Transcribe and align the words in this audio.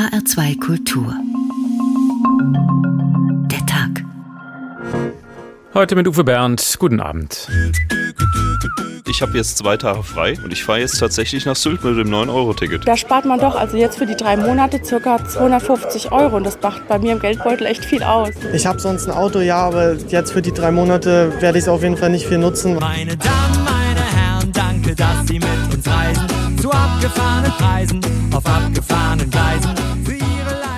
HR2 0.00 0.58
Kultur. 0.58 1.14
Der 3.50 3.66
Tag. 3.66 4.02
Heute 5.74 5.94
mit 5.94 6.08
Uwe 6.08 6.24
Bernd. 6.24 6.76
Guten 6.78 7.00
Abend. 7.00 7.46
Ich 9.06 9.20
habe 9.20 9.36
jetzt 9.36 9.58
zwei 9.58 9.76
Tage 9.76 10.02
frei 10.02 10.38
und 10.42 10.54
ich 10.54 10.64
fahre 10.64 10.80
jetzt 10.80 10.98
tatsächlich 10.98 11.44
nach 11.44 11.54
Sylt 11.54 11.84
mit 11.84 11.98
dem 11.98 12.08
9-Euro-Ticket. 12.08 12.88
Da 12.88 12.96
spart 12.96 13.26
man 13.26 13.40
doch 13.40 13.54
also 13.54 13.76
jetzt 13.76 13.98
für 13.98 14.06
die 14.06 14.16
drei 14.16 14.38
Monate 14.38 14.78
ca. 14.80 15.22
250 15.22 16.10
Euro 16.12 16.38
und 16.38 16.44
das 16.44 16.58
macht 16.62 16.88
bei 16.88 16.98
mir 16.98 17.12
im 17.12 17.20
Geldbeutel 17.20 17.66
echt 17.66 17.84
viel 17.84 18.02
aus. 18.02 18.30
Ich 18.54 18.64
habe 18.64 18.80
sonst 18.80 19.06
ein 19.06 19.12
Auto, 19.12 19.40
ja, 19.40 19.58
aber 19.58 19.96
jetzt 20.08 20.32
für 20.32 20.40
die 20.40 20.52
drei 20.52 20.70
Monate 20.70 21.30
werde 21.42 21.58
ich 21.58 21.64
es 21.64 21.68
auf 21.68 21.82
jeden 21.82 21.98
Fall 21.98 22.08
nicht 22.08 22.26
viel 22.26 22.38
nutzen. 22.38 22.76
Meine 22.76 23.18
Damen, 23.18 23.64
meine 23.64 24.00
Herren, 24.00 24.50
danke, 24.52 24.94
dass 24.94 25.26
Sie 25.26 25.38
mit 25.38 25.74
uns 25.74 25.86
reisen. 25.86 26.26
Zu 26.58 26.70
abgefahrenen 26.70 27.52
Preisen, 27.52 28.00
auf 28.32 28.46
abgefahrenen 28.46 29.28
Gleisen. 29.30 29.79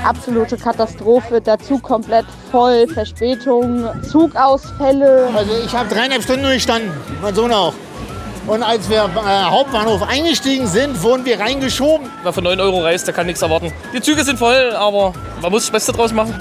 Absolute 0.05 0.57
Katastrophe, 0.57 1.41
der 1.41 1.59
Zug 1.59 1.83
komplett 1.83 2.27
voll, 2.51 2.87
Verspätung, 2.89 3.89
Zugausfälle. 4.03 5.31
Also 5.35 5.53
ich 5.65 5.73
habe 5.75 5.89
dreieinhalb 5.89 6.23
Stunden 6.23 6.43
durchstanden, 6.43 6.91
mein 7.21 7.35
Sohn 7.35 7.53
auch. 7.53 7.75
Und 8.47 8.63
als 8.65 8.91
wir 8.91 9.03
am 9.05 9.17
äh, 9.17 9.21
Hauptbahnhof 9.21 10.03
eingestiegen 10.03 10.67
sind, 10.67 11.01
wurden 11.03 11.25
wir 11.25 11.39
reingeschoben. 11.39 12.09
Wer 12.25 12.33
für 12.33 12.43
9 12.43 12.61
Euro 12.61 12.81
reist, 12.81 13.07
der 13.07 13.15
kann 13.15 13.27
nichts 13.27 13.41
erwarten. 13.41 13.73
Die 13.95 14.01
Züge 14.01 14.25
sind 14.25 14.39
voll, 14.39 14.73
aber 14.75 15.13
man 15.41 15.53
muss 15.53 15.63
das 15.63 15.71
Beste 15.71 15.93
draus 15.93 16.13
machen. 16.13 16.35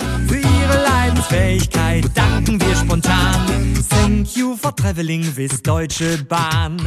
Leidensfähigkeit 1.21 2.05
danken 2.15 2.59
wir 2.59 2.75
spontan. 2.75 3.45
Thank 3.89 4.35
you 4.35 4.55
for 4.55 4.75
traveling 4.75 5.23
with 5.35 5.61
Deutsche 5.61 6.17
Bahn. 6.27 6.77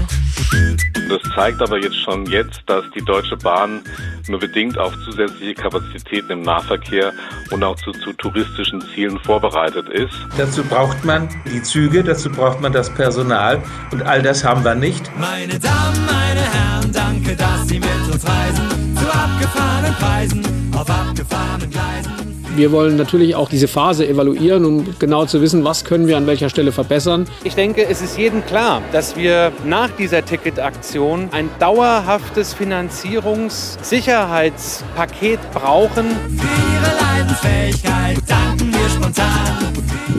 Das 1.08 1.34
zeigt 1.34 1.62
aber 1.62 1.78
jetzt 1.78 2.00
schon 2.02 2.26
jetzt, 2.26 2.62
dass 2.66 2.84
die 2.96 3.04
Deutsche 3.04 3.36
Bahn 3.36 3.82
nur 4.28 4.40
bedingt 4.40 4.78
auf 4.78 4.92
zusätzliche 5.04 5.54
Kapazitäten 5.54 6.32
im 6.32 6.42
Nahverkehr 6.42 7.12
und 7.50 7.62
auch 7.62 7.76
zu, 7.76 7.92
zu 7.92 8.12
touristischen 8.14 8.82
Zielen 8.94 9.18
vorbereitet 9.20 9.88
ist. 9.90 10.14
Dazu 10.36 10.64
braucht 10.64 11.04
man 11.04 11.28
die 11.52 11.62
Züge, 11.62 12.02
dazu 12.02 12.30
braucht 12.30 12.60
man 12.60 12.72
das 12.72 12.92
Personal 12.92 13.62
und 13.92 14.02
all 14.02 14.22
das 14.22 14.42
haben 14.42 14.64
wir 14.64 14.74
nicht. 14.74 15.10
Meine 15.16 15.58
Damen, 15.58 16.06
meine 16.06 16.40
Herren, 16.40 16.92
danke, 16.92 17.36
dass 17.36 17.68
Sie 17.68 17.78
mit 17.78 18.12
uns 18.12 18.24
reisen. 18.26 18.96
Zu 18.96 19.06
abgefahrenen 19.06 19.94
Preisen, 19.94 20.74
auf 20.74 20.90
abgefahrenen 20.90 21.70
Gleisen. 21.70 22.23
Wir 22.56 22.70
wollen 22.70 22.96
natürlich 22.96 23.34
auch 23.34 23.48
diese 23.48 23.66
Phase 23.66 24.06
evaluieren, 24.06 24.64
um 24.64 24.94
genau 25.00 25.26
zu 25.26 25.40
wissen, 25.40 25.64
was 25.64 25.84
können 25.84 26.06
wir 26.06 26.16
an 26.16 26.28
welcher 26.28 26.48
Stelle 26.48 26.70
verbessern. 26.70 27.26
Ich 27.42 27.56
denke, 27.56 27.84
es 27.84 28.00
ist 28.00 28.16
jedem 28.16 28.46
klar, 28.46 28.80
dass 28.92 29.16
wir 29.16 29.50
nach 29.64 29.90
dieser 29.90 30.24
Ticketaktion 30.24 31.30
ein 31.32 31.50
dauerhaftes 31.58 32.54
Finanzierungssicherheitspaket 32.54 35.40
brauchen. 35.52 36.06
Für 36.06 36.46
Ihre 36.72 36.92
Leidensfähigkeit 37.02 38.18
danken 38.28 38.72
wir 38.72 38.88
spontan. 38.88 39.72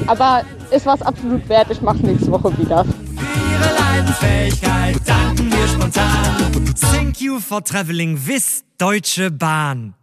Aber 0.08 0.42
ist 0.72 0.86
was 0.86 1.02
absolut 1.02 1.48
wert, 1.48 1.68
ich 1.72 1.82
mache 1.82 2.00
nächste 2.00 2.30
Woche 2.32 2.52
wieder. 2.58 2.84
Für 2.84 2.92
Ihre 3.54 3.74
Leidensfähigkeit 3.80 4.98
danken 5.06 5.50
wir 5.50 5.68
spontan. 5.70 6.04
Thank 6.92 7.22
you 7.22 7.40
for 7.40 7.64
traveling 7.64 8.20
with 8.28 8.66
Deutsche 8.78 9.32
Bahn. 9.32 9.94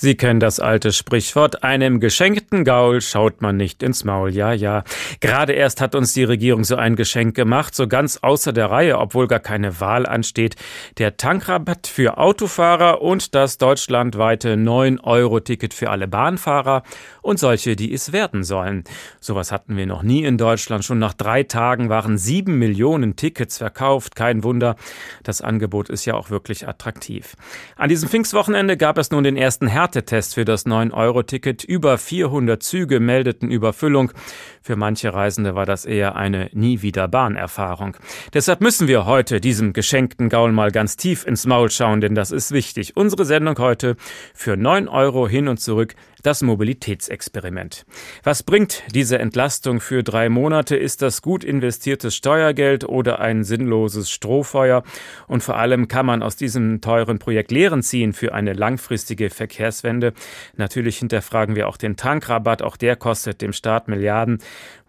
Sie 0.00 0.14
kennen 0.14 0.38
das 0.38 0.60
alte 0.60 0.92
Sprichwort, 0.92 1.64
einem 1.64 1.98
geschenkten 1.98 2.62
Gaul 2.64 3.00
schaut 3.00 3.42
man 3.42 3.56
nicht 3.56 3.82
ins 3.82 4.04
Maul. 4.04 4.32
Ja, 4.32 4.52
ja. 4.52 4.84
Gerade 5.18 5.54
erst 5.54 5.80
hat 5.80 5.96
uns 5.96 6.12
die 6.12 6.22
Regierung 6.22 6.62
so 6.62 6.76
ein 6.76 6.94
Geschenk 6.94 7.34
gemacht, 7.34 7.74
so 7.74 7.88
ganz 7.88 8.18
außer 8.18 8.52
der 8.52 8.70
Reihe, 8.70 8.96
obwohl 8.96 9.26
gar 9.26 9.40
keine 9.40 9.80
Wahl 9.80 10.06
ansteht. 10.06 10.54
Der 10.98 11.16
Tankrabatt 11.16 11.88
für 11.88 12.16
Autofahrer 12.16 13.02
und 13.02 13.34
das 13.34 13.58
deutschlandweite 13.58 14.54
9-Euro-Ticket 14.54 15.74
für 15.74 15.90
alle 15.90 16.06
Bahnfahrer 16.06 16.84
und 17.20 17.40
solche, 17.40 17.74
die 17.74 17.92
es 17.92 18.12
werden 18.12 18.44
sollen. 18.44 18.84
Sowas 19.18 19.50
hatten 19.50 19.76
wir 19.76 19.86
noch 19.86 20.04
nie 20.04 20.22
in 20.22 20.38
Deutschland. 20.38 20.84
Schon 20.84 21.00
nach 21.00 21.12
drei 21.12 21.42
Tagen 21.42 21.88
waren 21.88 22.18
sieben 22.18 22.60
Millionen 22.60 23.16
Tickets 23.16 23.58
verkauft. 23.58 24.14
Kein 24.14 24.44
Wunder. 24.44 24.76
Das 25.24 25.40
Angebot 25.40 25.88
ist 25.88 26.04
ja 26.04 26.14
auch 26.14 26.30
wirklich 26.30 26.68
attraktiv. 26.68 27.34
An 27.76 27.88
diesem 27.88 28.08
Pfingstwochenende 28.08 28.76
gab 28.76 28.96
es 28.96 29.10
nun 29.10 29.24
den 29.24 29.36
ersten 29.36 29.66
Härtetest 29.88 30.34
für 30.34 30.44
das 30.44 30.66
9-Euro-Ticket. 30.66 31.64
Über 31.64 31.96
400 31.96 32.62
Züge 32.62 33.00
meldeten 33.00 33.50
Überfüllung. 33.50 34.12
Für 34.60 34.76
manche 34.76 35.14
Reisende 35.14 35.54
war 35.54 35.64
das 35.64 35.86
eher 35.86 36.14
eine 36.14 36.50
nie 36.52 36.82
wieder 36.82 37.08
Bahnerfahrung. 37.08 37.96
Deshalb 38.34 38.60
müssen 38.60 38.86
wir 38.86 39.06
heute 39.06 39.40
diesem 39.40 39.72
geschenkten 39.72 40.28
Gaul 40.28 40.52
mal 40.52 40.72
ganz 40.72 40.98
tief 40.98 41.26
ins 41.26 41.46
Maul 41.46 41.70
schauen, 41.70 42.02
denn 42.02 42.14
das 42.14 42.32
ist 42.32 42.52
wichtig. 42.52 42.98
Unsere 42.98 43.24
Sendung 43.24 43.58
heute 43.58 43.96
für 44.34 44.58
9 44.58 44.88
Euro 44.88 45.26
hin 45.26 45.48
und 45.48 45.58
zurück 45.58 45.94
das 46.22 46.42
Mobilitätsexperiment. 46.42 47.86
Was 48.22 48.42
bringt 48.42 48.82
diese 48.94 49.18
Entlastung 49.18 49.80
für 49.80 50.02
drei 50.02 50.28
Monate? 50.28 50.76
Ist 50.76 51.02
das 51.02 51.22
gut 51.22 51.44
investiertes 51.44 52.14
Steuergeld 52.16 52.84
oder 52.84 53.20
ein 53.20 53.44
sinnloses 53.44 54.10
Strohfeuer? 54.10 54.82
Und 55.26 55.42
vor 55.42 55.56
allem 55.56 55.88
kann 55.88 56.06
man 56.06 56.22
aus 56.22 56.36
diesem 56.36 56.80
teuren 56.80 57.18
Projekt 57.18 57.50
Lehren 57.50 57.82
ziehen 57.82 58.12
für 58.12 58.34
eine 58.34 58.52
langfristige 58.52 59.30
Verkehrswende? 59.30 60.12
Natürlich 60.56 60.98
hinterfragen 60.98 61.56
wir 61.56 61.68
auch 61.68 61.76
den 61.76 61.96
Tankrabatt. 61.96 62.62
Auch 62.62 62.76
der 62.76 62.96
kostet 62.96 63.40
dem 63.40 63.52
Staat 63.52 63.88
Milliarden. 63.88 64.38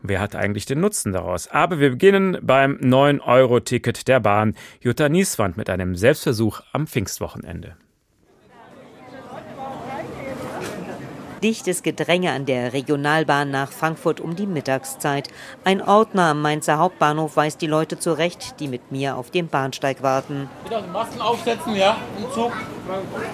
Wer 0.02 0.22
hat 0.22 0.36
eigentlich 0.36 0.66
den 0.66 0.80
Nutzen 0.80 1.12
daraus? 1.12 1.48
Aber 1.48 1.80
wir 1.80 1.92
beginnen 1.92 2.38
beim 2.42 2.78
9-Euro-Ticket 2.78 4.08
der 4.08 4.20
Bahn. 4.20 4.56
Jutta 4.82 5.10
Nieswand 5.10 5.58
mit 5.58 5.70
einem 5.70 5.96
Selbstversuch 5.96 6.62
am 6.72 6.88
Pfingstwochenende. 6.88 7.76
Dichtes 11.44 11.84
Gedränge 11.84 12.32
an 12.32 12.46
der 12.46 12.74
Regionalbahn 12.74 13.50
nach 13.50 13.72
Frankfurt 13.72 14.20
um 14.20 14.36
die 14.36 14.46
Mittagszeit. 14.46 15.30
Ein 15.64 15.82
Ordner 15.82 16.32
am 16.32 16.42
Mainzer 16.42 16.80
Hauptbahnhof 16.80 17.38
weist 17.38 17.62
die 17.62 17.68
Leute 17.68 17.98
zurecht, 17.98 18.60
die 18.60 18.68
mit 18.68 18.92
mir 18.92 19.16
auf 19.16 19.32
dem 19.32 19.48
Bahnsteig 19.48 20.04
warten. 20.04 20.50
Bitte 20.64 20.84
die 20.86 20.92
Masken 20.92 21.22
aufsetzen, 21.22 21.76
ja, 21.76 21.96
im 22.18 22.30
Zug. 22.34 22.52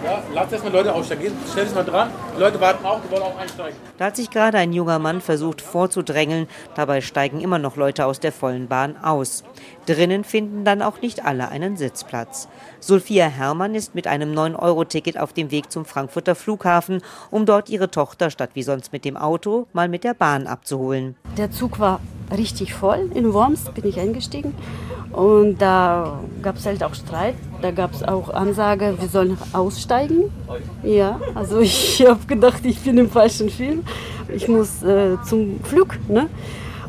Ja, 0.04 0.22
lasst 0.34 0.52
erstmal 0.52 0.74
Leute 0.74 0.94
aussteigen. 0.94 1.32
Stell 1.50 1.66
dich 1.66 1.74
mal 1.74 1.84
dran. 1.84 2.10
Die 2.36 2.40
Leute 2.42 2.60
warten 2.60 2.86
auch, 2.86 3.00
die 3.02 3.10
wollen 3.10 3.24
auch 3.24 3.38
einsteigen. 3.38 3.80
Da 3.98 4.06
hat 4.06 4.18
sich 4.18 4.30
gerade 4.30 4.58
ein 4.58 4.74
junger 4.74 5.00
Mann 5.00 5.22
versucht 5.22 5.62
vorzudrängeln. 5.62 6.48
Dabei 6.76 7.02
steigen 7.02 7.40
immer 7.40 7.58
noch 7.58 7.78
Leute 7.78 8.06
aus 8.06 8.20
der 8.20 8.34
vollen 8.34 8.68
Bahn 8.68 8.98
aus. 8.98 9.44
Drinnen 9.86 10.24
finden 10.26 10.66
dann 10.66 10.82
auch 10.82 11.02
nicht 11.02 11.24
alle 11.24 11.50
einen 11.50 11.78
Sitzplatz. 11.78 12.50
Sophia 12.80 13.28
Herrmann 13.28 13.76
ist 13.76 13.96
mit 13.96 14.08
einem 14.08 14.34
9-Euro-Ticket 14.34 15.18
auf 15.18 15.32
dem 15.32 15.52
Weg 15.52 15.72
zum 15.72 15.86
Frankfurter 15.86 16.36
Flughafen, 16.36 17.02
um 17.32 17.46
dort 17.46 17.70
ihre 17.70 17.90
Tochter 17.96 18.30
statt 18.30 18.50
wie 18.56 18.64
sonst 18.64 18.92
mit 18.92 19.06
dem 19.06 19.16
Auto 19.16 19.68
mal 19.72 19.88
mit 19.88 20.04
der 20.04 20.14
Bahn 20.14 20.48
abzuholen. 20.48 21.16
Der 21.38 21.50
Zug 21.50 21.80
war 21.80 22.02
richtig 22.38 22.74
voll. 22.74 23.10
In 23.14 23.34
Worms 23.34 23.70
bin 23.74 23.86
ich 23.86 23.98
eingestiegen. 23.98 24.54
Und 25.14 25.62
da 25.62 26.20
gab 26.42 26.58
es 26.58 26.66
halt 26.66 26.84
auch 26.84 26.94
Streit. 26.94 27.36
Da 27.62 27.72
gab 27.72 27.94
es 27.94 28.04
auch 28.04 28.30
Ansage, 28.30 28.98
wir 29.00 29.08
sollen 29.08 29.38
aussteigen. 29.54 30.30
Ja, 30.84 31.22
also 31.36 31.60
ich 31.62 32.06
habe 32.06 32.26
gedacht, 32.26 32.66
ich 32.66 32.82
bin 32.82 32.98
im 32.98 33.10
falschen 33.10 33.50
Film. 33.50 33.86
Ich 34.28 34.50
muss 34.50 34.84
äh, 34.84 35.16
zum 35.24 35.64
Flug. 35.64 35.98
Ne? 36.10 36.30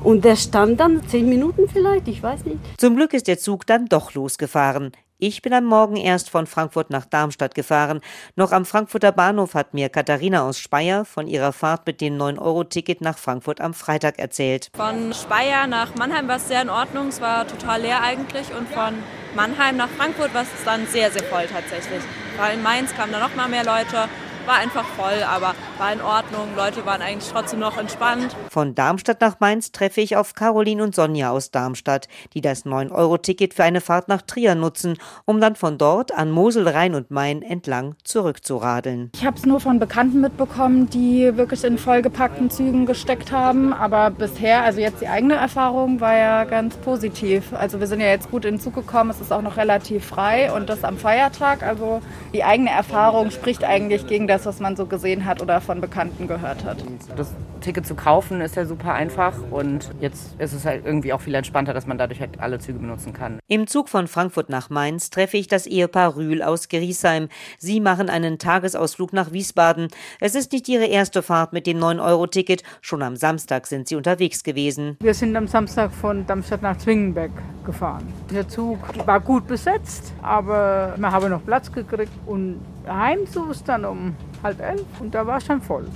Und 0.02 0.24
der 0.24 0.34
stand 0.34 0.80
dann 0.80 1.06
zehn 1.06 1.28
Minuten 1.28 1.68
vielleicht, 1.68 2.08
ich 2.08 2.20
weiß 2.20 2.44
nicht. 2.46 2.58
Zum 2.78 2.96
Glück 2.96 3.12
ist 3.12 3.28
der 3.28 3.38
Zug 3.38 3.64
dann 3.66 3.86
doch 3.86 4.12
losgefahren. 4.14 4.90
Ich 5.18 5.40
bin 5.40 5.54
am 5.54 5.64
Morgen 5.64 5.96
erst 5.96 6.28
von 6.28 6.46
Frankfurt 6.46 6.90
nach 6.90 7.06
Darmstadt 7.06 7.54
gefahren. 7.54 8.02
Noch 8.34 8.52
am 8.52 8.66
Frankfurter 8.66 9.12
Bahnhof 9.12 9.54
hat 9.54 9.72
mir 9.72 9.88
Katharina 9.88 10.46
aus 10.46 10.58
Speyer 10.58 11.06
von 11.06 11.26
ihrer 11.26 11.54
Fahrt 11.54 11.86
mit 11.86 12.02
dem 12.02 12.18
9-Euro-Ticket 12.18 13.00
nach 13.00 13.16
Frankfurt 13.16 13.62
am 13.62 13.72
Freitag 13.72 14.18
erzählt. 14.18 14.68
Von 14.76 15.14
Speyer 15.14 15.66
nach 15.68 15.94
Mannheim 15.94 16.28
war 16.28 16.36
es 16.36 16.48
sehr 16.48 16.60
in 16.60 16.68
Ordnung. 16.68 17.08
Es 17.08 17.22
war 17.22 17.48
total 17.48 17.80
leer 17.80 18.02
eigentlich. 18.02 18.54
Und 18.54 18.68
von 18.68 18.92
Mannheim 19.34 19.78
nach 19.78 19.88
Frankfurt 19.88 20.34
war 20.34 20.42
es 20.42 20.48
dann 20.66 20.86
sehr, 20.86 21.10
sehr 21.10 21.24
voll 21.24 21.46
tatsächlich. 21.46 22.02
Weil 22.36 22.56
in 22.58 22.62
Mainz 22.62 22.94
kamen 22.94 23.12
da 23.12 23.18
noch 23.18 23.34
mal 23.34 23.48
mehr 23.48 23.64
Leute. 23.64 24.10
War 24.46 24.58
einfach 24.58 24.84
voll, 24.84 25.24
aber 25.28 25.54
war 25.78 25.92
in 25.92 26.00
Ordnung. 26.00 26.54
Leute 26.56 26.86
waren 26.86 27.02
eigentlich 27.02 27.28
trotzdem 27.32 27.58
noch 27.58 27.76
entspannt. 27.76 28.36
Von 28.48 28.76
Darmstadt 28.76 29.20
nach 29.20 29.40
Mainz 29.40 29.72
treffe 29.72 30.00
ich 30.00 30.16
auf 30.16 30.34
Caroline 30.34 30.84
und 30.84 30.94
Sonja 30.94 31.32
aus 31.32 31.50
Darmstadt, 31.50 32.06
die 32.32 32.42
das 32.42 32.64
9-Euro-Ticket 32.64 33.54
für 33.54 33.64
eine 33.64 33.80
Fahrt 33.80 34.06
nach 34.06 34.22
Trier 34.22 34.54
nutzen, 34.54 34.98
um 35.24 35.40
dann 35.40 35.56
von 35.56 35.78
dort 35.78 36.12
an 36.16 36.30
Mosel, 36.30 36.68
Rhein 36.68 36.94
und 36.94 37.10
Main 37.10 37.42
entlang 37.42 37.96
zurückzuradeln. 38.04 39.10
Ich 39.16 39.26
habe 39.26 39.36
es 39.36 39.44
nur 39.46 39.58
von 39.58 39.80
Bekannten 39.80 40.20
mitbekommen, 40.20 40.88
die 40.90 41.36
wirklich 41.36 41.64
in 41.64 41.76
vollgepackten 41.76 42.48
Zügen 42.48 42.86
gesteckt 42.86 43.32
haben. 43.32 43.72
Aber 43.72 44.10
bisher, 44.10 44.62
also 44.62 44.80
jetzt 44.80 45.00
die 45.00 45.08
eigene 45.08 45.34
Erfahrung 45.34 46.00
war 46.00 46.16
ja 46.16 46.44
ganz 46.44 46.76
positiv. 46.76 47.52
Also 47.52 47.80
wir 47.80 47.88
sind 47.88 48.00
ja 48.00 48.06
jetzt 48.06 48.30
gut 48.30 48.44
in 48.44 48.54
den 48.54 48.60
Zug 48.60 48.76
gekommen, 48.76 49.10
es 49.10 49.20
ist 49.20 49.32
auch 49.32 49.42
noch 49.42 49.56
relativ 49.56 50.04
frei 50.04 50.52
und 50.52 50.68
das 50.68 50.84
am 50.84 50.98
Feiertag. 50.98 51.64
Also 51.64 52.00
die 52.32 52.44
eigene 52.44 52.70
Erfahrung 52.70 53.32
spricht 53.32 53.64
eigentlich 53.64 54.06
gegen 54.06 54.28
das, 54.28 54.35
was 54.44 54.60
man 54.60 54.76
so 54.76 54.86
gesehen 54.86 55.24
hat 55.24 55.40
oder 55.40 55.60
von 55.60 55.80
Bekannten 55.80 56.26
gehört 56.26 56.64
hat. 56.64 56.78
Das 57.16 57.32
Ticket 57.60 57.86
zu 57.86 57.94
kaufen 57.94 58.40
ist 58.40 58.56
ja 58.56 58.66
super 58.66 58.92
einfach 58.92 59.34
und 59.50 59.90
jetzt 60.00 60.38
ist 60.38 60.52
es 60.52 60.64
halt 60.64 60.84
irgendwie 60.84 61.12
auch 61.12 61.20
viel 61.20 61.34
entspannter, 61.34 61.72
dass 61.72 61.86
man 61.86 61.96
dadurch 61.96 62.20
halt 62.20 62.38
alle 62.40 62.58
Züge 62.58 62.78
benutzen 62.78 63.12
kann. 63.12 63.38
Im 63.48 63.66
Zug 63.66 63.88
von 63.88 64.08
Frankfurt 64.08 64.50
nach 64.50 64.68
Mainz 64.70 65.10
treffe 65.10 65.36
ich 65.36 65.46
das 65.46 65.66
Ehepaar 65.66 66.16
Rühl 66.16 66.42
aus 66.42 66.68
Griesheim. 66.68 67.28
Sie 67.58 67.80
machen 67.80 68.10
einen 68.10 68.38
Tagesausflug 68.38 69.12
nach 69.12 69.32
Wiesbaden. 69.32 69.88
Es 70.20 70.34
ist 70.34 70.52
nicht 70.52 70.68
ihre 70.68 70.86
erste 70.86 71.22
Fahrt 71.22 71.52
mit 71.52 71.66
dem 71.66 71.78
9-Euro-Ticket. 71.78 72.62
Schon 72.80 73.02
am 73.02 73.16
Samstag 73.16 73.66
sind 73.66 73.88
sie 73.88 73.96
unterwegs 73.96 74.42
gewesen. 74.44 74.96
Wir 75.00 75.14
sind 75.14 75.36
am 75.36 75.46
Samstag 75.46 75.92
von 75.92 76.26
Darmstadt 76.26 76.62
nach 76.62 76.76
Zwingenberg 76.78 77.30
gefahren. 77.64 78.06
Der 78.32 78.48
Zug 78.48 78.78
war 79.06 79.20
gut 79.20 79.46
besetzt, 79.46 80.12
aber 80.22 80.94
wir 80.96 81.12
haben 81.12 81.30
noch 81.30 81.44
Platz 81.44 81.70
gekriegt 81.70 82.12
und 82.26 82.60
heimzu 82.88 83.50
ist 83.50 83.68
dann 83.68 83.84
um 83.84 84.16
halb 84.42 84.60
elf 84.60 84.84
und 85.00 85.14
da 85.14 85.26
war 85.26 85.40
schon 85.40 85.60
voll. 85.60 85.86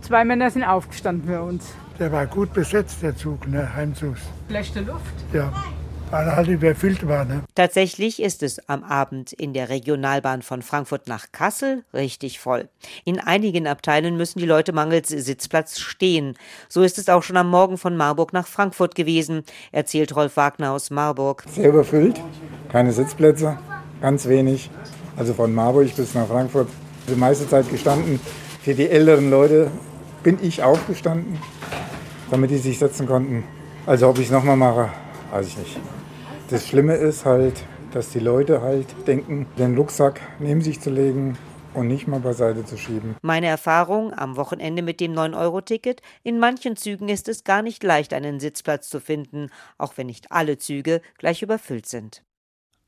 Zwei 0.00 0.24
Männer 0.24 0.50
sind 0.50 0.64
aufgestanden 0.64 1.26
für 1.26 1.42
uns. 1.42 1.72
Der 1.98 2.12
war 2.12 2.26
gut 2.26 2.52
besetzt, 2.52 3.02
der 3.02 3.16
Zug, 3.16 3.46
ne, 3.48 3.74
Heimzugs. 3.74 4.20
Schlechte 4.48 4.80
Luft. 4.80 5.14
Ja, 5.32 5.52
weil 6.10 6.26
er 6.26 6.36
halt 6.36 6.48
überfüllt 6.48 7.08
war. 7.08 7.24
Ne? 7.24 7.42
Tatsächlich 7.54 8.22
ist 8.22 8.42
es 8.42 8.68
am 8.68 8.84
Abend 8.84 9.32
in 9.32 9.52
der 9.52 9.68
Regionalbahn 9.68 10.42
von 10.42 10.62
Frankfurt 10.62 11.08
nach 11.08 11.26
Kassel 11.32 11.84
richtig 11.92 12.38
voll. 12.38 12.68
In 13.04 13.18
einigen 13.18 13.66
Abteilen 13.66 14.16
müssen 14.16 14.38
die 14.38 14.46
Leute 14.46 14.72
mangels 14.72 15.08
Sitzplatz 15.08 15.78
stehen. 15.78 16.36
So 16.68 16.82
ist 16.82 16.98
es 16.98 17.08
auch 17.08 17.22
schon 17.22 17.36
am 17.36 17.48
Morgen 17.48 17.78
von 17.78 17.96
Marburg 17.96 18.32
nach 18.32 18.46
Frankfurt 18.46 18.94
gewesen, 18.94 19.44
erzählt 19.72 20.14
Rolf 20.14 20.36
Wagner 20.36 20.72
aus 20.72 20.90
Marburg. 20.90 21.44
Sehr 21.48 21.70
überfüllt, 21.70 22.20
keine 22.70 22.92
Sitzplätze, 22.92 23.58
ganz 24.00 24.28
wenig. 24.28 24.70
Also 25.16 25.34
von 25.34 25.54
Marburg 25.54 25.94
bis 25.94 26.14
nach 26.14 26.26
Frankfurt 26.26 26.68
die 27.08 27.14
meiste 27.14 27.48
Zeit 27.48 27.70
gestanden. 27.70 28.20
Für 28.62 28.74
die 28.74 28.88
älteren 28.88 29.30
Leute 29.30 29.70
bin 30.22 30.38
ich 30.42 30.62
aufgestanden, 30.62 31.38
damit 32.30 32.50
die 32.50 32.56
sich 32.56 32.78
setzen 32.78 33.06
konnten. 33.06 33.44
Also 33.86 34.08
ob 34.08 34.18
ich 34.18 34.26
es 34.26 34.32
nochmal 34.32 34.56
mache, 34.56 34.90
weiß 35.30 35.46
ich 35.46 35.58
nicht. 35.58 35.78
Das 36.50 36.66
Schlimme 36.66 36.94
ist 36.94 37.24
halt, 37.24 37.62
dass 37.92 38.10
die 38.10 38.18
Leute 38.18 38.60
halt 38.60 38.86
denken, 39.06 39.46
den 39.56 39.76
Rucksack 39.76 40.20
neben 40.40 40.62
sich 40.62 40.80
zu 40.80 40.90
legen 40.90 41.38
und 41.74 41.86
nicht 41.86 42.08
mal 42.08 42.20
beiseite 42.20 42.64
zu 42.64 42.76
schieben. 42.76 43.14
Meine 43.22 43.46
Erfahrung 43.46 44.12
am 44.12 44.36
Wochenende 44.36 44.82
mit 44.82 44.98
dem 45.00 45.12
9-Euro-Ticket, 45.12 46.02
in 46.24 46.40
manchen 46.40 46.76
Zügen 46.76 47.08
ist 47.08 47.28
es 47.28 47.44
gar 47.44 47.62
nicht 47.62 47.84
leicht, 47.84 48.12
einen 48.12 48.40
Sitzplatz 48.40 48.88
zu 48.88 49.00
finden, 49.00 49.50
auch 49.78 49.92
wenn 49.96 50.08
nicht 50.08 50.32
alle 50.32 50.58
Züge 50.58 51.02
gleich 51.18 51.42
überfüllt 51.42 51.86
sind. 51.86 52.23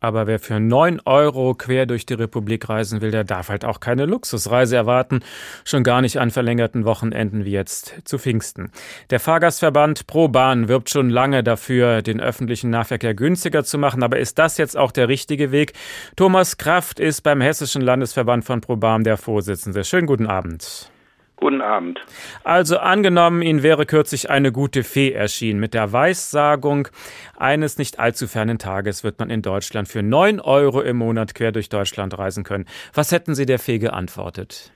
Aber 0.07 0.29
wer 0.29 0.39
für 0.39 0.61
9 0.61 1.01
Euro 1.05 1.55
quer 1.55 1.85
durch 1.85 2.07
die 2.07 2.15
Republik 2.15 2.69
reisen 2.69 3.01
will, 3.01 3.11
der 3.11 3.25
darf 3.25 3.49
halt 3.49 3.65
auch 3.65 3.81
keine 3.81 4.07
Luxusreise 4.07 4.77
erwarten. 4.77 5.19
Schon 5.65 5.83
gar 5.83 6.01
nicht 6.01 6.21
an 6.21 6.31
verlängerten 6.31 6.85
Wochenenden 6.85 7.45
wie 7.45 7.51
jetzt 7.51 7.93
zu 8.05 8.17
Pfingsten. 8.17 8.71
Der 9.11 9.19
Fahrgastverband 9.19 10.07
ProBahn 10.07 10.69
wirbt 10.69 10.91
schon 10.91 11.11
lange 11.11 11.43
dafür, 11.43 12.03
den 12.03 12.21
öffentlichen 12.21 12.71
Nahverkehr 12.71 13.15
günstiger 13.15 13.65
zu 13.65 13.79
machen. 13.79 14.05
Aber 14.05 14.21
ist 14.21 14.39
das 14.39 14.59
jetzt 14.59 14.77
auch 14.77 14.93
der 14.93 15.09
richtige 15.09 15.51
Weg? 15.51 15.73
Thomas 16.15 16.57
Kraft 16.57 17.01
ist 17.01 17.23
beim 17.23 17.41
Hessischen 17.41 17.83
Landesverband 17.83 18.45
von 18.45 18.61
ProBahn 18.61 19.03
der 19.03 19.17
Vorsitzende. 19.17 19.83
Schönen 19.83 20.07
guten 20.07 20.29
Abend. 20.29 20.89
Guten 21.37 21.61
Abend. 21.61 22.01
Also 22.45 22.79
angenommen, 22.79 23.43
Ihnen 23.43 23.63
wäre 23.63 23.85
kürzlich 23.85 24.31
eine 24.31 24.53
gute 24.53 24.83
Fee 24.83 25.13
erschienen. 25.13 25.61
Mit 25.61 25.75
der 25.75 25.93
Weissagung 25.93 26.89
eines 27.37 27.77
nicht 27.77 27.99
allzu 27.99 28.27
fernen 28.27 28.59
Tages 28.59 29.05
wird 29.05 29.19
man 29.19 29.29
in 29.29 29.43
Deutschland 29.43 29.87
für 29.87 30.03
9 30.03 30.41
Euro 30.41 30.81
im 30.81 30.97
Monat 30.97 31.35
quer 31.35 31.53
durch 31.53 31.69
Deutschland 31.69 32.17
reisen 32.19 32.43
können. 32.43 32.65
Was 32.95 33.13
hätten 33.13 33.35
Sie 33.35 33.45
der 33.45 33.59
Fee 33.59 33.79
geantwortet? 33.79 34.73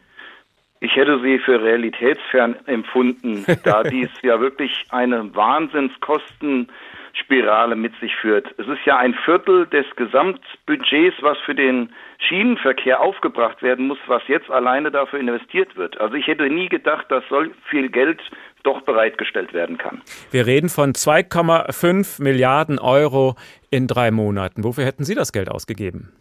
Ich 0.82 0.96
hätte 0.96 1.20
sie 1.22 1.38
für 1.38 1.62
realitätsfern 1.62 2.56
empfunden, 2.64 3.44
da 3.64 3.82
dies 3.84 4.08
ja 4.22 4.40
wirklich 4.40 4.86
eine 4.88 5.34
Wahnsinnskosten 5.34 6.68
Spirale 7.14 7.76
mit 7.76 7.92
sich 8.00 8.14
führt. 8.16 8.46
Es 8.58 8.66
ist 8.66 8.84
ja 8.84 8.96
ein 8.98 9.14
Viertel 9.24 9.66
des 9.66 9.86
Gesamtbudgets, 9.96 11.16
was 11.22 11.38
für 11.44 11.54
den 11.54 11.92
Schienenverkehr 12.18 13.00
aufgebracht 13.00 13.62
werden 13.62 13.88
muss, 13.88 13.98
was 14.06 14.22
jetzt 14.28 14.50
alleine 14.50 14.90
dafür 14.90 15.18
investiert 15.18 15.76
wird. 15.76 16.00
Also 16.00 16.14
ich 16.14 16.26
hätte 16.26 16.48
nie 16.48 16.68
gedacht, 16.68 17.06
dass 17.10 17.24
so 17.28 17.44
viel 17.68 17.88
Geld 17.88 18.20
doch 18.62 18.82
bereitgestellt 18.82 19.52
werden 19.52 19.78
kann. 19.78 20.02
Wir 20.30 20.46
reden 20.46 20.68
von 20.68 20.92
2,5 20.92 22.22
Milliarden 22.22 22.78
Euro 22.78 23.36
in 23.70 23.86
drei 23.86 24.10
Monaten. 24.10 24.64
Wofür 24.64 24.84
hätten 24.84 25.04
Sie 25.04 25.14
das 25.14 25.32
Geld 25.32 25.50
ausgegeben? 25.50 26.12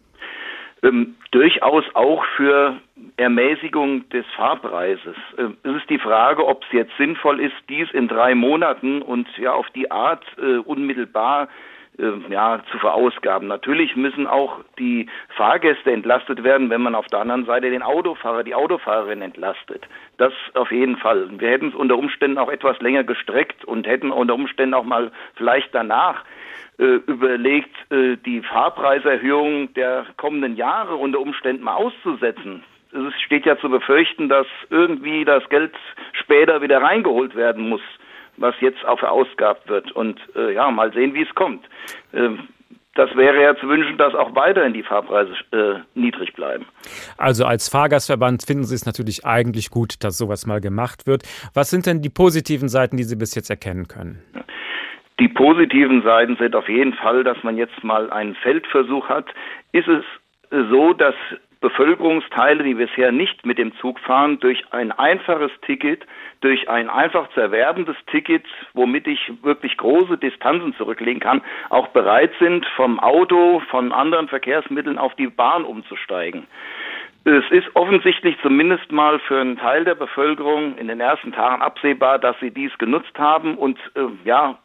Ähm, 0.82 1.16
durchaus 1.30 1.84
auch 1.94 2.24
für 2.36 2.76
Ermäßigung 3.16 4.08
des 4.10 4.26
Fahrpreises. 4.36 5.16
Ähm, 5.38 5.56
es 5.62 5.76
ist 5.76 5.90
die 5.90 5.98
Frage, 5.98 6.46
ob 6.46 6.64
es 6.64 6.72
jetzt 6.72 6.96
sinnvoll 6.96 7.40
ist, 7.40 7.56
dies 7.68 7.90
in 7.92 8.08
drei 8.08 8.34
Monaten 8.34 9.02
und 9.02 9.28
ja 9.36 9.52
auf 9.52 9.68
die 9.70 9.90
Art 9.90 10.24
äh, 10.38 10.56
unmittelbar 10.56 11.48
äh, 11.98 12.32
ja, 12.32 12.62
zu 12.70 12.78
verausgaben. 12.78 13.48
Natürlich 13.48 13.94
müssen 13.96 14.26
auch 14.26 14.60
die 14.78 15.06
Fahrgäste 15.36 15.92
entlastet 15.92 16.42
werden, 16.42 16.70
wenn 16.70 16.82
man 16.82 16.94
auf 16.94 17.06
der 17.06 17.20
anderen 17.20 17.44
Seite 17.44 17.70
den 17.70 17.82
Autofahrer, 17.82 18.42
die 18.42 18.54
Autofahrerin 18.54 19.22
entlastet. 19.22 19.86
Das 20.16 20.32
auf 20.54 20.72
jeden 20.72 20.96
Fall. 20.96 21.28
Wir 21.38 21.50
hätten 21.50 21.68
es 21.68 21.74
unter 21.74 21.98
Umständen 21.98 22.38
auch 22.38 22.50
etwas 22.50 22.80
länger 22.80 23.04
gestreckt 23.04 23.64
und 23.64 23.86
hätten 23.86 24.10
unter 24.10 24.34
Umständen 24.34 24.74
auch 24.74 24.84
mal 24.84 25.12
vielleicht 25.34 25.74
danach 25.74 26.24
überlegt, 26.84 27.70
äh, 27.90 28.16
die 28.16 28.40
Fahrpreiserhöhung 28.42 29.74
der 29.74 30.06
kommenden 30.16 30.56
Jahre 30.56 30.96
unter 30.96 31.20
Umständen 31.20 31.62
mal 31.62 31.74
auszusetzen. 31.74 32.62
Es 32.92 33.20
steht 33.22 33.46
ja 33.46 33.58
zu 33.58 33.68
befürchten, 33.68 34.28
dass 34.28 34.46
irgendwie 34.70 35.24
das 35.24 35.48
Geld 35.48 35.74
später 36.12 36.62
wieder 36.62 36.82
reingeholt 36.82 37.36
werden 37.36 37.68
muss, 37.68 37.82
was 38.36 38.54
jetzt 38.60 38.84
auch 38.84 38.98
verausgabt 38.98 39.68
wird. 39.68 39.92
Und 39.92 40.18
äh, 40.34 40.54
ja, 40.54 40.70
mal 40.70 40.92
sehen, 40.92 41.14
wie 41.14 41.22
es 41.22 41.34
kommt. 41.34 41.64
Äh, 42.12 42.30
das 42.94 43.14
wäre 43.14 43.40
ja 43.40 43.54
zu 43.56 43.68
wünschen, 43.68 43.98
dass 43.98 44.14
auch 44.14 44.34
weiterhin 44.34 44.72
die 44.72 44.82
Fahrpreise 44.82 45.32
äh, 45.52 45.80
niedrig 45.94 46.32
bleiben. 46.32 46.66
Also 47.16 47.44
als 47.44 47.68
Fahrgastverband 47.68 48.42
finden 48.44 48.64
Sie 48.64 48.74
es 48.74 48.84
natürlich 48.84 49.24
eigentlich 49.24 49.70
gut, 49.70 50.02
dass 50.02 50.18
sowas 50.18 50.46
mal 50.46 50.60
gemacht 50.60 51.06
wird. 51.06 51.22
Was 51.54 51.70
sind 51.70 51.86
denn 51.86 52.02
die 52.02 52.10
positiven 52.10 52.68
Seiten, 52.68 52.96
die 52.96 53.04
Sie 53.04 53.16
bis 53.16 53.34
jetzt 53.34 53.48
erkennen 53.48 53.86
können? 53.86 54.22
Die 55.20 55.28
positiven 55.28 56.02
Seiten 56.02 56.36
sind 56.36 56.56
auf 56.56 56.68
jeden 56.68 56.94
Fall, 56.94 57.24
dass 57.24 57.42
man 57.42 57.58
jetzt 57.58 57.84
mal 57.84 58.10
einen 58.10 58.34
Feldversuch 58.36 59.10
hat. 59.10 59.26
Ist 59.70 59.86
es 59.86 60.02
so, 60.50 60.94
dass 60.94 61.14
Bevölkerungsteile, 61.60 62.64
die 62.64 62.72
bisher 62.72 63.12
nicht 63.12 63.44
mit 63.44 63.58
dem 63.58 63.76
Zug 63.76 64.00
fahren, 64.00 64.40
durch 64.40 64.64
ein 64.70 64.92
einfaches 64.92 65.50
Ticket, 65.66 66.06
durch 66.40 66.70
ein 66.70 66.88
einfach 66.88 67.28
zu 67.34 67.40
erwerbendes 67.40 67.96
Ticket, 68.06 68.46
womit 68.72 69.06
ich 69.06 69.30
wirklich 69.42 69.76
große 69.76 70.16
Distanzen 70.16 70.74
zurücklegen 70.76 71.20
kann, 71.20 71.42
auch 71.68 71.88
bereit 71.88 72.32
sind, 72.40 72.64
vom 72.74 72.98
Auto, 72.98 73.60
von 73.68 73.92
anderen 73.92 74.28
Verkehrsmitteln 74.28 74.96
auf 74.96 75.14
die 75.16 75.26
Bahn 75.26 75.64
umzusteigen. 75.64 76.46
Es 77.24 77.44
ist 77.50 77.68
offensichtlich 77.74 78.38
zumindest 78.40 78.90
mal 78.90 79.18
für 79.18 79.38
einen 79.38 79.58
Teil 79.58 79.84
der 79.84 79.96
Bevölkerung 79.96 80.78
in 80.78 80.88
den 80.88 81.00
ersten 81.00 81.32
Tagen 81.32 81.60
absehbar, 81.60 82.18
dass 82.18 82.40
sie 82.40 82.50
dies 82.50 82.72
genutzt 82.78 83.18
haben 83.18 83.58
und 83.58 83.78
äh, 83.94 84.06
ja 84.24 84.56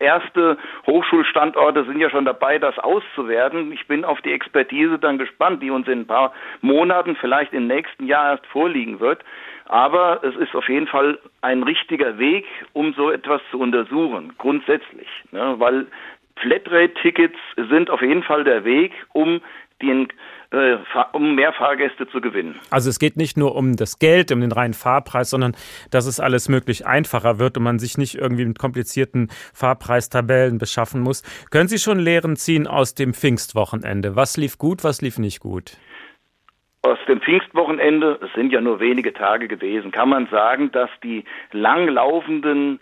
erste 0.00 0.56
Hochschulstandorte 0.86 1.84
sind 1.84 2.00
ja 2.00 2.10
schon 2.10 2.24
dabei, 2.24 2.58
das 2.58 2.78
auszuwerten. 2.78 3.72
Ich 3.72 3.86
bin 3.86 4.04
auf 4.04 4.20
die 4.22 4.32
Expertise 4.32 4.98
dann 4.98 5.18
gespannt, 5.18 5.62
die 5.62 5.70
uns 5.70 5.86
in 5.86 6.00
ein 6.00 6.06
paar 6.06 6.32
Monaten, 6.60 7.16
vielleicht 7.16 7.52
im 7.52 7.66
nächsten 7.66 8.06
Jahr 8.06 8.32
erst 8.32 8.46
vorliegen 8.46 9.00
wird. 9.00 9.22
Aber 9.66 10.24
es 10.24 10.34
ist 10.36 10.54
auf 10.56 10.68
jeden 10.68 10.88
Fall 10.88 11.18
ein 11.42 11.62
richtiger 11.62 12.18
Weg, 12.18 12.46
um 12.72 12.92
so 12.94 13.10
etwas 13.10 13.40
zu 13.50 13.60
untersuchen, 13.60 14.34
grundsätzlich. 14.36 15.08
Ne? 15.30 15.54
Weil 15.58 15.86
Flatrate-Tickets 16.40 17.38
sind 17.56 17.90
auf 17.90 18.02
jeden 18.02 18.22
Fall 18.22 18.44
der 18.44 18.64
Weg, 18.64 18.92
um 19.12 19.40
den 19.82 20.08
äh, 20.52 20.78
um 21.12 21.34
mehr 21.34 21.52
Fahrgäste 21.52 22.08
zu 22.08 22.20
gewinnen. 22.20 22.58
Also 22.70 22.90
es 22.90 22.98
geht 22.98 23.16
nicht 23.16 23.36
nur 23.36 23.54
um 23.54 23.76
das 23.76 23.98
Geld, 23.98 24.32
um 24.32 24.40
den 24.40 24.52
reinen 24.52 24.74
Fahrpreis, 24.74 25.30
sondern 25.30 25.54
dass 25.90 26.06
es 26.06 26.18
alles 26.18 26.48
möglich 26.48 26.86
einfacher 26.86 27.38
wird 27.38 27.56
und 27.56 27.62
man 27.62 27.78
sich 27.78 27.98
nicht 27.98 28.16
irgendwie 28.16 28.44
mit 28.44 28.58
komplizierten 28.58 29.28
Fahrpreistabellen 29.54 30.58
beschaffen 30.58 31.02
muss. 31.02 31.22
Können 31.50 31.68
Sie 31.68 31.78
schon 31.78 31.98
Lehren 31.98 32.36
ziehen 32.36 32.66
aus 32.66 32.94
dem 32.94 33.14
Pfingstwochenende? 33.14 34.16
Was 34.16 34.36
lief 34.36 34.58
gut, 34.58 34.82
was 34.82 35.00
lief 35.02 35.18
nicht 35.18 35.40
gut? 35.40 35.76
Aus 36.82 36.98
dem 37.06 37.20
Pfingstwochenende, 37.20 38.18
es 38.22 38.32
sind 38.34 38.52
ja 38.52 38.60
nur 38.60 38.80
wenige 38.80 39.12
Tage 39.12 39.48
gewesen, 39.48 39.92
kann 39.92 40.08
man 40.08 40.26
sagen, 40.28 40.72
dass 40.72 40.90
die 41.04 41.24
langlaufenden 41.52 42.80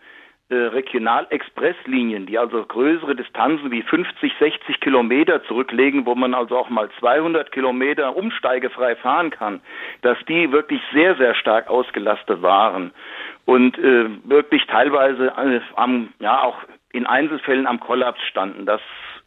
äh, 0.50 0.54
Regionalexpresslinien, 0.54 2.24
die 2.24 2.38
also 2.38 2.64
größere 2.64 3.14
Distanzen 3.14 3.70
wie 3.70 3.82
50, 3.82 4.32
60 4.38 4.80
Kilometer 4.80 5.42
zurücklegen, 5.44 6.06
wo 6.06 6.14
man 6.14 6.32
also 6.32 6.56
auch 6.56 6.70
mal 6.70 6.88
200 6.98 7.52
Kilometer 7.52 8.16
umsteigefrei 8.16 8.96
fahren 8.96 9.30
kann, 9.30 9.60
dass 10.02 10.16
die 10.26 10.50
wirklich 10.50 10.80
sehr, 10.92 11.16
sehr 11.16 11.34
stark 11.34 11.68
ausgelastet 11.68 12.40
waren 12.40 12.92
und 13.44 13.78
äh, 13.78 14.08
wirklich 14.24 14.66
teilweise 14.66 15.28
äh, 15.36 15.60
am, 15.76 16.14
ja 16.18 16.42
auch 16.42 16.56
in 16.92 17.06
Einzelfällen 17.06 17.66
am 17.66 17.78
Kollaps 17.80 18.22
standen. 18.22 18.64
Das 18.64 18.80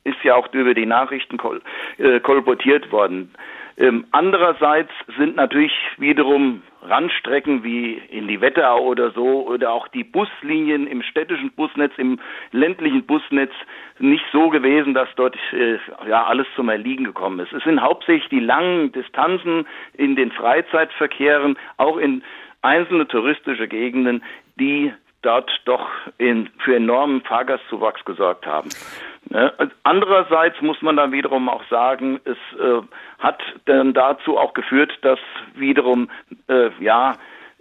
ist 0.03 0.23
ja 0.23 0.35
auch 0.35 0.51
über 0.53 0.73
die 0.73 0.85
Nachrichten 0.85 1.37
kol 1.37 1.61
äh, 1.99 2.19
kolportiert 2.19 2.91
worden. 2.91 3.31
Ähm, 3.81 4.05
andererseits 4.11 4.91
sind 5.17 5.37
natürlich 5.37 5.73
wiederum 5.97 6.61
Randstrecken 6.83 7.63
wie 7.63 7.93
in 8.11 8.27
die 8.27 8.39
Wetterau 8.39 8.83
oder 8.83 9.09
so 9.09 9.47
oder 9.47 9.73
auch 9.73 9.87
die 9.87 10.03
Buslinien 10.03 10.85
im 10.85 11.01
städtischen 11.01 11.51
Busnetz, 11.53 11.91
im 11.97 12.19
ländlichen 12.51 13.07
Busnetz 13.07 13.51
nicht 13.97 14.23
so 14.31 14.49
gewesen, 14.49 14.93
dass 14.93 15.09
dort 15.15 15.35
äh, 15.51 15.79
ja 16.07 16.25
alles 16.25 16.45
zum 16.55 16.69
Erliegen 16.69 17.05
gekommen 17.05 17.39
ist. 17.39 17.53
Es 17.53 17.63
sind 17.63 17.81
hauptsächlich 17.81 18.29
die 18.29 18.39
langen 18.39 18.91
Distanzen 18.91 19.65
in 19.97 20.15
den 20.15 20.31
Freizeitverkehren, 20.31 21.57
auch 21.77 21.97
in 21.97 22.21
einzelne 22.61 23.07
touristische 23.07 23.67
Gegenden, 23.67 24.23
die 24.59 24.93
dort 25.23 25.49
doch 25.65 25.87
in, 26.19 26.51
für 26.59 26.75
enormen 26.75 27.21
Fahrgastzuwachs 27.21 28.05
gesorgt 28.05 28.45
haben. 28.45 28.69
Ne? 29.29 29.53
Andererseits 29.83 30.61
muss 30.61 30.81
man 30.81 30.97
dann 30.97 31.11
wiederum 31.11 31.47
auch 31.49 31.63
sagen, 31.69 32.19
es 32.25 32.37
äh, 32.59 32.81
hat 33.19 33.41
dann 33.65 33.93
dazu 33.93 34.37
auch 34.37 34.53
geführt, 34.53 34.91
dass 35.03 35.19
wiederum 35.55 36.09
äh, 36.47 36.69
ja 36.79 37.15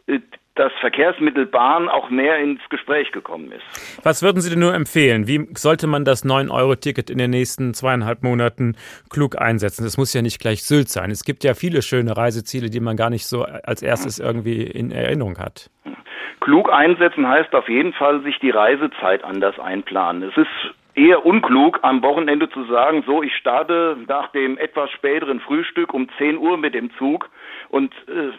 äh, 0.07 0.21
das 0.57 0.73
Verkehrsmittel 0.81 1.47
Bahn 1.47 1.88
auch 1.88 2.11
mehr 2.11 2.38
ins 2.38 2.61
Gespräch 2.69 3.12
gekommen 3.12 3.52
ist. 3.52 4.00
Was 4.05 4.23
würden 4.23 4.43
Sie 4.43 4.50
denn 4.50 4.59
nur 4.59 4.75
empfehlen? 4.75 5.26
Wie 5.26 5.49
sollte 5.55 5.87
man 5.87 6.05
das 6.05 6.25
9-Euro-Ticket 6.25 7.09
in 7.09 7.19
den 7.19 7.31
nächsten 7.31 7.73
zweieinhalb 7.73 8.23
Monaten 8.23 8.76
klug 9.09 9.40
einsetzen? 9.40 9.85
Das 9.85 9.97
muss 9.97 10.12
ja 10.12 10.23
nicht 10.23 10.40
gleich 10.40 10.62
Sylt 10.64 10.88
sein. 10.88 11.11
Es 11.11 11.25
gibt 11.25 11.45
ja 11.45 11.55
viele 11.55 11.83
schöne 11.83 12.17
Reiseziele, 12.17 12.69
die 12.69 12.81
man 12.81 12.97
gar 12.97 13.11
nicht 13.11 13.26
so 13.26 13.45
als 13.45 13.83
erstes 13.83 14.19
irgendwie 14.19 14.62
in 14.62 14.90
Erinnerung 14.90 15.38
hat. 15.38 15.71
Klug 16.40 16.73
einsetzen 16.73 17.29
heißt 17.29 17.55
auf 17.55 17.69
jeden 17.69 17.93
Fall, 17.93 18.23
sich 18.23 18.38
die 18.40 18.50
Reisezeit 18.50 19.25
anders 19.25 19.59
einplanen. 19.59 20.23
Es 20.25 20.37
ist 20.37 20.75
eher 20.94 21.25
unklug, 21.25 21.80
am 21.82 22.02
Wochenende 22.02 22.49
zu 22.50 22.64
sagen, 22.64 23.02
so, 23.06 23.23
ich 23.23 23.35
starte 23.37 23.97
nach 24.06 24.30
dem 24.32 24.59
etwas 24.59 24.90
späteren 24.90 25.40
Frühstück 25.40 25.94
um 25.94 26.09
10 26.18 26.38
Uhr 26.38 26.56
mit 26.56 26.75
dem 26.75 26.90
Zug 26.97 27.30
und 27.68 27.92
äh, 28.09 28.32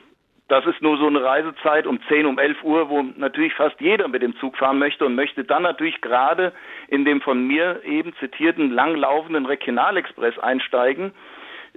das 0.51 0.65
ist 0.65 0.81
nur 0.81 0.97
so 0.97 1.07
eine 1.07 1.23
Reisezeit 1.23 1.87
um 1.87 1.99
10, 2.09 2.25
um 2.25 2.37
11 2.37 2.61
Uhr, 2.63 2.89
wo 2.89 3.03
natürlich 3.15 3.53
fast 3.53 3.79
jeder 3.79 4.09
mit 4.09 4.21
dem 4.21 4.35
Zug 4.35 4.57
fahren 4.57 4.79
möchte 4.79 5.05
und 5.05 5.15
möchte 5.15 5.45
dann 5.45 5.63
natürlich 5.63 6.01
gerade 6.01 6.51
in 6.89 7.05
dem 7.05 7.21
von 7.21 7.47
mir 7.47 7.81
eben 7.85 8.13
zitierten 8.19 8.69
langlaufenden 8.69 9.45
Regionalexpress 9.45 10.37
einsteigen. 10.39 11.13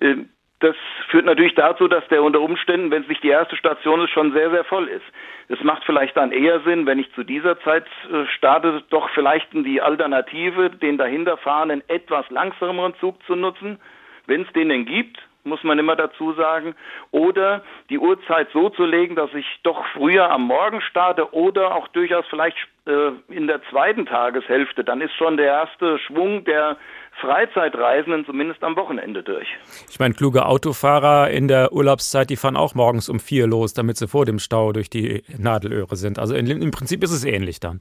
Äh, 0.00 0.16
das 0.64 0.76
führt 1.10 1.26
natürlich 1.26 1.54
dazu, 1.54 1.88
dass 1.88 2.06
der 2.08 2.22
unter 2.22 2.40
Umständen, 2.40 2.90
wenn 2.90 3.02
es 3.02 3.08
nicht 3.08 3.22
die 3.22 3.28
erste 3.28 3.56
Station 3.56 4.02
ist, 4.02 4.10
schon 4.10 4.32
sehr, 4.32 4.50
sehr 4.50 4.64
voll 4.64 4.88
ist. 4.88 5.04
Es 5.48 5.62
macht 5.62 5.84
vielleicht 5.84 6.16
dann 6.16 6.32
eher 6.32 6.60
Sinn, 6.60 6.86
wenn 6.86 6.98
ich 6.98 7.12
zu 7.14 7.22
dieser 7.22 7.60
Zeit 7.60 7.84
äh, 8.10 8.26
starte, 8.34 8.82
doch 8.88 9.10
vielleicht 9.10 9.48
die 9.52 9.82
Alternative, 9.82 10.70
den 10.70 10.96
dahinter 10.96 11.36
fahrenden 11.36 11.82
etwas 11.88 12.28
langsameren 12.30 12.94
Zug 12.96 13.22
zu 13.26 13.36
nutzen, 13.36 13.78
wenn 14.26 14.42
es 14.42 14.52
den 14.54 14.70
denn 14.70 14.86
gibt, 14.86 15.18
muss 15.44 15.62
man 15.62 15.78
immer 15.78 15.96
dazu 15.96 16.32
sagen, 16.32 16.74
oder 17.10 17.62
die 17.90 17.98
Uhrzeit 17.98 18.48
so 18.52 18.70
zu 18.70 18.86
legen, 18.86 19.14
dass 19.14 19.32
ich 19.34 19.46
doch 19.62 19.84
früher 19.88 20.30
am 20.30 20.46
Morgen 20.46 20.80
starte 20.80 21.34
oder 21.34 21.74
auch 21.74 21.88
durchaus 21.88 22.24
vielleicht 22.30 22.56
äh, 22.86 23.10
in 23.28 23.46
der 23.46 23.62
zweiten 23.70 24.06
Tageshälfte. 24.06 24.84
Dann 24.84 25.02
ist 25.02 25.12
schon 25.14 25.36
der 25.36 25.46
erste 25.46 25.98
Schwung 25.98 26.44
der 26.44 26.78
Freizeitreisenden 27.20 28.24
zumindest 28.26 28.62
am 28.62 28.76
Wochenende 28.76 29.22
durch. 29.22 29.48
Ich 29.90 29.98
meine, 29.98 30.14
kluge 30.14 30.46
Autofahrer 30.46 31.30
in 31.30 31.48
der 31.48 31.72
Urlaubszeit, 31.72 32.30
die 32.30 32.36
fahren 32.36 32.56
auch 32.56 32.74
morgens 32.74 33.08
um 33.08 33.20
vier 33.20 33.46
los, 33.46 33.74
damit 33.74 33.96
sie 33.96 34.08
vor 34.08 34.24
dem 34.24 34.38
Stau 34.38 34.72
durch 34.72 34.90
die 34.90 35.22
Nadelöhre 35.38 35.96
sind. 35.96 36.18
Also 36.18 36.34
in, 36.34 36.46
im 36.46 36.70
Prinzip 36.70 37.02
ist 37.02 37.12
es 37.12 37.24
ähnlich 37.24 37.60
dann. 37.60 37.80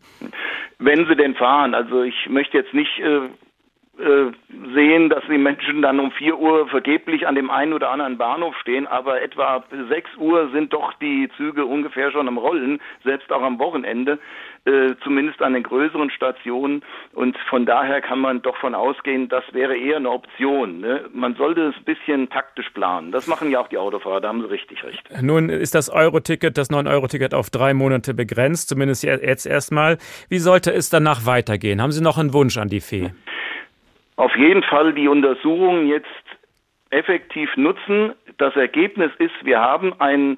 Wenn 0.79 1.05
sie 1.07 1.15
denn 1.15 1.35
fahren. 1.35 1.73
Also 1.73 2.03
ich 2.03 2.27
möchte 2.29 2.57
jetzt 2.57 2.73
nicht 2.73 2.99
äh, 2.99 3.29
sehen, 3.95 5.09
dass 5.09 5.23
die 5.29 5.37
Menschen 5.37 5.83
dann 5.83 5.99
um 5.99 6.11
4 6.11 6.39
Uhr 6.39 6.67
vergeblich 6.67 7.27
an 7.27 7.35
dem 7.35 7.51
einen 7.51 7.73
oder 7.73 7.91
anderen 7.91 8.17
Bahnhof 8.17 8.55
stehen, 8.57 8.87
aber 8.87 9.21
etwa 9.21 9.63
6 9.89 10.17
Uhr 10.17 10.49
sind 10.51 10.73
doch 10.73 10.93
die 10.93 11.29
Züge 11.37 11.65
ungefähr 11.65 12.11
schon 12.11 12.27
am 12.27 12.39
Rollen, 12.39 12.81
selbst 13.03 13.31
auch 13.31 13.43
am 13.43 13.59
Wochenende, 13.59 14.17
äh, 14.65 14.95
zumindest 15.03 15.43
an 15.43 15.53
den 15.53 15.61
größeren 15.61 16.09
Stationen. 16.09 16.81
Und 17.13 17.37
von 17.49 17.67
daher 17.67 18.01
kann 18.01 18.17
man 18.17 18.41
doch 18.41 18.57
von 18.57 18.73
ausgehen, 18.73 19.29
das 19.29 19.43
wäre 19.51 19.77
eher 19.77 19.97
eine 19.97 20.09
Option. 20.09 20.79
Ne? 20.79 21.05
Man 21.13 21.35
sollte 21.35 21.67
es 21.67 21.75
ein 21.75 21.83
bisschen 21.83 22.29
taktisch 22.31 22.69
planen. 22.71 23.11
Das 23.11 23.27
machen 23.27 23.51
ja 23.51 23.59
auch 23.59 23.67
die 23.67 23.77
Autofahrer, 23.77 24.21
da 24.21 24.29
haben 24.29 24.41
sie 24.41 24.49
richtig 24.49 24.83
recht. 24.83 25.07
Nun 25.21 25.49
ist 25.49 25.75
das 25.75 25.91
Euro-Ticket, 25.91 26.57
das 26.57 26.71
9-Euro-Ticket 26.71 27.35
auf 27.35 27.51
drei 27.51 27.75
Monate 27.75 28.15
begrenzt, 28.15 28.69
zumindest 28.69 29.03
jetzt 29.03 29.45
erstmal. 29.45 29.99
Wie 30.29 30.39
sollte 30.39 30.73
es 30.73 30.89
danach 30.89 31.27
weitergehen? 31.27 31.79
Haben 31.79 31.91
Sie 31.91 32.01
noch 32.01 32.17
einen 32.17 32.33
Wunsch 32.33 32.57
an 32.57 32.69
die 32.69 32.81
Fee? 32.81 33.11
Auf 34.15 34.35
jeden 34.35 34.63
Fall 34.63 34.93
die 34.93 35.07
Untersuchungen 35.07 35.87
jetzt 35.87 36.07
effektiv 36.89 37.55
nutzen. 37.57 38.13
Das 38.37 38.55
Ergebnis 38.55 39.11
ist, 39.17 39.33
wir 39.43 39.59
haben 39.59 39.99
ein, 39.99 40.37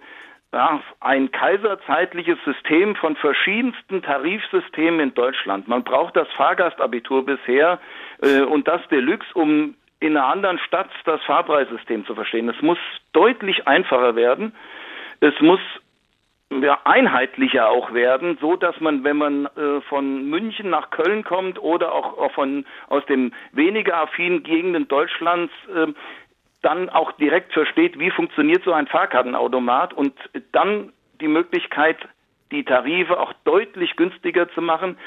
ja, 0.53 0.81
ein 1.01 1.31
kaiserzeitliches 1.31 2.37
System 2.45 2.95
von 2.95 3.15
verschiedensten 3.17 4.01
Tarifsystemen 4.01 4.99
in 4.99 5.13
Deutschland. 5.13 5.67
Man 5.67 5.83
braucht 5.83 6.15
das 6.15 6.27
Fahrgastabitur 6.33 7.25
bisher 7.25 7.79
äh, 8.21 8.41
und 8.41 8.67
das 8.67 8.81
Deluxe, 8.87 9.27
um 9.33 9.75
in 9.99 10.17
einer 10.17 10.27
anderen 10.27 10.59
Stadt 10.59 10.89
das 11.05 11.21
Fahrpreissystem 11.23 12.05
zu 12.05 12.15
verstehen. 12.15 12.49
Es 12.49 12.61
muss 12.61 12.77
deutlich 13.13 13.67
einfacher 13.67 14.15
werden. 14.15 14.53
Es 15.19 15.33
muss 15.39 15.59
ja, 16.51 16.79
einheitlicher 16.83 17.69
auch 17.69 17.93
werden, 17.93 18.37
so 18.39 18.55
dass 18.55 18.79
man, 18.79 19.03
wenn 19.03 19.17
man 19.17 19.45
äh, 19.45 19.81
von 19.89 20.29
München 20.29 20.69
nach 20.69 20.89
Köln 20.91 21.23
kommt 21.23 21.59
oder 21.59 21.91
auch, 21.91 22.17
auch 22.17 22.31
von 22.33 22.65
aus 22.87 23.05
dem 23.07 23.33
weniger 23.51 23.97
affinen 23.97 24.43
Gegenden 24.43 24.87
Deutschlands 24.87 25.51
äh, 25.73 25.87
dann 26.61 26.89
auch 26.89 27.11
direkt 27.13 27.53
versteht, 27.53 27.99
wie 27.99 28.11
funktioniert 28.11 28.63
so 28.63 28.73
ein 28.73 28.87
Fahrkartenautomat 28.87 29.93
und 29.93 30.13
dann 30.51 30.91
die 31.21 31.27
Möglichkeit, 31.27 31.97
die 32.51 32.63
Tarife 32.63 33.19
auch 33.19 33.33
deutlich 33.43 33.95
günstiger 33.95 34.49
zu 34.49 34.61
machen. 34.61 34.97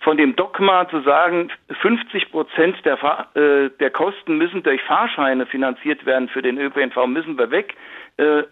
Von 0.00 0.16
dem 0.16 0.36
Dogma 0.36 0.88
zu 0.88 1.00
sagen, 1.02 1.50
50 1.80 2.30
Prozent 2.30 2.76
der, 2.84 2.98
äh, 3.34 3.70
der 3.80 3.90
Kosten 3.90 4.38
müssen 4.38 4.62
durch 4.62 4.82
Fahrscheine 4.82 5.46
finanziert 5.46 6.04
werden 6.06 6.28
für 6.28 6.42
den 6.42 6.58
ÖPNV, 6.58 7.06
müssen 7.06 7.38
wir 7.38 7.50
weg. 7.50 7.74
Äh, 8.16 8.44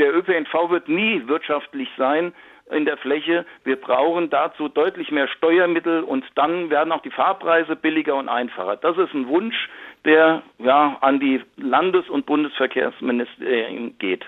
der 0.00 0.14
ÖPNV 0.14 0.70
wird 0.70 0.88
nie 0.88 1.28
wirtschaftlich 1.28 1.88
sein 1.96 2.32
in 2.70 2.84
der 2.84 2.96
Fläche. 2.96 3.44
Wir 3.64 3.76
brauchen 3.76 4.30
dazu 4.30 4.68
deutlich 4.68 5.10
mehr 5.10 5.28
Steuermittel 5.28 6.02
und 6.02 6.24
dann 6.36 6.70
werden 6.70 6.92
auch 6.92 7.02
die 7.02 7.10
Fahrpreise 7.10 7.76
billiger 7.76 8.14
und 8.16 8.28
einfacher. 8.28 8.76
Das 8.76 8.96
ist 8.96 9.12
ein 9.12 9.28
Wunsch, 9.28 9.68
der 10.04 10.42
ja 10.58 10.96
an 11.00 11.20
die 11.20 11.42
Landes- 11.56 12.08
und 12.08 12.26
Bundesverkehrsministerien 12.26 13.98
geht. 13.98 14.24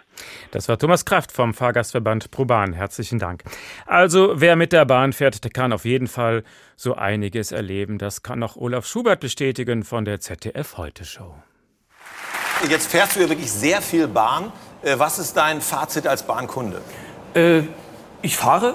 Das 0.51 0.69
war 0.69 0.79
Thomas 0.79 1.05
Kraft 1.05 1.33
vom 1.33 1.55
Fahrgastverband 1.55 2.31
ProBahn. 2.31 2.73
Herzlichen 2.73 3.19
Dank. 3.19 3.45
Also, 3.87 4.35
wer 4.35 4.57
mit 4.57 4.73
der 4.73 4.85
Bahn 4.85 5.13
fährt, 5.13 5.45
der 5.45 5.51
kann 5.51 5.73
auf 5.73 5.85
jeden 5.85 6.09
Fall 6.09 6.43
so 6.77 6.95
einiges 6.95 7.53
erleben. 7.53 7.99
Das 7.99 8.23
kann 8.23 8.43
auch 8.43 8.57
Olaf 8.57 8.87
Schubert 8.87 9.21
bestätigen 9.21 9.85
von 9.85 10.05
der 10.05 10.21
ZDF 10.21 10.77
Heute 10.77 11.05
Show. 11.05 11.35
Jetzt 12.69 12.93
fährst 12.93 13.17
du 13.17 13.21
ja 13.21 13.29
wirklich 13.29 13.51
sehr 13.51 13.81
viel 13.81 14.07
Bahn. 14.07 14.53
Äh, 14.83 14.99
was 14.99 15.19
ist 15.19 15.37
dein 15.37 15.61
Fazit 15.61 16.07
als 16.07 16.25
Bahnkunde? 16.25 16.81
Äh, 17.35 17.63
ich 18.21 18.37
fahre 18.37 18.75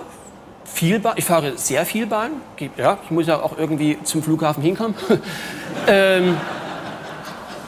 viel 0.65 0.99
Bahn, 0.99 1.13
ich 1.17 1.25
fahre 1.25 1.57
sehr 1.57 1.85
viel 1.85 2.07
Bahn. 2.07 2.31
Ja, 2.77 2.97
ich 3.03 3.11
muss 3.11 3.27
ja 3.27 3.41
auch 3.41 3.57
irgendwie 3.57 3.97
zum 4.03 4.23
Flughafen 4.23 4.63
hinkommen. 4.63 4.95
ähm, 5.87 6.37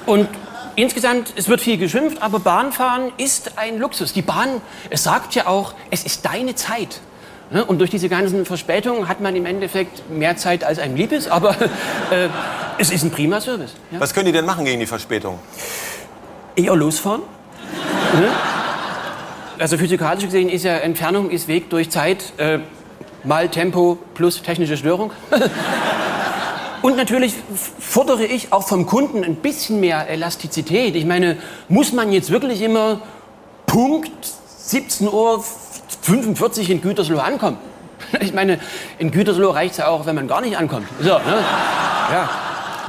und 0.06 0.28
insgesamt, 0.76 1.34
es 1.36 1.48
wird 1.48 1.62
viel 1.62 1.78
geschimpft, 1.78 2.22
aber 2.22 2.40
Bahnfahren 2.40 3.12
ist 3.18 3.58
ein 3.58 3.80
Luxus. 3.80 4.14
Die 4.14 4.22
Bahn, 4.22 4.62
es 4.90 5.04
sagt 5.04 5.36
ja 5.36 5.48
auch, 5.48 5.74
es 5.92 6.04
ist 6.04 6.26
deine 6.26 6.56
Zeit. 6.56 7.02
Ne? 7.52 7.66
Und 7.66 7.80
durch 7.80 7.90
diese 7.90 8.10
ganzen 8.10 8.46
Verspätungen 8.46 9.08
hat 9.08 9.22
man 9.22 9.36
im 9.36 9.46
Endeffekt 9.46 10.10
mehr 10.10 10.38
Zeit, 10.38 10.64
als 10.64 10.80
einem 10.80 10.96
lieb 10.96 11.12
ist, 11.12 11.30
aber 11.30 11.52
äh, 12.12 12.30
es 12.78 12.92
ist 12.92 13.04
ein 13.04 13.12
prima 13.12 13.42
Service. 13.42 13.74
Ja? 13.92 14.00
Was 14.00 14.14
können 14.14 14.28
die 14.28 14.32
denn 14.32 14.46
machen 14.46 14.66
gegen 14.66 14.80
die 14.80 14.86
Verspätung? 14.86 15.40
Eher 16.56 16.76
losfahren. 16.76 17.24
Mhm. 18.14 18.28
Also 19.60 19.78
physikalisch 19.78 20.24
gesehen 20.24 20.50
ist 20.50 20.64
ja 20.64 20.78
Entfernung 20.78 21.30
ist 21.30 21.48
Weg 21.48 21.70
durch 21.70 21.90
Zeit 21.90 22.34
äh, 22.38 22.60
mal 23.24 23.50
Tempo 23.50 23.98
plus 24.14 24.42
technische 24.42 24.78
Störung. 24.78 25.12
Und 26.82 26.96
natürlich 26.96 27.34
fordere 27.78 28.24
ich 28.24 28.54
auch 28.54 28.66
vom 28.66 28.86
Kunden 28.86 29.26
ein 29.26 29.36
bisschen 29.36 29.82
mehr 29.82 30.08
Elastizität. 30.08 30.96
Ich 30.96 31.06
meine, 31.06 31.36
muss 31.68 31.92
man 31.92 32.14
jetzt 32.14 32.32
wirklich 32.32 32.62
immer 32.62 33.02
Punkt 33.66 34.12
17.45 34.66 35.12
Uhr 35.12 36.70
in 36.70 36.82
Gütersloh 36.82 37.20
ankommen? 37.20 37.58
Ich 38.22 38.34
meine, 38.34 38.60
in 38.98 39.12
Gütersloh 39.12 39.52
reicht 39.52 39.74
es 39.74 39.78
ja 39.80 39.90
auch, 39.90 40.06
wenn 40.06 40.16
man 40.16 40.28
gar 40.28 40.42
nicht 40.42 40.58
ankommt. 40.58 40.88
So, 41.00 41.10
ne? 41.10 41.44
ja 42.12 42.30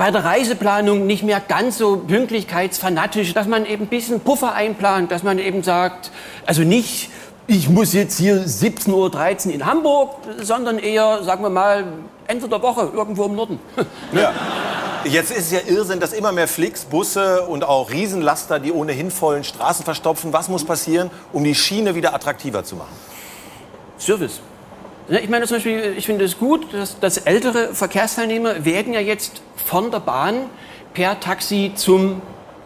bei 0.00 0.10
der 0.10 0.24
Reiseplanung 0.24 1.06
nicht 1.06 1.24
mehr 1.24 1.40
ganz 1.46 1.76
so 1.76 1.98
pünktlichkeitsfanatisch, 1.98 3.34
dass 3.34 3.46
man 3.46 3.66
eben 3.66 3.84
ein 3.84 3.88
bisschen 3.88 4.20
Puffer 4.20 4.54
einplant, 4.54 5.12
dass 5.12 5.22
man 5.22 5.38
eben 5.38 5.62
sagt, 5.62 6.10
also 6.46 6.62
nicht, 6.62 7.10
ich 7.46 7.68
muss 7.68 7.92
jetzt 7.92 8.16
hier 8.16 8.46
17.13 8.46 9.48
Uhr 9.48 9.54
in 9.54 9.66
Hamburg, 9.66 10.16
sondern 10.40 10.78
eher, 10.78 11.22
sagen 11.22 11.42
wir 11.42 11.50
mal, 11.50 11.84
Ende 12.26 12.48
der 12.48 12.62
Woche 12.62 12.90
irgendwo 12.94 13.26
im 13.26 13.36
Norden. 13.36 13.60
Ja. 14.14 14.32
Jetzt 15.04 15.32
ist 15.32 15.38
es 15.38 15.50
ja 15.52 15.60
Irrsinn, 15.66 16.00
dass 16.00 16.14
immer 16.14 16.32
mehr 16.32 16.48
Flix, 16.48 16.86
Busse 16.86 17.42
und 17.42 17.64
auch 17.64 17.90
Riesenlaster 17.90 18.58
die 18.58 18.72
ohnehin 18.72 19.10
vollen 19.10 19.44
Straßen 19.44 19.84
verstopfen. 19.84 20.32
Was 20.32 20.48
muss 20.48 20.64
passieren, 20.64 21.10
um 21.32 21.44
die 21.44 21.54
Schiene 21.54 21.94
wieder 21.94 22.14
attraktiver 22.14 22.64
zu 22.64 22.76
machen? 22.76 22.96
Service. 23.98 24.40
Ja, 25.10 25.18
Ich 25.18 25.28
meine 25.28 25.44
zum 25.46 25.56
Beispiel, 25.56 25.94
ich 25.96 26.06
finde 26.06 26.24
es 26.24 26.38
gut, 26.38 26.72
dass, 26.72 27.00
dass 27.00 27.18
ältere 27.18 27.74
Verkehrsteilnehmer 27.74 28.64
werden 28.64 28.94
ja 28.94 29.00
jetzt 29.00 29.42
von 29.56 29.90
der 29.90 29.98
Bahn 29.98 30.46
per 30.94 31.18
Taxi 31.18 31.72
zum 31.74 32.22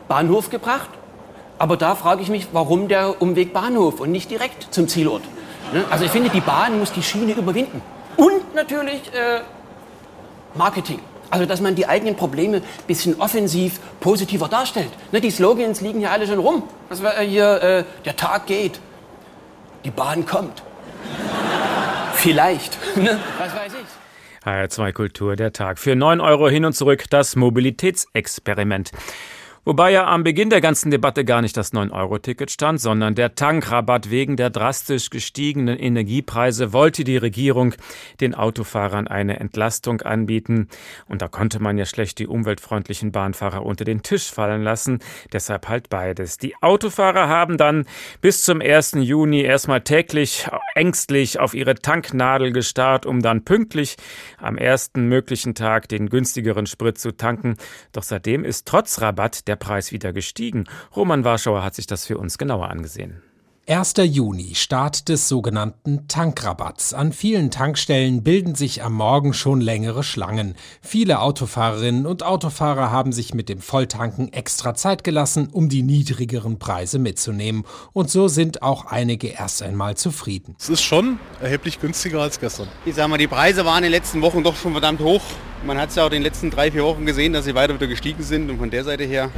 Bahnhof 0.08 0.50
gebracht. 0.50 0.90
Aber 1.58 1.78
da 1.78 1.94
frage 1.94 2.20
ich 2.20 2.28
mich, 2.28 2.48
warum 2.52 2.88
der 2.88 3.22
Umweg 3.22 3.54
Bahnhof 3.54 3.98
und 4.00 4.10
nicht 4.10 4.30
direkt 4.30 4.74
zum 4.74 4.88
Zielort? 4.88 5.22
Ne? 5.72 5.86
Also 5.88 6.04
ich 6.04 6.10
finde, 6.10 6.28
die 6.28 6.42
Bahn 6.42 6.78
muss 6.78 6.92
die 6.92 7.02
Schiene 7.02 7.32
überwinden. 7.32 7.80
Und 8.18 8.54
natürlich 8.54 9.00
äh, 9.14 9.40
Marketing. 10.54 11.00
Also, 11.30 11.46
dass 11.46 11.62
man 11.62 11.74
die 11.74 11.86
eigenen 11.86 12.14
Probleme 12.14 12.58
ein 12.58 12.62
bisschen 12.86 13.18
offensiv, 13.20 13.80
positiver 14.00 14.48
darstellt. 14.48 14.90
Ne, 15.10 15.20
die 15.22 15.30
Slogans 15.30 15.80
liegen 15.80 16.00
ja 16.00 16.10
alle 16.10 16.26
schon 16.26 16.38
rum. 16.38 16.62
Das 16.90 17.02
war 17.02 17.18
äh, 17.18 17.26
hier, 17.26 17.62
äh, 17.62 17.84
der 18.04 18.16
Tag 18.16 18.46
geht, 18.46 18.78
die 19.84 19.90
Bahn 19.90 20.26
kommt. 20.26 20.62
Vielleicht. 22.24 22.78
Ne? 22.96 23.20
Was 23.38 23.54
weiß 23.54 23.72
ich. 23.74 24.46
HR2 24.48 24.92
Kultur, 24.92 25.36
der 25.36 25.52
Tag. 25.52 25.78
Für 25.78 25.94
9 25.94 26.20
Euro 26.22 26.48
hin 26.48 26.64
und 26.64 26.72
zurück 26.72 27.04
das 27.10 27.36
Mobilitätsexperiment. 27.36 28.92
Wobei 29.66 29.92
ja 29.92 30.06
am 30.06 30.24
Beginn 30.24 30.50
der 30.50 30.60
ganzen 30.60 30.90
Debatte 30.90 31.24
gar 31.24 31.40
nicht 31.40 31.56
das 31.56 31.72
9-Euro-Ticket 31.72 32.50
stand, 32.50 32.82
sondern 32.82 33.14
der 33.14 33.34
Tankrabatt 33.34 34.10
wegen 34.10 34.36
der 34.36 34.50
drastisch 34.50 35.08
gestiegenen 35.08 35.78
Energiepreise 35.78 36.74
wollte 36.74 37.02
die 37.02 37.16
Regierung 37.16 37.74
den 38.20 38.34
Autofahrern 38.34 39.08
eine 39.08 39.40
Entlastung 39.40 40.02
anbieten. 40.02 40.68
Und 41.06 41.22
da 41.22 41.28
konnte 41.28 41.60
man 41.60 41.78
ja 41.78 41.86
schlecht 41.86 42.18
die 42.18 42.26
umweltfreundlichen 42.26 43.10
Bahnfahrer 43.10 43.64
unter 43.64 43.86
den 43.86 44.02
Tisch 44.02 44.30
fallen 44.30 44.62
lassen. 44.62 44.98
Deshalb 45.32 45.66
halt 45.68 45.88
beides. 45.88 46.36
Die 46.36 46.54
Autofahrer 46.60 47.28
haben 47.28 47.56
dann 47.56 47.86
bis 48.20 48.42
zum 48.42 48.60
1. 48.60 48.96
Juni 49.00 49.40
erstmal 49.40 49.80
täglich 49.80 50.46
ängstlich 50.74 51.40
auf 51.40 51.54
ihre 51.54 51.74
Tanknadel 51.74 52.52
gestarrt, 52.52 53.06
um 53.06 53.22
dann 53.22 53.44
pünktlich 53.44 53.96
am 54.36 54.58
ersten 54.58 55.08
möglichen 55.08 55.54
Tag 55.54 55.88
den 55.88 56.10
günstigeren 56.10 56.66
Sprit 56.66 56.98
zu 56.98 57.16
tanken. 57.16 57.56
Doch 57.92 58.02
seitdem 58.02 58.44
ist 58.44 58.66
trotz 58.66 59.00
Rabatt 59.00 59.48
der 59.48 59.53
Preis 59.56 59.92
wieder 59.92 60.12
gestiegen. 60.12 60.64
Roman 60.94 61.24
Warschauer 61.24 61.62
hat 61.62 61.74
sich 61.74 61.86
das 61.86 62.06
für 62.06 62.18
uns 62.18 62.38
genauer 62.38 62.68
angesehen. 62.70 63.22
1. 63.66 63.94
Juni, 63.96 64.54
Start 64.54 65.08
des 65.08 65.26
sogenannten 65.26 66.06
Tankrabatts. 66.06 66.92
An 66.92 67.14
vielen 67.14 67.50
Tankstellen 67.50 68.22
bilden 68.22 68.54
sich 68.54 68.82
am 68.82 68.92
Morgen 68.92 69.32
schon 69.32 69.62
längere 69.62 70.02
Schlangen. 70.02 70.54
Viele 70.82 71.20
Autofahrerinnen 71.20 72.04
und 72.04 72.22
Autofahrer 72.22 72.90
haben 72.90 73.10
sich 73.10 73.32
mit 73.32 73.48
dem 73.48 73.60
Volltanken 73.60 74.30
extra 74.34 74.74
Zeit 74.74 75.02
gelassen, 75.02 75.48
um 75.50 75.70
die 75.70 75.82
niedrigeren 75.82 76.58
Preise 76.58 76.98
mitzunehmen. 76.98 77.64
Und 77.94 78.10
so 78.10 78.28
sind 78.28 78.60
auch 78.60 78.84
einige 78.84 79.28
erst 79.28 79.62
einmal 79.62 79.96
zufrieden. 79.96 80.56
Es 80.60 80.68
ist 80.68 80.82
schon 80.82 81.18
erheblich 81.40 81.80
günstiger 81.80 82.20
als 82.20 82.38
gestern. 82.38 82.68
Ich 82.84 82.96
sag 82.96 83.08
mal, 83.08 83.16
die 83.16 83.28
Preise 83.28 83.64
waren 83.64 83.78
in 83.78 83.84
den 83.84 83.92
letzten 83.92 84.20
Wochen 84.20 84.44
doch 84.44 84.56
schon 84.56 84.72
verdammt 84.72 85.00
hoch. 85.00 85.22
Man 85.66 85.78
hat 85.78 85.88
es 85.88 85.94
ja 85.94 86.02
auch 86.02 86.08
in 86.08 86.12
den 86.12 86.22
letzten 86.22 86.50
drei, 86.50 86.70
vier 86.70 86.84
Wochen 86.84 87.06
gesehen, 87.06 87.32
dass 87.32 87.46
sie 87.46 87.54
weiter 87.54 87.72
wieder 87.74 87.86
gestiegen 87.86 88.22
sind. 88.22 88.50
Und 88.50 88.58
von 88.58 88.70
der 88.70 88.84
Seite 88.84 89.04
her 89.04 89.30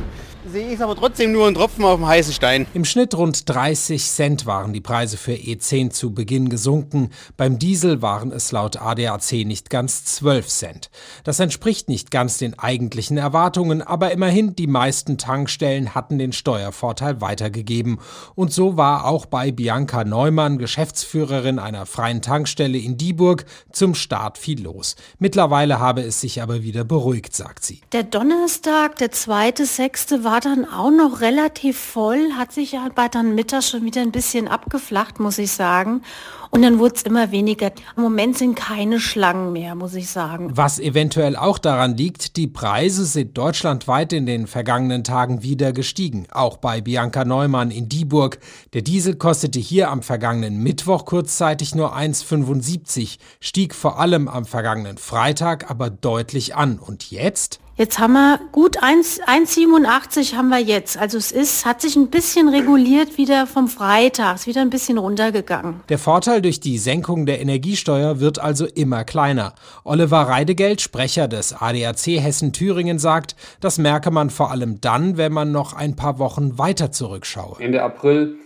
sehe 0.45 0.69
ich 0.69 0.75
es 0.75 0.81
aber 0.81 0.97
trotzdem 0.97 1.33
nur 1.33 1.47
ein 1.47 1.55
Tropfen 1.55 1.85
auf 1.85 1.97
dem 1.97 2.07
heißen 2.07 2.33
Stein. 2.33 2.67
Im 2.75 2.85
Schnitt 2.85 3.17
rund 3.17 3.49
30 3.49 4.05
Cent 4.05 4.47
waren 4.47 4.73
die 4.73 4.81
Preise 4.81 5.17
für 5.17 5.33
E10 5.33 5.91
zu 5.91 6.15
Beginn 6.15 6.49
gesunken. 6.49 7.11
Beim 7.37 7.59
Diesel 7.59 8.03
waren 8.03 8.33
es 8.33 8.53
laut 8.53 8.81
ADAC 8.81 9.45
nicht 9.45 9.71
ganz 9.71 10.05
12 10.05 10.47
Cent. 10.49 10.91
Das 11.25 11.41
entspricht 11.41 11.89
nicht 11.89 12.11
ganz 12.11 12.39
den 12.39 12.59
eigentlichen 12.59 13.19
Erwartungen, 13.19 13.83
aber 13.83 14.13
immerhin 14.13 14.55
die 14.55 14.69
meisten 14.69 15.19
Tankstellen 15.19 15.95
hatten 15.95 16.19
den 16.19 16.33
Steuervorteil 16.33 17.21
weitergegeben. 17.21 17.99
Und 18.35 18.53
so 18.53 18.77
war 18.77 19.07
auch 19.07 19.27
bei 19.27 19.51
Bianca 19.53 20.05
Neumann, 20.05 20.59
Geschäftsführerin 20.59 21.59
einer 21.59 21.87
freien 21.87 22.23
Tankstelle 22.23 22.79
in 22.79 22.97
Dieburg, 22.97 23.47
zum 23.73 23.95
Start 23.95 24.39
viel 24.39 24.63
los. 24.63 24.97
Mittlerweile 25.19 25.81
habe 25.81 26.03
es 26.03 26.16
sich 26.21 26.43
aber 26.43 26.63
wieder 26.63 26.85
beruhigt, 26.85 27.35
sagt 27.35 27.65
sie. 27.65 27.81
Der 27.93 28.03
Donnerstag, 28.03 28.97
der 28.97 29.13
zweite, 29.13 29.67
sechste 29.67 30.25
war 30.25 30.41
dann 30.41 30.65
auch 30.65 30.91
noch 30.91 31.21
relativ 31.21 31.79
voll, 31.79 32.33
hat 32.37 32.53
sich 32.53 32.79
aber 32.79 33.09
dann 33.09 33.35
mittags 33.35 33.71
schon 33.71 33.85
wieder 33.85 34.03
ein 34.03 34.13
bisschen 34.13 34.49
abgeflacht, 34.49 35.21
muss 35.21 35.39
ich 35.39 35.53
sagen. 35.53 36.03
Und 36.51 36.63
dann 36.63 36.79
wurde 36.79 36.95
es 36.95 37.03
immer 37.03 37.33
weniger. 37.33 37.73
Im 37.97 38.03
Moment 38.03 38.39
sind 38.39 38.55
keine 38.55 39.01
Schlangen 39.01 39.53
mehr, 39.53 39.75
muss 39.75 39.95
ich 39.95 40.09
sagen. 40.09 40.51
Was 40.55 40.79
eventuell 40.79 41.37
auch 41.37 41.59
daran 41.59 41.97
liegt, 41.97 42.37
die 42.37 42.47
Preise 42.47 43.05
sind 43.05 43.37
deutschlandweit 43.37 44.13
in 44.13 44.25
den 44.25 44.47
vergangenen 44.47 45.05
Tagen 45.05 45.43
wieder 45.43 45.73
gestiegen. 45.73 46.27
Auch 46.31 46.57
bei 46.57 46.81
Bianca 46.81 47.27
Neumann 47.27 47.71
in 47.71 47.89
Dieburg. 47.89 48.39
Der 48.73 48.83
Diesel 48.83 49.17
kostete 49.17 49.59
hier 49.59 49.91
am 49.91 50.03
vergangenen 50.03 50.63
Mittwoch 50.63 51.05
kurzzeitig 51.05 51.75
nur 51.75 51.95
1,75, 51.95 53.19
stieg 53.41 53.75
vor 53.75 53.99
allem 54.01 54.29
am 54.29 54.47
vergangenen 54.47 54.99
Freitag 54.99 55.71
aber 55.71 55.91
deutlich 56.07 56.55
an. 56.55 56.79
Und 56.79 57.11
jetzt? 57.11 57.59
Jetzt 57.75 57.99
haben 57.99 58.15
wir 58.15 58.41
gut 58.53 58.83
1 58.83 59.21
1,87 59.23 60.35
haben 60.35 60.49
wir 60.49 60.61
jetzt. 60.61 60.97
Also 60.97 61.19
es 61.19 61.31
ist, 61.31 61.67
hat 61.67 61.83
sich 61.83 61.97
ein 61.97 62.09
bisschen 62.09 62.49
reguliert 62.49 63.19
wieder 63.19 63.47
vom 63.47 63.69
Freitag, 63.69 64.37
ist 64.37 64.47
wieder 64.47 64.63
ein 64.63 64.71
bisschen 64.71 64.97
runtergegangen. 64.97 65.81
Der 65.91 65.99
Vorteil 65.99 66.41
durch 66.41 66.61
die 66.61 66.79
Senkung 66.79 67.27
der 67.27 67.41
Energiesteuer 67.41 68.19
wird 68.21 68.39
also 68.39 68.65
immer 68.67 69.05
kleiner. 69.05 69.55
Oliver 69.85 70.23
Reidegeld, 70.23 70.81
Sprecher 70.81 71.29
des 71.29 71.53
ADAC 71.53 72.19
Hessen-Thüringen, 72.19 72.99
sagt, 72.99 73.37
das 73.61 73.77
merke 73.77 74.11
man 74.11 74.31
vor 74.31 74.53
allem 74.53 74.81
dann, 74.81 75.19
wenn 75.19 75.33
man 75.33 75.53
noch 75.53 75.75
ein 75.75 75.97
paar 75.97 76.19
Wochen 76.19 76.57
weiter 76.57 76.93
zurückschaue. 76.93 77.57
Ende 77.59 77.83
April, 77.83 78.37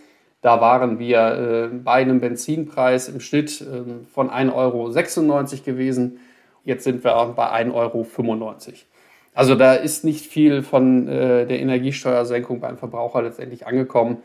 da 0.40 0.61
waren 0.61 0.99
wir 0.99 1.70
äh, 1.73 1.77
bei 1.77 1.92
einem 1.92 2.20
Benzinpreis 2.20 3.09
im 3.09 3.20
Schnitt 3.20 3.61
äh, 3.61 4.09
von 4.12 4.31
1,96 4.31 4.53
Euro 4.55 4.90
gewesen. 5.64 6.18
Jetzt 6.64 6.85
sind 6.85 7.05
wir 7.05 7.33
bei 7.37 7.51
1,95 7.51 7.73
Euro. 7.75 8.07
Also 9.35 9.55
da 9.55 9.75
ist 9.75 10.05
nicht 10.05 10.27
viel 10.27 10.62
von 10.62 11.09
äh, 11.09 11.46
der 11.46 11.61
Energiesteuersenkung 11.61 12.61
beim 12.61 12.79
Verbraucher 12.79 13.23
letztendlich 13.23 13.66
angekommen. 13.66 14.23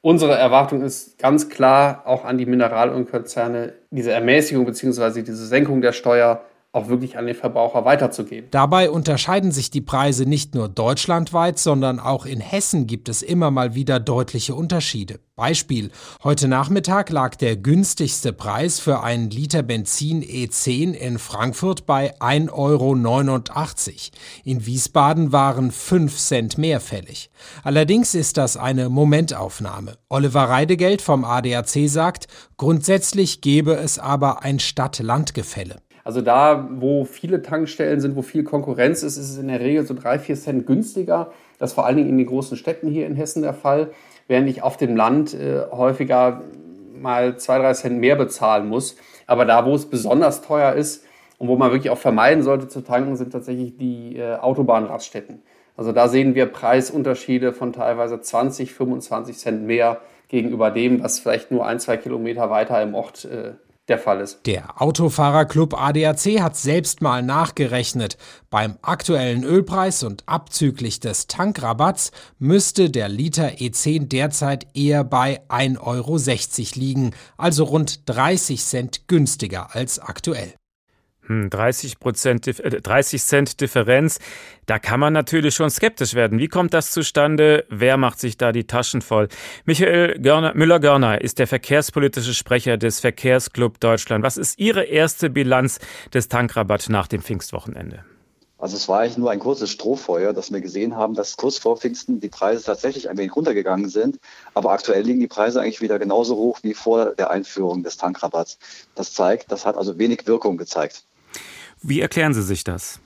Unsere 0.00 0.34
Erwartung 0.34 0.82
ist 0.82 1.18
ganz 1.18 1.48
klar 1.48 2.02
auch 2.04 2.26
an 2.26 2.36
die 2.36 2.44
Mineralölkonzerne, 2.44 3.72
diese 3.90 4.12
Ermäßigung 4.12 4.66
bzw. 4.66 5.22
diese 5.22 5.46
Senkung 5.46 5.80
der 5.80 5.92
Steuer 5.92 6.44
auch 6.74 6.88
wirklich 6.88 7.16
an 7.16 7.26
den 7.26 7.36
Verbraucher 7.36 7.84
weiterzugeben. 7.84 8.48
Dabei 8.50 8.90
unterscheiden 8.90 9.52
sich 9.52 9.70
die 9.70 9.80
Preise 9.80 10.26
nicht 10.26 10.54
nur 10.54 10.68
deutschlandweit, 10.68 11.58
sondern 11.58 12.00
auch 12.00 12.26
in 12.26 12.40
Hessen 12.40 12.86
gibt 12.86 13.08
es 13.08 13.22
immer 13.22 13.50
mal 13.50 13.74
wieder 13.74 14.00
deutliche 14.00 14.54
Unterschiede. 14.54 15.20
Beispiel. 15.36 15.90
Heute 16.22 16.46
Nachmittag 16.46 17.10
lag 17.10 17.34
der 17.34 17.56
günstigste 17.56 18.32
Preis 18.32 18.78
für 18.78 19.02
einen 19.02 19.30
Liter 19.30 19.64
Benzin 19.64 20.22
E10 20.22 20.92
in 20.92 21.18
Frankfurt 21.18 21.86
bei 21.86 22.16
1,89 22.20 22.52
Euro. 22.52 22.94
In 24.44 24.66
Wiesbaden 24.66 25.32
waren 25.32 25.72
5 25.72 26.16
Cent 26.16 26.58
mehr 26.58 26.80
fällig. 26.80 27.30
Allerdings 27.64 28.14
ist 28.14 28.36
das 28.36 28.56
eine 28.56 28.88
Momentaufnahme. 28.88 29.96
Oliver 30.08 30.44
Reidegeld 30.44 31.02
vom 31.02 31.24
ADAC 31.24 31.88
sagt, 31.88 32.28
grundsätzlich 32.56 33.40
gebe 33.40 33.74
es 33.74 33.98
aber 33.98 34.44
ein 34.44 34.60
Stadt-Land-Gefälle. 34.60 35.80
Also 36.04 36.20
da, 36.20 36.68
wo 36.70 37.04
viele 37.04 37.40
Tankstellen 37.40 37.98
sind, 37.98 38.14
wo 38.14 38.22
viel 38.22 38.44
Konkurrenz 38.44 39.02
ist, 39.02 39.16
ist 39.16 39.30
es 39.30 39.38
in 39.38 39.48
der 39.48 39.60
Regel 39.60 39.86
so 39.86 39.94
drei, 39.94 40.18
vier 40.18 40.36
Cent 40.36 40.66
günstiger. 40.66 41.32
Das 41.58 41.70
ist 41.70 41.74
vor 41.74 41.86
allen 41.86 41.96
Dingen 41.96 42.10
in 42.10 42.18
den 42.18 42.26
großen 42.26 42.58
Städten 42.58 42.88
hier 42.88 43.06
in 43.06 43.16
Hessen 43.16 43.42
der 43.42 43.54
Fall, 43.54 43.90
während 44.28 44.48
ich 44.48 44.62
auf 44.62 44.76
dem 44.76 44.96
Land 44.96 45.32
äh, 45.32 45.62
häufiger 45.72 46.42
mal 46.94 47.38
zwei, 47.38 47.58
drei 47.58 47.72
Cent 47.72 47.98
mehr 47.98 48.16
bezahlen 48.16 48.68
muss. 48.68 48.96
Aber 49.26 49.46
da, 49.46 49.64
wo 49.64 49.74
es 49.74 49.86
besonders 49.86 50.42
teuer 50.42 50.74
ist 50.74 51.04
und 51.38 51.48
wo 51.48 51.56
man 51.56 51.70
wirklich 51.70 51.90
auch 51.90 51.98
vermeiden 51.98 52.42
sollte 52.42 52.68
zu 52.68 52.82
tanken, 52.82 53.16
sind 53.16 53.32
tatsächlich 53.32 53.78
die 53.78 54.18
äh, 54.18 54.36
Autobahnraststätten. 54.36 55.42
Also 55.76 55.92
da 55.92 56.08
sehen 56.08 56.34
wir 56.34 56.46
Preisunterschiede 56.46 57.52
von 57.52 57.72
teilweise 57.72 58.20
20, 58.20 58.74
25 58.74 59.38
Cent 59.38 59.66
mehr 59.66 60.00
gegenüber 60.28 60.70
dem, 60.70 61.02
was 61.02 61.18
vielleicht 61.18 61.50
nur 61.50 61.66
ein, 61.66 61.80
zwei 61.80 61.96
Kilometer 61.96 62.50
weiter 62.50 62.80
im 62.82 62.94
Ort 62.94 63.24
äh, 63.24 63.52
der 63.88 63.98
Fall 63.98 64.20
ist. 64.20 64.46
Der 64.46 64.80
Autofahrerclub 64.80 65.74
ADAC 65.74 66.40
hat 66.40 66.56
selbst 66.56 67.02
mal 67.02 67.22
nachgerechnet. 67.22 68.16
Beim 68.50 68.78
aktuellen 68.82 69.44
Ölpreis 69.44 70.02
und 70.02 70.26
abzüglich 70.26 71.00
des 71.00 71.26
Tankrabatts 71.26 72.10
müsste 72.38 72.90
der 72.90 73.08
Liter 73.08 73.48
E10 73.48 74.08
derzeit 74.08 74.66
eher 74.74 75.04
bei 75.04 75.42
1,60 75.48 75.80
Euro 75.80 76.16
liegen, 76.80 77.10
also 77.36 77.64
rund 77.64 78.08
30 78.08 78.64
Cent 78.64 79.08
günstiger 79.08 79.74
als 79.74 79.98
aktuell. 79.98 80.54
30 81.28 81.92
hm, 81.92 81.98
Prozent, 81.98 82.46
30 82.46 83.22
Cent 83.22 83.60
Differenz. 83.60 84.18
Da 84.66 84.78
kann 84.78 85.00
man 85.00 85.12
natürlich 85.12 85.54
schon 85.54 85.70
skeptisch 85.70 86.14
werden. 86.14 86.38
Wie 86.38 86.48
kommt 86.48 86.74
das 86.74 86.90
zustande? 86.90 87.64
Wer 87.68 87.96
macht 87.96 88.18
sich 88.18 88.36
da 88.36 88.52
die 88.52 88.66
Taschen 88.66 89.02
voll? 89.02 89.28
Michael 89.64 90.18
Müller-Görner 90.54 91.20
ist 91.20 91.38
der 91.38 91.46
verkehrspolitische 91.46 92.34
Sprecher 92.34 92.76
des 92.76 93.00
Verkehrsclub 93.00 93.80
Deutschland. 93.80 94.24
Was 94.24 94.36
ist 94.36 94.58
Ihre 94.58 94.84
erste 94.84 95.30
Bilanz 95.30 95.78
des 96.12 96.28
Tankrabatt 96.28 96.88
nach 96.88 97.06
dem 97.06 97.22
Pfingstwochenende? 97.22 98.04
Also 98.64 98.76
es 98.78 98.88
war 98.88 99.00
eigentlich 99.00 99.18
nur 99.18 99.30
ein 99.30 99.40
kurzes 99.40 99.68
Strohfeuer, 99.68 100.32
dass 100.32 100.50
wir 100.50 100.62
gesehen 100.62 100.96
haben, 100.96 101.12
dass 101.12 101.36
kurz 101.36 101.58
vor 101.58 101.76
Pfingsten 101.76 102.20
die 102.20 102.30
Preise 102.30 102.64
tatsächlich 102.64 103.10
ein 103.10 103.18
wenig 103.18 103.36
runtergegangen 103.36 103.90
sind. 103.90 104.18
Aber 104.54 104.70
aktuell 104.70 105.02
liegen 105.02 105.20
die 105.20 105.26
Preise 105.26 105.60
eigentlich 105.60 105.82
wieder 105.82 105.98
genauso 105.98 106.36
hoch 106.36 106.60
wie 106.62 106.72
vor 106.72 107.14
der 107.14 107.30
Einführung 107.30 107.82
des 107.82 107.98
Tankrabatts. 107.98 108.58
Das 108.94 109.12
zeigt, 109.12 109.52
das 109.52 109.66
hat 109.66 109.76
also 109.76 109.98
wenig 109.98 110.26
Wirkung 110.26 110.56
gezeigt. 110.56 111.04
Wie 111.86 112.00
erklären 112.00 112.32
Sie 112.32 112.42
sich 112.42 112.64
das? 112.64 112.98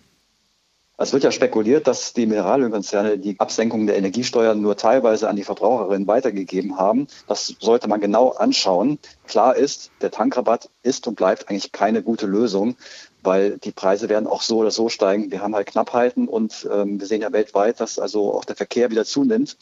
Es 0.98 1.12
wird 1.12 1.24
ja 1.24 1.32
spekuliert, 1.32 1.88
dass 1.88 2.12
die 2.12 2.26
Mineralölkonzerne 2.26 3.18
die 3.18 3.38
Absenkung 3.40 3.88
der 3.88 3.96
Energiesteuern 3.96 4.60
nur 4.60 4.76
teilweise 4.76 5.28
an 5.28 5.34
die 5.34 5.42
Verbraucherinnen 5.42 6.06
weitergegeben 6.06 6.76
haben. 6.76 7.08
Das 7.26 7.56
sollte 7.58 7.88
man 7.88 8.00
genau 8.00 8.30
anschauen. 8.30 9.00
Klar 9.26 9.56
ist, 9.56 9.90
der 10.00 10.12
Tankrabatt 10.12 10.70
ist 10.84 11.08
und 11.08 11.16
bleibt 11.16 11.50
eigentlich 11.50 11.72
keine 11.72 12.04
gute 12.04 12.26
Lösung, 12.26 12.76
weil 13.24 13.58
die 13.58 13.72
Preise 13.72 14.08
werden 14.08 14.28
auch 14.28 14.42
so 14.42 14.58
oder 14.58 14.70
so 14.70 14.88
steigen. 14.88 15.32
Wir 15.32 15.42
haben 15.42 15.56
halt 15.56 15.66
Knappheiten 15.66 16.28
und 16.28 16.68
ähm, 16.72 17.00
wir 17.00 17.06
sehen 17.08 17.22
ja 17.22 17.32
weltweit, 17.32 17.80
dass 17.80 17.98
also 17.98 18.32
auch 18.32 18.44
der 18.44 18.54
Verkehr 18.54 18.92
wieder 18.92 19.04
zunimmt. 19.04 19.56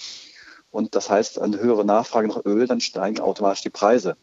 Und 0.70 0.94
das 0.94 1.08
heißt, 1.08 1.40
eine 1.40 1.58
höhere 1.58 1.86
Nachfrage 1.86 2.28
nach 2.28 2.44
Öl, 2.44 2.66
dann 2.66 2.82
steigen 2.82 3.20
automatisch 3.20 3.62
die 3.62 3.70
Preise. 3.70 4.18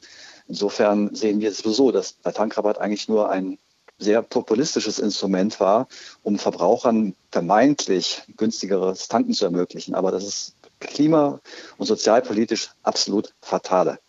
Insofern 0.47 1.15
sehen 1.15 1.41
wir 1.41 1.51
sowieso, 1.51 1.91
dass 1.91 2.19
der 2.19 2.34
Tankrabatt 2.34 2.77
eigentlich 2.77 3.08
nur 3.08 3.32
ein 3.32 3.58
sehr 4.03 4.21
populistisches 4.21 4.99
Instrument 4.99 5.59
war, 5.59 5.87
um 6.21 6.37
Verbrauchern 6.37 7.15
vermeintlich 7.31 8.21
günstigeres 8.37 9.07
Tanken 9.07 9.33
zu 9.33 9.45
ermöglichen. 9.45 9.95
Aber 9.95 10.11
das 10.11 10.23
ist 10.23 10.55
klima- 10.79 11.39
und 11.77 11.85
sozialpolitisch 11.85 12.69
absolut 12.83 13.33
fatale. 13.41 13.99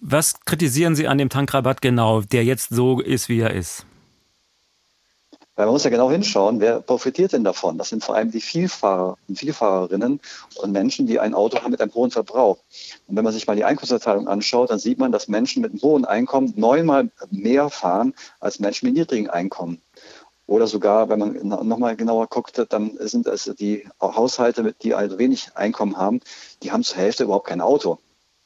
Was 0.00 0.40
kritisieren 0.44 0.96
Sie 0.96 1.08
an 1.08 1.18
dem 1.18 1.28
Tankrabatt 1.28 1.80
genau, 1.80 2.20
der 2.20 2.44
jetzt 2.44 2.70
so 2.70 3.00
ist, 3.00 3.28
wie 3.28 3.40
er 3.40 3.54
ist? 3.54 3.86
Weil 5.54 5.66
man 5.66 5.74
muss 5.74 5.84
ja 5.84 5.90
genau 5.90 6.10
hinschauen, 6.10 6.60
wer 6.60 6.80
profitiert 6.80 7.32
denn 7.32 7.44
davon? 7.44 7.76
Das 7.76 7.90
sind 7.90 8.02
vor 8.02 8.14
allem 8.14 8.30
die 8.30 8.40
Vielfahrer 8.40 9.18
und 9.28 9.38
Vielfahrerinnen 9.38 10.20
und 10.56 10.72
Menschen, 10.72 11.06
die 11.06 11.20
ein 11.20 11.34
Auto 11.34 11.58
haben 11.58 11.72
mit 11.72 11.80
einem 11.82 11.92
hohen 11.92 12.10
Verbrauch. 12.10 12.58
Und 13.06 13.16
wenn 13.16 13.24
man 13.24 13.34
sich 13.34 13.46
mal 13.46 13.56
die 13.56 13.64
Einkommensverteilung 13.64 14.28
anschaut, 14.28 14.70
dann 14.70 14.78
sieht 14.78 14.98
man, 14.98 15.12
dass 15.12 15.28
Menschen 15.28 15.60
mit 15.60 15.72
einem 15.72 15.82
hohen 15.82 16.04
Einkommen 16.06 16.54
neunmal 16.56 17.10
mehr 17.30 17.68
fahren 17.68 18.14
als 18.40 18.60
Menschen 18.60 18.86
mit 18.86 18.96
niedrigen 18.96 19.28
Einkommen. 19.28 19.82
Oder 20.46 20.66
sogar, 20.66 21.08
wenn 21.08 21.18
man 21.18 21.46
nochmal 21.68 21.96
genauer 21.96 22.28
guckt, 22.28 22.66
dann 22.70 22.96
sind 23.00 23.26
es 23.26 23.44
die 23.58 23.86
Haushalte, 24.00 24.74
die 24.82 24.94
also 24.94 25.18
wenig 25.18 25.50
Einkommen 25.54 25.98
haben, 25.98 26.20
die 26.62 26.72
haben 26.72 26.82
zur 26.82 26.98
Hälfte 26.98 27.24
überhaupt 27.24 27.48
kein 27.48 27.60
Auto. 27.60 27.98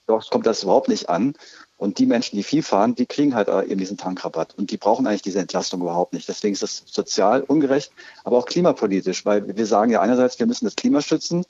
Dort 0.07 0.31
kommt 0.31 0.47
das 0.47 0.63
überhaupt 0.63 0.89
nicht 0.89 1.09
an. 1.09 1.35
Und 1.79 1.99
die 1.99 2.07
Menschen, 2.07 2.37
die 2.37 2.43
viel 2.43 2.63
fahren, 2.63 2.95
die 2.95 3.05
kriegen 3.05 3.35
halt 3.35 3.49
eben 3.49 3.79
diesen 3.79 3.99
Tankrabatt. 3.99 4.55
Und 4.57 4.71
die 4.71 4.79
brauchen 4.79 5.07
eigentlich 5.07 5.23
diese 5.23 5.41
Entlastung 5.41 5.83
überhaupt 5.83 6.15
nicht. 6.15 6.27
Deswegen 6.29 6.55
ist 6.55 6.63
das 6.63 6.83
sozial 6.87 7.43
ungerecht, 7.43 7.93
aber 8.25 8.39
auch 8.39 8.47
klimapolitisch, 8.47 9.27
weil 9.27 9.57
wir 9.57 9.67
sagen 9.67 9.91
ja 9.91 10.01
einerseits, 10.01 10.39
wir 10.39 10.47
müssen 10.47 10.65
das 10.65 10.77
Klima 10.77 11.03
schützen. 11.03 11.45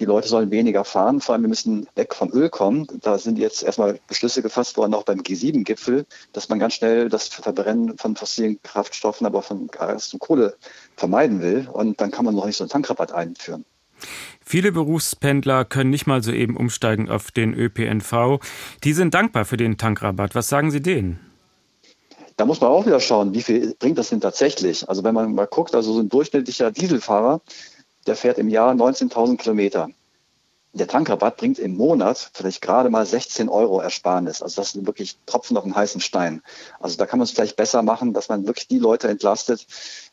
Die 0.00 0.04
Leute 0.04 0.28
sollen 0.28 0.50
weniger 0.50 0.84
fahren. 0.84 1.20
Vor 1.20 1.34
allem, 1.34 1.42
wir 1.42 1.48
müssen 1.48 1.86
weg 1.94 2.14
vom 2.14 2.32
Öl 2.32 2.50
kommen. 2.50 2.88
Da 3.02 3.18
sind 3.18 3.38
jetzt 3.38 3.62
erstmal 3.62 4.00
Beschlüsse 4.08 4.42
gefasst 4.42 4.76
worden, 4.76 4.94
auch 4.94 5.04
beim 5.04 5.20
G7-Gipfel, 5.20 6.06
dass 6.32 6.48
man 6.48 6.58
ganz 6.58 6.74
schnell 6.74 7.08
das 7.08 7.28
Verbrennen 7.28 7.96
von 7.98 8.16
fossilen 8.16 8.60
Kraftstoffen, 8.62 9.26
aber 9.26 9.42
von 9.42 9.68
Gas 9.68 10.12
und 10.12 10.18
Kohle 10.18 10.56
vermeiden 10.96 11.40
will. 11.40 11.68
Und 11.72 12.00
dann 12.00 12.10
kann 12.10 12.24
man 12.24 12.34
noch 12.34 12.46
nicht 12.46 12.56
so 12.56 12.64
einen 12.64 12.70
Tankrabatt 12.70 13.12
einführen. 13.12 13.64
Viele 14.50 14.72
Berufspendler 14.72 15.66
können 15.66 15.90
nicht 15.90 16.06
mal 16.06 16.22
so 16.22 16.32
eben 16.32 16.56
umsteigen 16.56 17.10
auf 17.10 17.30
den 17.30 17.52
ÖPNV. 17.52 18.40
Die 18.82 18.94
sind 18.94 19.12
dankbar 19.12 19.44
für 19.44 19.58
den 19.58 19.76
Tankrabatt. 19.76 20.34
Was 20.34 20.48
sagen 20.48 20.70
Sie 20.70 20.80
denen? 20.80 21.20
Da 22.38 22.46
muss 22.46 22.58
man 22.62 22.70
auch 22.70 22.86
wieder 22.86 22.98
schauen, 22.98 23.34
wie 23.34 23.42
viel 23.42 23.74
bringt 23.78 23.98
das 23.98 24.08
denn 24.08 24.22
tatsächlich? 24.22 24.88
Also 24.88 25.04
wenn 25.04 25.14
man 25.14 25.34
mal 25.34 25.46
guckt, 25.46 25.74
also 25.74 25.92
so 25.92 26.00
ein 26.00 26.08
durchschnittlicher 26.08 26.70
Dieselfahrer, 26.70 27.42
der 28.06 28.16
fährt 28.16 28.38
im 28.38 28.48
Jahr 28.48 28.72
19.000 28.72 29.36
Kilometer 29.36 29.90
der 30.78 30.88
Tankrabatt 30.88 31.36
bringt 31.36 31.58
im 31.58 31.76
Monat 31.76 32.30
vielleicht 32.32 32.62
gerade 32.62 32.90
mal 32.90 33.04
16 33.04 33.48
Euro 33.48 33.80
Ersparnis. 33.80 34.42
Also 34.42 34.60
das 34.60 34.72
sind 34.72 34.86
wirklich 34.86 35.18
Tropfen 35.26 35.56
auf 35.56 35.64
den 35.64 35.74
heißen 35.74 36.00
Stein. 36.00 36.42
Also 36.80 36.96
da 36.96 37.06
kann 37.06 37.18
man 37.18 37.24
es 37.24 37.32
vielleicht 37.32 37.56
besser 37.56 37.82
machen, 37.82 38.12
dass 38.12 38.28
man 38.28 38.46
wirklich 38.46 38.68
die 38.68 38.78
Leute 38.78 39.08
entlastet, 39.08 39.66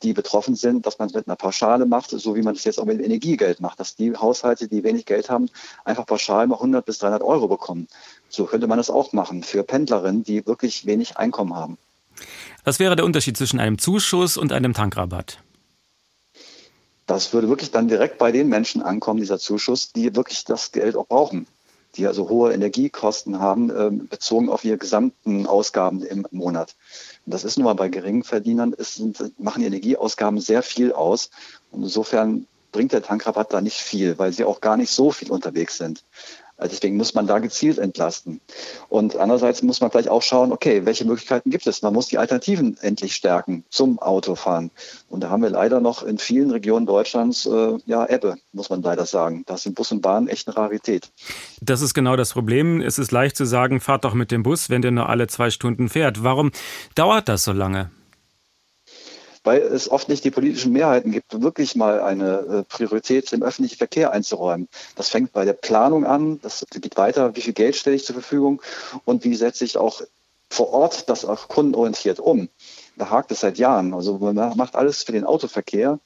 die 0.03 0.13
betroffen 0.13 0.55
sind, 0.55 0.85
dass 0.85 0.99
man 0.99 1.07
es 1.07 1.13
mit 1.13 1.27
einer 1.27 1.35
Pauschale 1.35 1.85
macht, 1.85 2.09
so 2.09 2.35
wie 2.35 2.41
man 2.41 2.55
es 2.55 2.63
jetzt 2.63 2.79
auch 2.79 2.85
mit 2.85 2.99
dem 2.99 3.05
Energiegeld 3.05 3.61
macht, 3.61 3.79
dass 3.79 3.95
die 3.95 4.15
Haushalte, 4.15 4.67
die 4.67 4.83
wenig 4.83 5.05
Geld 5.05 5.29
haben, 5.29 5.49
einfach 5.83 6.05
pauschal 6.05 6.47
mal 6.47 6.55
100 6.55 6.85
bis 6.85 6.99
300 6.99 7.21
Euro 7.21 7.47
bekommen. 7.47 7.87
So 8.29 8.45
könnte 8.45 8.67
man 8.67 8.79
es 8.79 8.89
auch 8.89 9.13
machen 9.13 9.43
für 9.43 9.63
Pendlerinnen, 9.63 10.23
die 10.23 10.45
wirklich 10.45 10.85
wenig 10.85 11.17
Einkommen 11.17 11.55
haben. 11.55 11.77
Was 12.63 12.79
wäre 12.79 12.95
der 12.95 13.05
Unterschied 13.05 13.37
zwischen 13.37 13.59
einem 13.59 13.77
Zuschuss 13.77 14.37
und 14.37 14.51
einem 14.51 14.73
Tankrabatt? 14.73 15.39
Das 17.05 17.33
würde 17.33 17.49
wirklich 17.49 17.71
dann 17.71 17.87
direkt 17.87 18.17
bei 18.17 18.31
den 18.31 18.49
Menschen 18.49 18.81
ankommen, 18.81 19.19
dieser 19.19 19.39
Zuschuss, 19.39 19.91
die 19.91 20.15
wirklich 20.15 20.43
das 20.43 20.71
Geld 20.71 20.95
auch 20.95 21.07
brauchen, 21.07 21.45
die 21.95 22.07
also 22.07 22.29
hohe 22.29 22.53
Energiekosten 22.53 23.39
haben, 23.39 23.69
äh, 23.69 23.91
bezogen 23.91 24.49
auf 24.49 24.65
ihre 24.65 24.77
gesamten 24.77 25.45
Ausgaben 25.45 26.01
im 26.03 26.27
Monat. 26.31 26.75
Und 27.25 27.33
das 27.33 27.43
ist 27.43 27.57
nun 27.57 27.65
mal 27.65 27.73
bei 27.73 27.89
geringen 27.89 28.23
Verdienern, 28.23 28.73
ist, 28.73 29.01
machen 29.37 29.61
die 29.61 29.67
Energieausgaben 29.67 30.39
sehr 30.39 30.63
viel 30.63 30.93
aus. 30.93 31.29
Und 31.71 31.83
insofern 31.83 32.47
bringt 32.71 32.91
der 32.91 33.03
Tankrabatt 33.03 33.53
da 33.53 33.61
nicht 33.61 33.77
viel, 33.77 34.17
weil 34.17 34.33
sie 34.33 34.43
auch 34.43 34.59
gar 34.59 34.75
nicht 34.75 34.91
so 34.91 35.11
viel 35.11 35.31
unterwegs 35.31 35.77
sind. 35.77 36.03
Also 36.57 36.73
deswegen 36.73 36.95
muss 36.95 37.13
man 37.13 37.27
da 37.27 37.39
gezielt 37.39 37.77
entlasten. 37.77 38.39
Und 38.87 39.17
andererseits 39.17 39.61
muss 39.61 39.81
man 39.81 39.91
vielleicht 39.91 40.07
auch 40.09 40.21
schauen, 40.21 40.53
okay, 40.53 40.85
welche 40.85 41.03
Möglichkeiten 41.03 41.49
gibt 41.49 41.67
es? 41.67 41.81
Man 41.81 41.93
muss 41.93 42.07
die 42.07 42.17
Alternativen 42.17 42.77
endlich 42.81 43.15
stärken 43.15 43.65
zum 43.69 43.99
Autofahren. 43.99 44.71
Und 45.09 45.21
da 45.21 45.29
haben 45.29 45.43
wir 45.43 45.49
leider 45.49 45.81
noch 45.81 46.03
in 46.03 46.17
vielen 46.17 46.51
Regionen 46.51 46.85
Deutschlands 46.85 47.45
äh, 47.45 47.77
ja 47.85 48.07
Ebbe, 48.07 48.37
muss 48.53 48.69
man 48.69 48.81
leider 48.81 49.05
sagen. 49.05 49.43
Da 49.47 49.57
sind 49.57 49.75
Bus 49.75 49.91
und 49.91 50.01
Bahn 50.01 50.27
echt 50.27 50.47
eine 50.47 50.55
Rarität. 50.55 51.11
Das 51.61 51.81
ist 51.81 51.93
genau 51.93 52.15
das 52.15 52.31
Problem. 52.31 52.79
Es 52.79 52.97
ist 52.99 53.11
leicht 53.11 53.35
zu 53.35 53.45
sagen, 53.45 53.81
fahrt 53.81 54.05
doch 54.05 54.13
mit 54.13 54.31
dem 54.31 54.43
Bus, 54.43 54.69
wenn 54.69 54.81
der 54.81 54.91
nur 54.91 55.09
alle 55.09 55.27
zwei 55.27 55.49
Stunden 55.49 55.89
fährt. 55.89 56.23
Warum 56.23 56.51
dauert 56.95 57.27
das 57.27 57.43
so 57.43 57.51
lange? 57.51 57.91
Weil 59.45 59.61
es 59.61 59.89
oft 59.89 60.09
nicht 60.09 60.23
die 60.23 60.31
politischen 60.31 60.73
Mehrheiten 60.73 61.11
gibt, 61.11 61.41
wirklich 61.41 61.75
mal 61.75 62.01
eine 62.01 62.39
äh, 62.39 62.63
Priorität 62.63 63.31
im 63.31 63.43
öffentlichen 63.43 63.77
Verkehr 63.77 64.11
einzuräumen. 64.11 64.67
Das 64.95 65.09
fängt 65.09 65.31
bei 65.31 65.45
der 65.45 65.53
Planung 65.53 66.05
an, 66.05 66.41
das 66.41 66.65
geht 66.69 66.97
weiter, 66.97 67.35
wie 67.35 67.41
viel 67.41 67.53
Geld 67.53 67.75
stelle 67.75 67.95
ich 67.95 68.05
zur 68.05 68.15
Verfügung 68.15 68.61
und 69.05 69.23
wie 69.23 69.35
setze 69.35 69.63
ich 69.63 69.77
auch 69.77 70.01
vor 70.49 70.71
Ort 70.73 71.09
das 71.09 71.25
auch 71.25 71.47
kundenorientiert 71.47 72.19
um. 72.19 72.49
Da 72.97 73.09
hakt 73.09 73.31
es 73.31 73.41
seit 73.41 73.57
Jahren. 73.57 73.93
Also 73.93 74.19
man 74.19 74.35
macht 74.55 74.75
alles 74.75 75.03
für 75.03 75.11
den 75.11 75.25
Autoverkehr. 75.25 75.99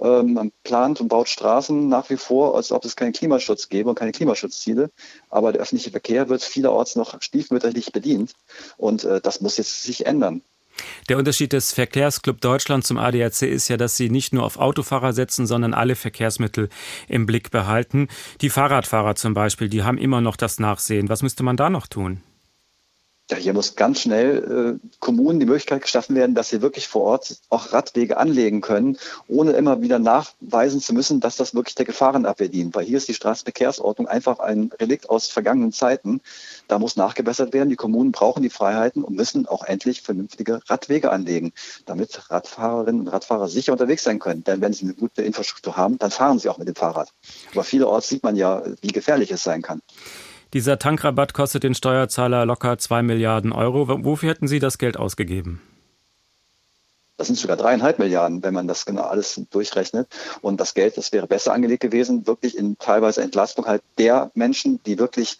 Ähm, 0.00 0.34
man 0.34 0.52
plant 0.64 1.00
und 1.00 1.08
baut 1.08 1.28
Straßen 1.28 1.88
nach 1.88 2.10
wie 2.10 2.16
vor, 2.16 2.56
als 2.56 2.72
ob 2.72 2.84
es 2.84 2.96
keinen 2.96 3.12
Klimaschutz 3.12 3.68
gäbe 3.68 3.88
und 3.88 3.94
keine 3.94 4.12
Klimaschutzziele. 4.12 4.90
Aber 5.30 5.52
der 5.52 5.62
öffentliche 5.62 5.90
Verkehr 5.90 6.28
wird 6.28 6.42
vielerorts 6.42 6.96
noch 6.96 7.20
stiefmütterlich 7.22 7.92
bedient. 7.92 8.32
Und 8.76 9.04
äh, 9.04 9.20
das 9.20 9.40
muss 9.40 9.56
jetzt 9.56 9.82
sich 9.82 10.06
ändern. 10.06 10.42
Der 11.08 11.18
Unterschied 11.18 11.52
des 11.52 11.72
Verkehrsclub 11.72 12.40
Deutschland 12.40 12.84
zum 12.84 12.98
ADAC 12.98 13.42
ist 13.42 13.68
ja, 13.68 13.76
dass 13.76 13.96
sie 13.96 14.10
nicht 14.10 14.32
nur 14.32 14.44
auf 14.44 14.56
Autofahrer 14.56 15.12
setzen, 15.12 15.46
sondern 15.46 15.74
alle 15.74 15.94
Verkehrsmittel 15.94 16.68
im 17.08 17.26
Blick 17.26 17.50
behalten. 17.50 18.08
Die 18.40 18.50
Fahrradfahrer 18.50 19.14
zum 19.14 19.34
Beispiel, 19.34 19.68
die 19.68 19.82
haben 19.82 19.98
immer 19.98 20.20
noch 20.20 20.36
das 20.36 20.58
Nachsehen. 20.58 21.08
Was 21.08 21.22
müsste 21.22 21.42
man 21.42 21.56
da 21.56 21.70
noch 21.70 21.86
tun? 21.86 22.22
Ja, 23.32 23.38
hier 23.38 23.54
muss 23.54 23.76
ganz 23.76 24.00
schnell 24.00 24.78
äh, 24.82 24.88
Kommunen 25.00 25.40
die 25.40 25.46
Möglichkeit 25.46 25.80
geschaffen 25.80 26.14
werden, 26.14 26.34
dass 26.34 26.50
sie 26.50 26.60
wirklich 26.60 26.86
vor 26.86 27.00
Ort 27.00 27.38
auch 27.48 27.72
Radwege 27.72 28.18
anlegen 28.18 28.60
können, 28.60 28.98
ohne 29.26 29.52
immer 29.52 29.80
wieder 29.80 29.98
nachweisen 29.98 30.82
zu 30.82 30.92
müssen, 30.92 31.18
dass 31.20 31.36
das 31.36 31.54
wirklich 31.54 31.74
der 31.74 31.86
Gefahrenabwehr 31.86 32.50
dient. 32.50 32.74
Weil 32.74 32.84
hier 32.84 32.98
ist 32.98 33.08
die 33.08 33.14
Straßenverkehrsordnung 33.14 34.06
einfach 34.06 34.38
ein 34.38 34.70
Relikt 34.78 35.08
aus 35.08 35.28
vergangenen 35.28 35.72
Zeiten. 35.72 36.20
Da 36.68 36.78
muss 36.78 36.96
nachgebessert 36.96 37.54
werden. 37.54 37.70
Die 37.70 37.76
Kommunen 37.76 38.12
brauchen 38.12 38.42
die 38.42 38.50
Freiheiten 38.50 39.02
und 39.02 39.16
müssen 39.16 39.46
auch 39.46 39.64
endlich 39.64 40.02
vernünftige 40.02 40.60
Radwege 40.66 41.10
anlegen, 41.10 41.54
damit 41.86 42.30
Radfahrerinnen 42.30 43.00
und 43.00 43.08
Radfahrer 43.08 43.48
sicher 43.48 43.72
unterwegs 43.72 44.04
sein 44.04 44.18
können. 44.18 44.44
Denn 44.44 44.60
wenn 44.60 44.74
sie 44.74 44.84
eine 44.84 44.92
gute 44.92 45.22
Infrastruktur 45.22 45.78
haben, 45.78 45.96
dann 45.96 46.10
fahren 46.10 46.38
sie 46.38 46.50
auch 46.50 46.58
mit 46.58 46.68
dem 46.68 46.74
Fahrrad. 46.74 47.08
Aber 47.52 47.64
vielerorts 47.64 48.10
sieht 48.10 48.24
man 48.24 48.36
ja, 48.36 48.62
wie 48.82 48.88
gefährlich 48.88 49.30
es 49.30 49.42
sein 49.42 49.62
kann. 49.62 49.80
Dieser 50.52 50.78
Tankrabatt 50.78 51.32
kostet 51.32 51.62
den 51.62 51.74
Steuerzahler 51.74 52.44
locker 52.44 52.76
zwei 52.76 53.02
Milliarden 53.02 53.52
Euro. 53.52 53.88
Wofür 54.04 54.28
hätten 54.28 54.48
Sie 54.48 54.58
das 54.58 54.76
Geld 54.76 54.98
ausgegeben? 54.98 55.62
Das 57.16 57.28
sind 57.28 57.38
sogar 57.38 57.56
dreieinhalb 57.56 57.98
Milliarden, 57.98 58.42
wenn 58.42 58.52
man 58.52 58.68
das 58.68 58.84
genau 58.84 59.02
alles 59.02 59.40
durchrechnet. 59.50 60.08
Und 60.42 60.60
das 60.60 60.74
Geld, 60.74 60.98
das 60.98 61.12
wäre 61.12 61.26
besser 61.26 61.54
angelegt 61.54 61.80
gewesen, 61.80 62.26
wirklich 62.26 62.58
in 62.58 62.76
teilweise 62.78 63.22
Entlastung 63.22 63.64
halt 63.64 63.82
der 63.96 64.30
Menschen, 64.34 64.82
die 64.84 64.98
wirklich 64.98 65.38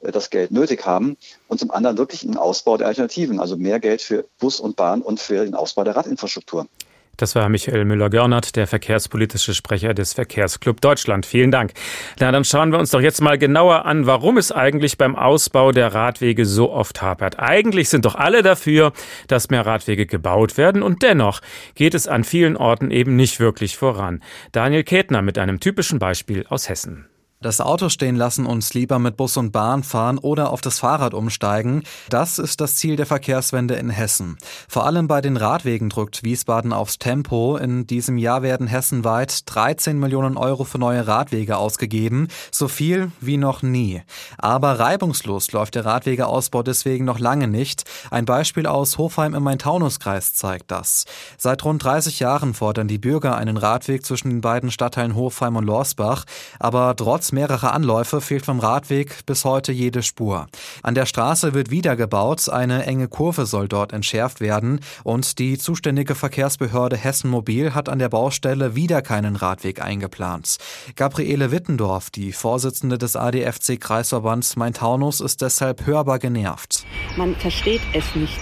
äh, 0.00 0.12
das 0.12 0.30
Geld 0.30 0.50
nötig 0.50 0.86
haben. 0.86 1.16
Und 1.48 1.58
zum 1.60 1.70
anderen 1.70 1.98
wirklich 1.98 2.22
einen 2.22 2.36
Ausbau 2.36 2.78
der 2.78 2.86
Alternativen, 2.86 3.40
also 3.40 3.56
mehr 3.56 3.80
Geld 3.80 4.00
für 4.00 4.24
Bus 4.38 4.60
und 4.60 4.76
Bahn 4.76 5.02
und 5.02 5.20
für 5.20 5.44
den 5.44 5.54
Ausbau 5.54 5.84
der 5.84 5.96
Radinfrastruktur. 5.96 6.68
Das 7.16 7.34
war 7.34 7.48
Michael 7.48 7.84
Müller-Görnert, 7.84 8.56
der 8.56 8.66
verkehrspolitische 8.66 9.54
Sprecher 9.54 9.94
des 9.94 10.12
Verkehrsclub 10.12 10.80
Deutschland. 10.80 11.26
Vielen 11.26 11.50
Dank. 11.50 11.72
Na, 12.18 12.32
dann 12.32 12.44
schauen 12.44 12.72
wir 12.72 12.78
uns 12.78 12.90
doch 12.90 13.00
jetzt 13.00 13.20
mal 13.20 13.38
genauer 13.38 13.84
an, 13.84 14.06
warum 14.06 14.38
es 14.38 14.52
eigentlich 14.52 14.98
beim 14.98 15.16
Ausbau 15.16 15.72
der 15.72 15.94
Radwege 15.94 16.46
so 16.46 16.72
oft 16.72 17.02
hapert. 17.02 17.38
Eigentlich 17.38 17.88
sind 17.88 18.04
doch 18.04 18.14
alle 18.14 18.42
dafür, 18.42 18.92
dass 19.28 19.50
mehr 19.50 19.66
Radwege 19.66 20.06
gebaut 20.06 20.56
werden 20.56 20.82
und 20.82 21.02
dennoch 21.02 21.40
geht 21.74 21.94
es 21.94 22.08
an 22.08 22.24
vielen 22.24 22.56
Orten 22.56 22.90
eben 22.90 23.16
nicht 23.16 23.40
wirklich 23.40 23.76
voran. 23.76 24.22
Daniel 24.52 24.84
Ketner 24.84 25.22
mit 25.22 25.38
einem 25.38 25.60
typischen 25.60 25.98
Beispiel 25.98 26.44
aus 26.48 26.68
Hessen. 26.68 27.06
Das 27.44 27.60
Auto 27.60 27.90
stehen 27.90 28.16
lassen 28.16 28.46
und 28.46 28.72
lieber 28.72 28.98
mit 28.98 29.18
Bus 29.18 29.36
und 29.36 29.52
Bahn 29.52 29.82
fahren 29.82 30.16
oder 30.16 30.48
auf 30.48 30.62
das 30.62 30.78
Fahrrad 30.78 31.12
umsteigen, 31.12 31.82
das 32.08 32.38
ist 32.38 32.62
das 32.62 32.74
Ziel 32.74 32.96
der 32.96 33.04
Verkehrswende 33.04 33.74
in 33.74 33.90
Hessen. 33.90 34.38
Vor 34.66 34.86
allem 34.86 35.08
bei 35.08 35.20
den 35.20 35.36
Radwegen 35.36 35.90
drückt 35.90 36.22
Wiesbaden 36.22 36.72
aufs 36.72 36.98
Tempo. 36.98 37.58
In 37.58 37.86
diesem 37.86 38.16
Jahr 38.16 38.40
werden 38.40 38.66
hessenweit 38.66 39.42
13 39.44 39.98
Millionen 39.98 40.38
Euro 40.38 40.64
für 40.64 40.78
neue 40.78 41.06
Radwege 41.06 41.58
ausgegeben, 41.58 42.28
so 42.50 42.66
viel 42.66 43.12
wie 43.20 43.36
noch 43.36 43.60
nie. 43.60 44.00
Aber 44.38 44.78
reibungslos 44.78 45.52
läuft 45.52 45.74
der 45.74 45.84
Radwegeausbau 45.84 46.62
deswegen 46.62 47.04
noch 47.04 47.18
lange 47.18 47.46
nicht. 47.46 47.84
Ein 48.10 48.24
Beispiel 48.24 48.66
aus 48.66 48.96
Hofheim 48.96 49.34
im 49.34 49.42
Main-Taunus-Kreis 49.42 50.32
zeigt 50.32 50.70
das. 50.70 51.04
Seit 51.36 51.62
rund 51.62 51.84
30 51.84 52.20
Jahren 52.20 52.54
fordern 52.54 52.88
die 52.88 52.96
Bürger 52.96 53.36
einen 53.36 53.58
Radweg 53.58 54.06
zwischen 54.06 54.30
den 54.30 54.40
beiden 54.40 54.70
Stadtteilen 54.70 55.14
Hofheim 55.14 55.56
und 55.56 55.66
Lorsbach, 55.66 56.24
aber 56.58 56.96
trotz 56.96 57.33
mehrerer 57.34 57.74
Anläufe 57.74 58.20
fehlt 58.20 58.46
vom 58.46 58.60
Radweg 58.60 59.26
bis 59.26 59.44
heute 59.44 59.72
jede 59.72 60.02
Spur. 60.02 60.46
An 60.82 60.94
der 60.94 61.06
Straße 61.06 61.52
wird 61.52 61.70
wieder 61.70 61.96
gebaut, 61.96 62.48
eine 62.48 62.86
enge 62.86 63.08
Kurve 63.08 63.44
soll 63.44 63.68
dort 63.68 63.92
entschärft 63.92 64.40
werden 64.40 64.80
und 65.02 65.38
die 65.38 65.58
zuständige 65.58 66.14
Verkehrsbehörde 66.14 66.96
Hessen 66.96 67.28
Mobil 67.28 67.74
hat 67.74 67.88
an 67.88 67.98
der 67.98 68.08
Baustelle 68.08 68.74
wieder 68.74 69.02
keinen 69.02 69.36
Radweg 69.36 69.82
eingeplant. 69.82 70.56
Gabriele 70.96 71.50
Wittendorf, 71.50 72.10
die 72.10 72.32
Vorsitzende 72.32 72.96
des 72.96 73.16
ADFC 73.16 73.78
Kreisverbands 73.78 74.56
Main-Taunus, 74.56 75.20
ist 75.20 75.42
deshalb 75.42 75.86
hörbar 75.86 76.18
genervt. 76.18 76.86
Man 77.16 77.34
versteht 77.36 77.82
es 77.92 78.14
nicht. 78.14 78.38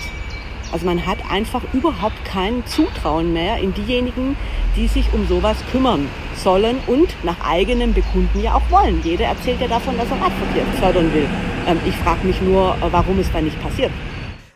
Also 0.73 0.87
man 0.87 1.07
hat 1.07 1.19
einfach 1.31 1.63
überhaupt 1.73 2.25
kein 2.25 2.67
Zutrauen 2.67 3.33
mehr 3.33 3.59
in 3.59 3.75
diejenigen, 3.75 4.37
die 4.75 4.89
sich 4.89 5.13
um 5.13 5.29
sowas 5.29 5.57
kümmern 5.71 6.09
sollen 6.35 6.79
und 6.87 7.09
nach 7.23 7.41
eigenem 7.47 7.93
Bekunden 7.93 8.43
ja 8.43 8.55
auch 8.55 8.71
wollen. 8.71 9.03
Jeder 9.05 9.27
erzählt 9.27 9.61
ja 9.61 9.69
davon, 9.69 9.97
dass 9.99 10.11
er 10.11 10.21
Radverkehr 10.21 10.65
fördern 10.81 11.13
will. 11.13 11.29
Ähm, 11.67 11.79
ich 11.85 11.95
frage 11.97 12.27
mich 12.27 12.41
nur, 12.41 12.75
äh, 12.75 12.91
warum 12.91 13.19
es 13.19 13.31
da 13.31 13.41
nicht 13.41 13.61
passiert. 13.63 13.93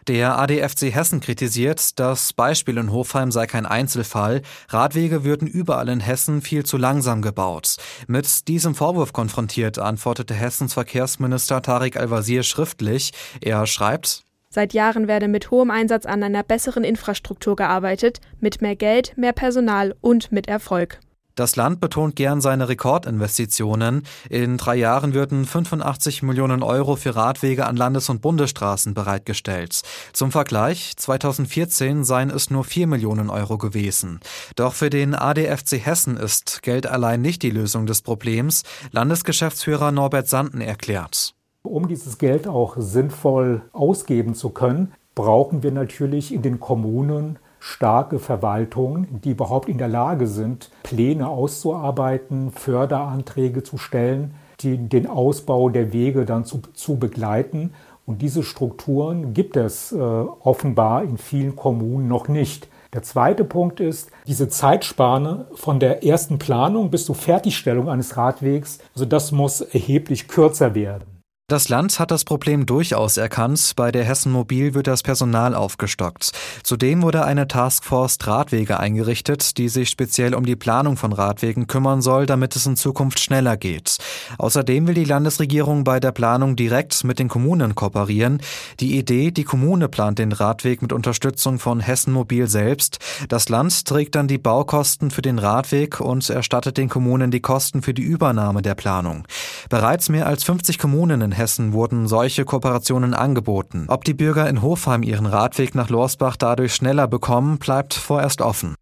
Der 0.08 0.38
ADFC 0.38 0.94
Hessen 0.94 1.18
kritisiert, 1.18 1.98
das 1.98 2.32
Beispiel 2.32 2.76
in 2.76 2.92
Hofheim 2.92 3.32
sei 3.32 3.48
kein 3.48 3.66
Einzelfall. 3.66 4.42
Radwege 4.68 5.24
würden 5.24 5.48
überall 5.48 5.88
in 5.88 5.98
Hessen 5.98 6.42
viel 6.42 6.64
zu 6.64 6.76
langsam 6.76 7.22
gebaut. 7.22 7.74
Mit 8.06 8.46
diesem 8.46 8.76
Vorwurf 8.76 9.12
konfrontiert 9.12 9.80
antwortete 9.80 10.32
Hessens 10.32 10.74
Verkehrsminister 10.74 11.60
Tarek 11.60 11.96
Al-Wazir 11.96 12.44
schriftlich. 12.44 13.14
Er 13.40 13.66
schreibt, 13.66 14.25
Seit 14.56 14.72
Jahren 14.72 15.06
werde 15.06 15.28
mit 15.28 15.50
hohem 15.50 15.70
Einsatz 15.70 16.06
an 16.06 16.22
einer 16.22 16.42
besseren 16.42 16.82
Infrastruktur 16.82 17.56
gearbeitet, 17.56 18.22
mit 18.40 18.62
mehr 18.62 18.74
Geld, 18.74 19.12
mehr 19.18 19.34
Personal 19.34 19.94
und 20.00 20.32
mit 20.32 20.48
Erfolg. 20.48 20.98
Das 21.34 21.56
Land 21.56 21.78
betont 21.78 22.16
gern 22.16 22.40
seine 22.40 22.70
Rekordinvestitionen. 22.70 24.04
In 24.30 24.56
drei 24.56 24.76
Jahren 24.76 25.12
würden 25.12 25.44
85 25.44 26.22
Millionen 26.22 26.62
Euro 26.62 26.96
für 26.96 27.14
Radwege 27.14 27.66
an 27.66 27.76
Landes- 27.76 28.08
und 28.08 28.22
Bundesstraßen 28.22 28.94
bereitgestellt. 28.94 29.82
Zum 30.14 30.32
Vergleich, 30.32 30.94
2014 30.96 32.04
seien 32.04 32.30
es 32.30 32.48
nur 32.48 32.64
4 32.64 32.86
Millionen 32.86 33.28
Euro 33.28 33.58
gewesen. 33.58 34.20
Doch 34.54 34.72
für 34.72 34.88
den 34.88 35.14
ADFC 35.14 35.72
Hessen 35.84 36.16
ist 36.16 36.62
Geld 36.62 36.86
allein 36.86 37.20
nicht 37.20 37.42
die 37.42 37.50
Lösung 37.50 37.84
des 37.84 38.00
Problems. 38.00 38.62
Landesgeschäftsführer 38.90 39.92
Norbert 39.92 40.30
Sanden 40.30 40.62
erklärt. 40.62 41.35
Um 41.66 41.88
dieses 41.88 42.18
Geld 42.18 42.48
auch 42.48 42.76
sinnvoll 42.78 43.62
ausgeben 43.72 44.34
zu 44.34 44.50
können, 44.50 44.92
brauchen 45.14 45.62
wir 45.62 45.72
natürlich 45.72 46.32
in 46.32 46.42
den 46.42 46.60
Kommunen 46.60 47.38
starke 47.58 48.18
Verwaltungen, 48.18 49.20
die 49.24 49.30
überhaupt 49.30 49.68
in 49.68 49.78
der 49.78 49.88
Lage 49.88 50.26
sind, 50.26 50.70
Pläne 50.82 51.28
auszuarbeiten, 51.28 52.52
Förderanträge 52.52 53.62
zu 53.62 53.76
stellen, 53.78 54.34
die 54.60 54.76
den 54.76 55.06
Ausbau 55.06 55.68
der 55.68 55.92
Wege 55.92 56.24
dann 56.24 56.44
zu, 56.44 56.60
zu 56.74 56.96
begleiten. 56.96 57.72
Und 58.04 58.22
diese 58.22 58.44
Strukturen 58.44 59.34
gibt 59.34 59.56
es 59.56 59.90
äh, 59.90 59.96
offenbar 59.98 61.02
in 61.02 61.18
vielen 61.18 61.56
Kommunen 61.56 62.06
noch 62.06 62.28
nicht. 62.28 62.68
Der 62.92 63.02
zweite 63.02 63.44
Punkt 63.44 63.80
ist 63.80 64.10
diese 64.26 64.48
Zeitspanne 64.48 65.46
von 65.54 65.80
der 65.80 66.04
ersten 66.04 66.38
Planung 66.38 66.90
bis 66.90 67.04
zur 67.04 67.16
Fertigstellung 67.16 67.88
eines 67.88 68.16
Radwegs. 68.16 68.78
Also 68.94 69.06
das 69.06 69.32
muss 69.32 69.60
erheblich 69.60 70.28
kürzer 70.28 70.74
werden. 70.74 71.15
Das 71.48 71.68
Land 71.68 72.00
hat 72.00 72.10
das 72.10 72.24
Problem 72.24 72.66
durchaus 72.66 73.16
erkannt. 73.16 73.74
Bei 73.76 73.92
der 73.92 74.02
Hessen 74.02 74.32
Mobil 74.32 74.74
wird 74.74 74.88
das 74.88 75.04
Personal 75.04 75.54
aufgestockt. 75.54 76.32
Zudem 76.64 77.02
wurde 77.02 77.24
eine 77.24 77.46
Taskforce 77.46 78.18
Radwege 78.22 78.80
eingerichtet, 78.80 79.56
die 79.56 79.68
sich 79.68 79.88
speziell 79.88 80.34
um 80.34 80.44
die 80.44 80.56
Planung 80.56 80.96
von 80.96 81.12
Radwegen 81.12 81.68
kümmern 81.68 82.02
soll, 82.02 82.26
damit 82.26 82.56
es 82.56 82.66
in 82.66 82.74
Zukunft 82.74 83.20
schneller 83.20 83.56
geht. 83.56 83.98
Außerdem 84.38 84.88
will 84.88 84.94
die 84.94 85.04
Landesregierung 85.04 85.84
bei 85.84 86.00
der 86.00 86.10
Planung 86.10 86.56
direkt 86.56 87.04
mit 87.04 87.20
den 87.20 87.28
Kommunen 87.28 87.76
kooperieren. 87.76 88.42
Die 88.80 88.98
Idee, 88.98 89.30
die 89.30 89.44
Kommune 89.44 89.88
plant 89.88 90.18
den 90.18 90.32
Radweg 90.32 90.82
mit 90.82 90.92
Unterstützung 90.92 91.60
von 91.60 91.78
Hessen 91.78 92.12
Mobil 92.12 92.48
selbst. 92.48 92.98
Das 93.28 93.48
Land 93.48 93.84
trägt 93.84 94.16
dann 94.16 94.26
die 94.26 94.38
Baukosten 94.38 95.12
für 95.12 95.22
den 95.22 95.38
Radweg 95.38 96.00
und 96.00 96.28
erstattet 96.28 96.76
den 96.76 96.88
Kommunen 96.88 97.30
die 97.30 97.38
Kosten 97.38 97.82
für 97.82 97.94
die 97.94 98.02
Übernahme 98.02 98.62
der 98.62 98.74
Planung. 98.74 99.28
Bereits 99.68 100.08
mehr 100.08 100.26
als 100.26 100.42
50 100.42 100.80
Kommunen 100.80 101.20
in 101.20 101.35
Hessen 101.36 101.72
wurden 101.72 102.08
solche 102.08 102.44
Kooperationen 102.44 103.14
angeboten. 103.14 103.86
Ob 103.88 104.04
die 104.04 104.14
Bürger 104.14 104.48
in 104.48 104.62
Hofheim 104.62 105.02
ihren 105.02 105.26
Radweg 105.26 105.74
nach 105.74 105.90
Lorsbach 105.90 106.36
dadurch 106.36 106.74
schneller 106.74 107.06
bekommen, 107.06 107.58
bleibt 107.58 107.94
vorerst 107.94 108.40
offen. 108.40 108.74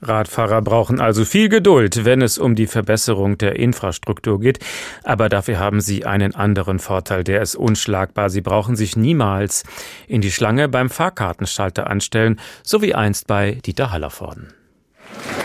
Radfahrer 0.00 0.62
brauchen 0.62 1.00
also 1.00 1.24
viel 1.24 1.48
Geduld, 1.48 2.04
wenn 2.04 2.22
es 2.22 2.38
um 2.38 2.54
die 2.54 2.66
Verbesserung 2.66 3.36
der 3.36 3.56
Infrastruktur 3.56 4.38
geht. 4.38 4.60
Aber 5.02 5.28
dafür 5.28 5.58
haben 5.58 5.80
sie 5.80 6.06
einen 6.06 6.34
anderen 6.34 6.78
Vorteil, 6.78 7.24
der 7.24 7.42
ist 7.42 7.56
unschlagbar. 7.56 8.30
Sie 8.30 8.40
brauchen 8.40 8.76
sich 8.76 8.96
niemals 8.96 9.64
in 10.06 10.20
die 10.20 10.30
Schlange 10.30 10.68
beim 10.68 10.90
Fahrkartenschalter 10.90 11.88
anstellen, 11.88 12.38
so 12.62 12.80
wie 12.82 12.94
einst 12.94 13.26
bei 13.26 13.58
Dieter 13.64 13.90
Hallervorden. 13.90 14.52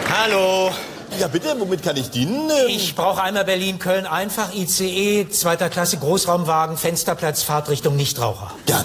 Hallo. 0.10 0.72
Ja, 1.20 1.28
bitte, 1.28 1.56
womit 1.60 1.84
kann 1.84 1.96
ich 1.96 2.10
dienen? 2.10 2.50
Ich 2.68 2.96
brauche 2.96 3.22
einmal 3.22 3.46
Berlin-Köln 3.46 4.06
einfach, 4.06 4.54
ICE, 4.54 5.28
zweiter 5.30 5.70
Klasse, 5.70 5.98
Großraumwagen, 5.98 6.78
Fensterplatz, 6.78 7.44
Fahrtrichtung, 7.44 7.96
Nichtraucher. 7.96 8.52
Ja. 8.68 8.84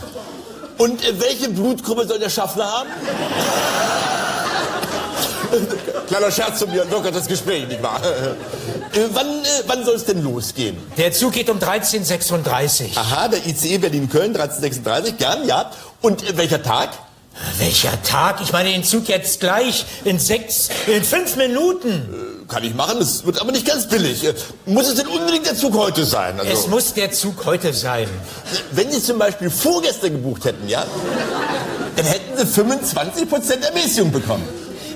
Und 0.76 1.04
äh, 1.04 1.20
welche 1.20 1.48
Blutgruppe 1.48 2.06
soll 2.06 2.18
der 2.18 2.30
Schaffner 2.30 2.64
haben? 2.64 2.88
Kleiner 6.08 6.30
Scherz 6.30 6.60
von 6.60 6.70
mir, 6.70 6.84
lockert 6.84 7.16
das 7.16 7.26
Gespräch, 7.26 7.66
nicht 7.66 7.82
wahr? 7.82 8.00
Äh, 8.04 9.00
wann 9.12 9.26
äh, 9.26 9.46
wann 9.66 9.84
soll 9.84 9.94
es 9.96 10.04
denn 10.04 10.22
losgehen? 10.22 10.76
Der 10.96 11.12
Zug 11.12 11.32
geht 11.32 11.48
um 11.50 11.58
13.36 11.58 12.96
Aha, 12.96 13.28
der 13.28 13.46
ICE 13.46 13.78
Berlin-Köln, 13.78 14.36
13.36 14.36 15.12
gern, 15.12 15.46
ja. 15.46 15.70
Und 16.02 16.22
äh, 16.28 16.36
welcher 16.36 16.62
Tag? 16.62 16.90
Welcher 17.58 18.00
Tag? 18.02 18.40
Ich 18.42 18.52
meine 18.52 18.70
den 18.70 18.84
Zug 18.84 19.08
jetzt 19.08 19.40
gleich 19.40 19.86
in 20.04 20.18
sechs, 20.18 20.68
in 20.86 21.02
fünf 21.04 21.36
Minuten. 21.36 22.44
Kann 22.48 22.64
ich 22.64 22.74
machen, 22.74 22.98
es 23.00 23.26
wird 23.26 23.40
aber 23.40 23.52
nicht 23.52 23.66
ganz 23.66 23.88
billig. 23.88 24.24
Äh, 24.24 24.34
Muss 24.66 24.88
es 24.88 24.94
denn 24.94 25.06
unbedingt 25.06 25.46
der 25.46 25.54
Zug 25.54 25.74
heute 25.76 26.04
sein? 26.04 26.38
Also, 26.40 26.50
Es 26.52 26.66
muss 26.66 26.94
der 26.94 27.12
Zug 27.12 27.44
heute 27.44 27.72
sein. 27.74 28.08
wenn 28.72 28.90
Sie 28.90 29.02
zum 29.02 29.18
Beispiel 29.18 29.50
vorgestern 29.50 30.12
gebucht 30.12 30.44
hätten, 30.46 30.66
ja, 30.68 30.84
dann 31.96 32.06
hätten 32.06 32.36
Sie 32.36 32.60
25% 32.60 33.62
Ermäßigung 33.66 34.10
bekommen. 34.12 34.48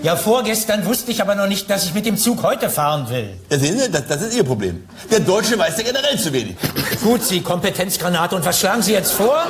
Ja, 0.02 0.16
vorgestern 0.16 0.84
wusste 0.86 1.12
ich 1.12 1.20
aber 1.22 1.34
noch 1.36 1.46
nicht, 1.46 1.70
dass 1.70 1.84
ich 1.84 1.94
mit 1.94 2.06
dem 2.06 2.16
Zug 2.16 2.42
heute 2.42 2.70
fahren 2.70 3.08
will. 3.08 3.28
Ja, 3.50 3.58
sehen 3.58 3.78
Sie, 3.78 3.88
das, 3.90 4.06
das 4.08 4.22
ist 4.22 4.34
Ihr 4.34 4.42
Problem. 4.44 4.82
Der 5.10 5.20
Deutsche 5.20 5.56
weiß 5.58 5.76
ja 5.76 5.84
generell 5.84 6.18
zu 6.18 6.32
wenig. 6.32 6.56
Gut, 7.04 7.22
Sie 7.22 7.40
Kompetenzgranate. 7.40 8.34
Und 8.34 8.44
was 8.44 8.58
schlagen 8.58 8.82
Sie 8.82 8.92
jetzt 8.92 9.12
vor? 9.12 9.44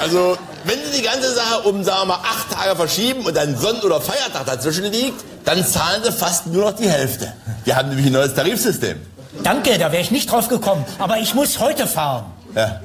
Also, 0.00 0.38
wenn 0.64 0.78
Sie 0.84 0.98
die 0.98 1.04
ganze 1.04 1.34
Sache 1.34 1.60
um, 1.68 1.84
sagen 1.84 2.00
wir 2.02 2.06
mal, 2.06 2.20
acht 2.24 2.50
Tage 2.50 2.74
verschieben 2.74 3.26
und 3.26 3.36
ein 3.36 3.56
Sonn- 3.56 3.80
oder 3.82 4.00
Feiertag 4.00 4.46
dazwischen 4.46 4.84
liegt, 4.84 5.22
dann 5.44 5.64
zahlen 5.64 6.02
Sie 6.02 6.12
fast 6.12 6.46
nur 6.46 6.70
noch 6.70 6.76
die 6.76 6.88
Hälfte. 6.88 7.32
Wir 7.64 7.76
haben 7.76 7.90
nämlich 7.90 8.06
ein 8.06 8.12
neues 8.12 8.34
Tarifsystem. 8.34 8.98
Danke, 9.42 9.78
da 9.78 9.92
wäre 9.92 10.02
ich 10.02 10.10
nicht 10.10 10.30
drauf 10.30 10.48
gekommen. 10.48 10.84
Aber 10.98 11.18
ich 11.18 11.34
muss 11.34 11.60
heute 11.60 11.86
fahren. 11.86 12.24
Ja. 12.54 12.80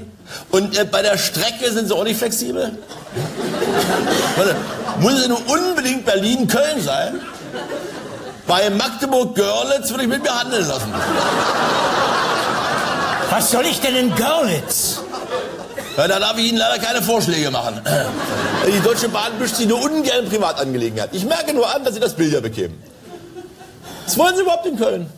Und 0.52 0.78
äh, 0.78 0.86
bei 0.86 1.02
der 1.02 1.18
Strecke 1.18 1.72
sind 1.72 1.88
Sie 1.88 1.96
auch 1.96 2.04
nicht 2.04 2.18
flexibel? 2.18 2.78
Warte, 4.36 4.56
muss 5.00 5.14
es 5.14 5.28
nur 5.28 5.40
unbedingt 5.48 6.06
Berlin-Köln 6.06 6.82
sein? 6.82 7.22
Bei 8.48 8.70
Magdeburg-Görlitz 8.70 9.90
würde 9.90 10.04
ich 10.04 10.10
mit 10.10 10.22
mir 10.22 10.38
handeln 10.38 10.68
lassen. 10.68 10.94
Was 13.30 13.52
soll 13.52 13.66
ich 13.66 13.80
denn 13.82 13.96
in 13.96 14.16
Görlitz? 14.16 15.02
Ja, 15.98 16.08
da 16.08 16.20
darf 16.20 16.38
ich 16.38 16.50
Ihnen 16.50 16.58
leider 16.58 16.84
keine 16.84 17.02
Vorschläge 17.02 17.52
machen. 17.52 17.82
Die 18.68 18.80
Deutsche 18.82 19.10
Bahn 19.10 19.38
mischt 19.40 19.56
sich 19.56 19.68
nur 19.68 19.82
ungern 19.82 20.26
in 20.26 20.30
Privatangelegenheiten. 20.30 21.16
Ich 21.16 21.26
merke 21.26 21.54
nur 21.54 21.74
an, 21.74 21.84
dass 21.84 21.94
Sie 21.94 22.00
das 22.00 22.16
Bild 22.16 22.34
ja 22.34 22.42
bekämen. 22.42 22.82
Was 24.06 24.18
wollen 24.18 24.36
Sie 24.36 24.42
überhaupt 24.42 24.66
in 24.66 24.78
Köln? 24.78 25.10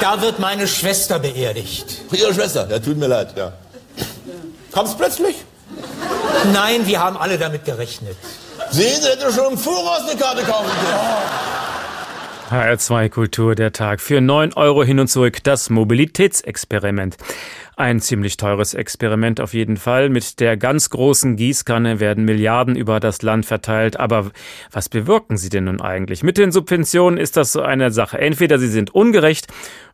Da 0.00 0.20
wird 0.22 0.38
meine 0.38 0.66
Schwester 0.66 1.18
beerdigt. 1.18 2.02
Ihre 2.12 2.32
Schwester? 2.32 2.66
Ja, 2.70 2.78
tut 2.78 2.96
mir 2.96 3.08
leid, 3.08 3.34
ja. 3.36 3.52
Kommt's 4.72 4.94
plötzlich? 4.96 5.36
Nein, 6.52 6.86
wir 6.86 7.00
haben 7.00 7.16
alle 7.16 7.36
damit 7.38 7.64
gerechnet. 7.64 8.16
Sehen 8.70 9.00
Sie, 9.00 9.08
hätte 9.08 9.32
schon 9.32 9.52
im 9.52 9.58
Voraus 9.58 10.08
eine 10.08 10.18
Karte 10.18 10.42
kaufen 10.42 10.70
können. 12.50 12.70
HR2 12.70 13.08
Kultur 13.10 13.54
der 13.54 13.72
Tag 13.72 14.00
für 14.00 14.20
9 14.20 14.54
Euro 14.54 14.82
hin 14.82 15.00
und 15.00 15.08
zurück 15.08 15.42
das 15.42 15.68
Mobilitätsexperiment. 15.68 17.16
Ein 17.78 18.00
ziemlich 18.00 18.36
teures 18.36 18.74
Experiment 18.74 19.40
auf 19.40 19.54
jeden 19.54 19.76
Fall. 19.76 20.08
Mit 20.08 20.40
der 20.40 20.56
ganz 20.56 20.90
großen 20.90 21.36
Gießkanne 21.36 22.00
werden 22.00 22.24
Milliarden 22.24 22.74
über 22.74 22.98
das 22.98 23.22
Land 23.22 23.46
verteilt. 23.46 24.00
Aber 24.00 24.32
was 24.72 24.88
bewirken 24.88 25.36
sie 25.36 25.48
denn 25.48 25.66
nun 25.66 25.80
eigentlich? 25.80 26.24
Mit 26.24 26.38
den 26.38 26.50
Subventionen 26.50 27.20
ist 27.20 27.36
das 27.36 27.52
so 27.52 27.62
eine 27.62 27.92
Sache. 27.92 28.18
Entweder 28.18 28.58
sie 28.58 28.66
sind 28.66 28.92
ungerecht 28.96 29.46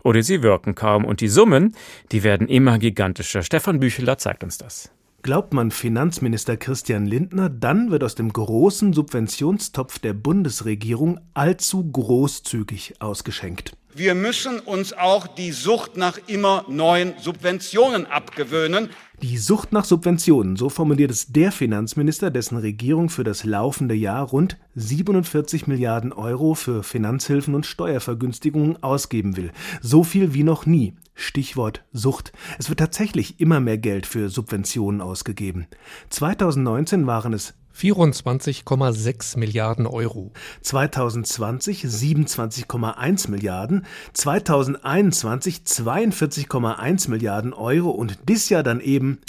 oder 0.02 0.22
sie 0.22 0.42
wirken 0.42 0.74
kaum. 0.74 1.04
Und 1.04 1.20
die 1.20 1.28
Summen, 1.28 1.76
die 2.10 2.22
werden 2.22 2.48
immer 2.48 2.78
gigantischer. 2.78 3.42
Stefan 3.42 3.80
Bücheler 3.80 4.16
zeigt 4.16 4.44
uns 4.44 4.56
das. 4.56 4.90
Glaubt 5.20 5.52
man 5.52 5.70
Finanzminister 5.70 6.56
Christian 6.56 7.04
Lindner, 7.04 7.50
dann 7.50 7.90
wird 7.90 8.02
aus 8.02 8.14
dem 8.14 8.32
großen 8.32 8.94
Subventionstopf 8.94 9.98
der 9.98 10.14
Bundesregierung 10.14 11.20
allzu 11.34 11.84
großzügig 11.92 13.02
ausgeschenkt. 13.02 13.76
Wir 13.96 14.16
müssen 14.16 14.58
uns 14.58 14.92
auch 14.92 15.28
die 15.28 15.52
Sucht 15.52 15.96
nach 15.96 16.18
immer 16.26 16.64
neuen 16.68 17.14
Subventionen 17.20 18.06
abgewöhnen. 18.06 18.88
Die 19.22 19.38
Sucht 19.38 19.72
nach 19.72 19.84
Subventionen, 19.84 20.56
so 20.56 20.68
formuliert 20.68 21.12
es 21.12 21.28
der 21.28 21.52
Finanzminister, 21.52 22.32
dessen 22.32 22.58
Regierung 22.58 23.08
für 23.08 23.22
das 23.22 23.44
laufende 23.44 23.94
Jahr 23.94 24.26
rund 24.26 24.58
47 24.74 25.68
Milliarden 25.68 26.12
Euro 26.12 26.54
für 26.54 26.82
Finanzhilfen 26.82 27.54
und 27.54 27.66
Steuervergünstigungen 27.66 28.82
ausgeben 28.82 29.36
will. 29.36 29.52
So 29.80 30.02
viel 30.02 30.34
wie 30.34 30.42
noch 30.42 30.66
nie. 30.66 30.94
Stichwort 31.14 31.84
Sucht. 31.92 32.32
Es 32.58 32.68
wird 32.68 32.80
tatsächlich 32.80 33.38
immer 33.38 33.60
mehr 33.60 33.78
Geld 33.78 34.06
für 34.06 34.28
Subventionen 34.28 35.00
ausgegeben. 35.00 35.68
2019 36.10 37.06
waren 37.06 37.32
es 37.32 37.54
24,6 37.76 39.38
Milliarden 39.38 39.86
Euro. 39.86 40.32
2020 40.62 41.84
27,1 41.84 43.30
Milliarden, 43.30 43.86
2021 44.12 45.62
42,1 45.66 47.10
Milliarden 47.10 47.52
Euro 47.52 47.90
und 47.90 48.18
dieses 48.28 48.48
Jahr 48.48 48.62
dann 48.62 48.80
eben 48.80 49.20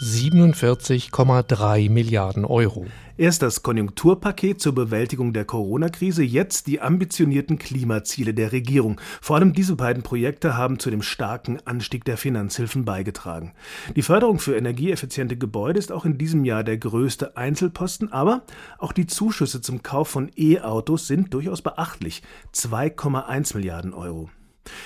47,3 0.00 1.88
Milliarden 1.88 2.44
Euro. 2.44 2.86
Erst 3.16 3.42
das 3.42 3.62
Konjunkturpaket 3.62 4.60
zur 4.60 4.74
Bewältigung 4.74 5.32
der 5.32 5.44
Corona-Krise, 5.44 6.24
jetzt 6.24 6.66
die 6.66 6.80
ambitionierten 6.80 7.58
Klimaziele 7.58 8.34
der 8.34 8.50
Regierung. 8.50 9.00
Vor 9.20 9.36
allem 9.36 9.52
diese 9.52 9.76
beiden 9.76 10.02
Projekte 10.02 10.56
haben 10.56 10.80
zu 10.80 10.90
dem 10.90 11.00
starken 11.00 11.60
Anstieg 11.64 12.04
der 12.04 12.16
Finanzhilfen 12.16 12.84
beigetragen. 12.84 13.52
Die 13.94 14.02
Förderung 14.02 14.40
für 14.40 14.56
energieeffiziente 14.56 15.36
Gebäude 15.36 15.78
ist 15.78 15.92
auch 15.92 16.04
in 16.04 16.18
diesem 16.18 16.44
Jahr 16.44 16.64
der 16.64 16.78
größte 16.78 17.36
Einzelposten, 17.36 18.12
aber 18.12 18.42
auch 18.78 18.92
die 18.92 19.06
Zuschüsse 19.06 19.60
zum 19.60 19.84
Kauf 19.84 20.08
von 20.08 20.28
E-Autos 20.36 21.06
sind 21.06 21.32
durchaus 21.32 21.62
beachtlich. 21.62 22.22
2,1 22.52 23.56
Milliarden 23.56 23.94
Euro. 23.94 24.28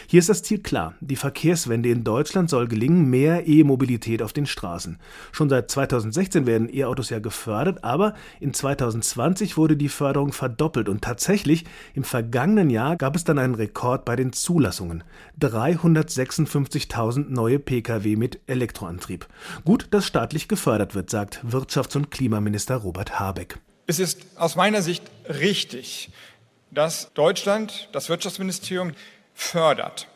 Hier 0.07 0.19
ist 0.19 0.29
das 0.29 0.43
Ziel 0.43 0.61
klar. 0.61 0.95
Die 1.01 1.17
Verkehrswende 1.17 1.91
in 1.91 2.05
Deutschland 2.05 2.51
soll 2.51 2.69
gelingen, 2.69 3.09
mehr 3.11 3.47
E-Mobilität 3.47 4.23
auf 4.23 4.33
den 4.33 4.47
Straßen. 4.47 4.99
Schon 5.33 5.49
seit 5.49 5.71
2016 5.71 6.47
werden 6.47 6.73
E-Autos 6.73 7.11
ja 7.11 7.19
gefördert, 7.19 7.85
aber 7.85 8.15
in 8.41 8.55
2020 8.55 9.57
wurde 9.57 9.77
die 9.77 9.89
Förderung 9.89 10.33
verdoppelt 10.33 10.89
und 10.89 11.03
tatsächlich 11.03 11.65
im 11.95 12.05
vergangenen 12.05 12.71
Jahr 12.71 12.97
gab 12.97 13.17
es 13.17 13.25
dann 13.25 13.39
einen 13.39 13.55
Rekord 13.55 14.05
bei 14.05 14.17
den 14.17 14.33
Zulassungen. 14.33 15.05
356.000 15.41 17.27
neue 17.29 17.59
Pkw 17.59 18.17
mit 18.17 18.41
Elektroantrieb. 18.47 19.27
Gut, 19.65 19.89
dass 19.91 20.07
staatlich 20.07 20.49
gefördert 20.49 20.95
wird, 20.95 21.11
sagt 21.11 21.45
Wirtschafts- 21.49 21.97
und 21.97 22.11
Klimaminister 22.11 22.77
Robert 22.77 23.19
Habeck. 23.19 23.59
Es 23.87 23.99
ist 23.99 24.27
aus 24.37 24.55
meiner 24.57 24.83
Sicht 24.83 25.03
richtig, 25.29 26.11
dass 26.71 27.13
Deutschland, 27.15 27.89
das 27.93 28.09
Wirtschaftsministerium, 28.09 28.93
fördert. 29.39 30.07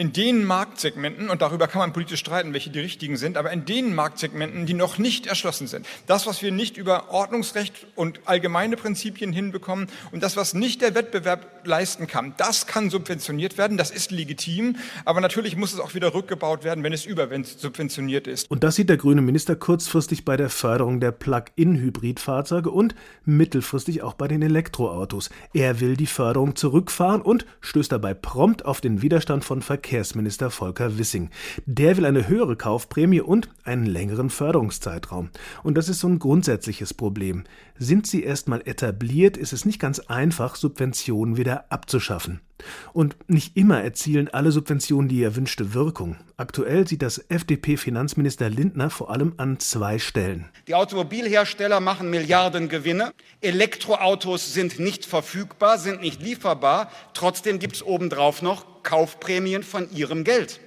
In 0.00 0.14
den 0.14 0.46
Marktsegmenten, 0.46 1.28
und 1.28 1.42
darüber 1.42 1.68
kann 1.68 1.80
man 1.80 1.92
politisch 1.92 2.20
streiten, 2.20 2.54
welche 2.54 2.70
die 2.70 2.80
richtigen 2.80 3.18
sind, 3.18 3.36
aber 3.36 3.52
in 3.52 3.66
den 3.66 3.94
Marktsegmenten, 3.94 4.64
die 4.64 4.72
noch 4.72 4.96
nicht 4.96 5.26
erschlossen 5.26 5.66
sind. 5.66 5.84
Das, 6.06 6.26
was 6.26 6.40
wir 6.40 6.52
nicht 6.52 6.78
über 6.78 7.10
Ordnungsrecht 7.10 7.86
und 7.96 8.18
allgemeine 8.24 8.78
Prinzipien 8.78 9.30
hinbekommen 9.30 9.88
und 10.10 10.22
das, 10.22 10.38
was 10.38 10.54
nicht 10.54 10.80
der 10.80 10.94
Wettbewerb 10.94 11.66
leisten 11.66 12.06
kann, 12.06 12.32
das 12.38 12.66
kann 12.66 12.88
subventioniert 12.88 13.58
werden, 13.58 13.76
das 13.76 13.90
ist 13.90 14.10
legitim, 14.10 14.76
aber 15.04 15.20
natürlich 15.20 15.54
muss 15.54 15.74
es 15.74 15.80
auch 15.80 15.92
wieder 15.92 16.14
rückgebaut 16.14 16.64
werden, 16.64 16.82
wenn 16.82 16.94
es 16.94 17.04
übersubventioniert 17.04 18.26
ist. 18.26 18.50
Und 18.50 18.64
das 18.64 18.76
sieht 18.76 18.88
der 18.88 18.96
grüne 18.96 19.20
Minister 19.20 19.54
kurzfristig 19.54 20.24
bei 20.24 20.38
der 20.38 20.48
Förderung 20.48 21.00
der 21.00 21.12
Plug-in-Hybridfahrzeuge 21.12 22.70
und 22.70 22.94
mittelfristig 23.26 24.00
auch 24.00 24.14
bei 24.14 24.28
den 24.28 24.40
Elektroautos. 24.40 25.28
Er 25.52 25.78
will 25.80 25.98
die 25.98 26.06
Förderung 26.06 26.56
zurückfahren 26.56 27.20
und 27.20 27.44
stößt 27.60 27.92
dabei 27.92 28.14
prompt 28.14 28.64
auf 28.64 28.80
den 28.80 29.02
Widerstand 29.02 29.44
von 29.44 29.60
Verkehr 29.60 29.89
Verkehrsminister 29.90 30.50
Volker 30.50 30.98
Wissing. 30.98 31.30
Der 31.66 31.96
will 31.96 32.06
eine 32.06 32.28
höhere 32.28 32.54
Kaufprämie 32.54 33.22
und 33.22 33.48
einen 33.64 33.86
längeren 33.86 34.30
Förderungszeitraum. 34.30 35.30
Und 35.64 35.76
das 35.76 35.88
ist 35.88 35.98
so 35.98 36.06
ein 36.06 36.20
grundsätzliches 36.20 36.94
Problem. 36.94 37.42
Sind 37.82 38.06
sie 38.06 38.22
erstmal 38.22 38.60
etabliert, 38.68 39.38
ist 39.38 39.54
es 39.54 39.64
nicht 39.64 39.80
ganz 39.80 40.00
einfach, 40.00 40.54
Subventionen 40.54 41.38
wieder 41.38 41.72
abzuschaffen. 41.72 42.42
Und 42.92 43.16
nicht 43.26 43.56
immer 43.56 43.82
erzielen 43.82 44.28
alle 44.28 44.52
Subventionen 44.52 45.08
die 45.08 45.22
erwünschte 45.22 45.72
Wirkung. 45.72 46.16
Aktuell 46.36 46.86
sieht 46.86 47.00
das 47.00 47.16
FDP-Finanzminister 47.30 48.50
Lindner 48.50 48.90
vor 48.90 49.10
allem 49.10 49.32
an 49.38 49.60
zwei 49.60 49.98
Stellen. 49.98 50.50
Die 50.68 50.74
Automobilhersteller 50.74 51.80
machen 51.80 52.10
Milliarden 52.10 52.68
Gewinne. 52.68 53.14
Elektroautos 53.40 54.52
sind 54.52 54.78
nicht 54.78 55.06
verfügbar, 55.06 55.78
sind 55.78 56.02
nicht 56.02 56.20
lieferbar. 56.20 56.90
Trotzdem 57.14 57.58
gibt 57.60 57.76
es 57.76 57.82
obendrauf 57.82 58.42
noch 58.42 58.82
Kaufprämien 58.82 59.62
von 59.62 59.90
ihrem 59.90 60.24
Geld. 60.24 60.60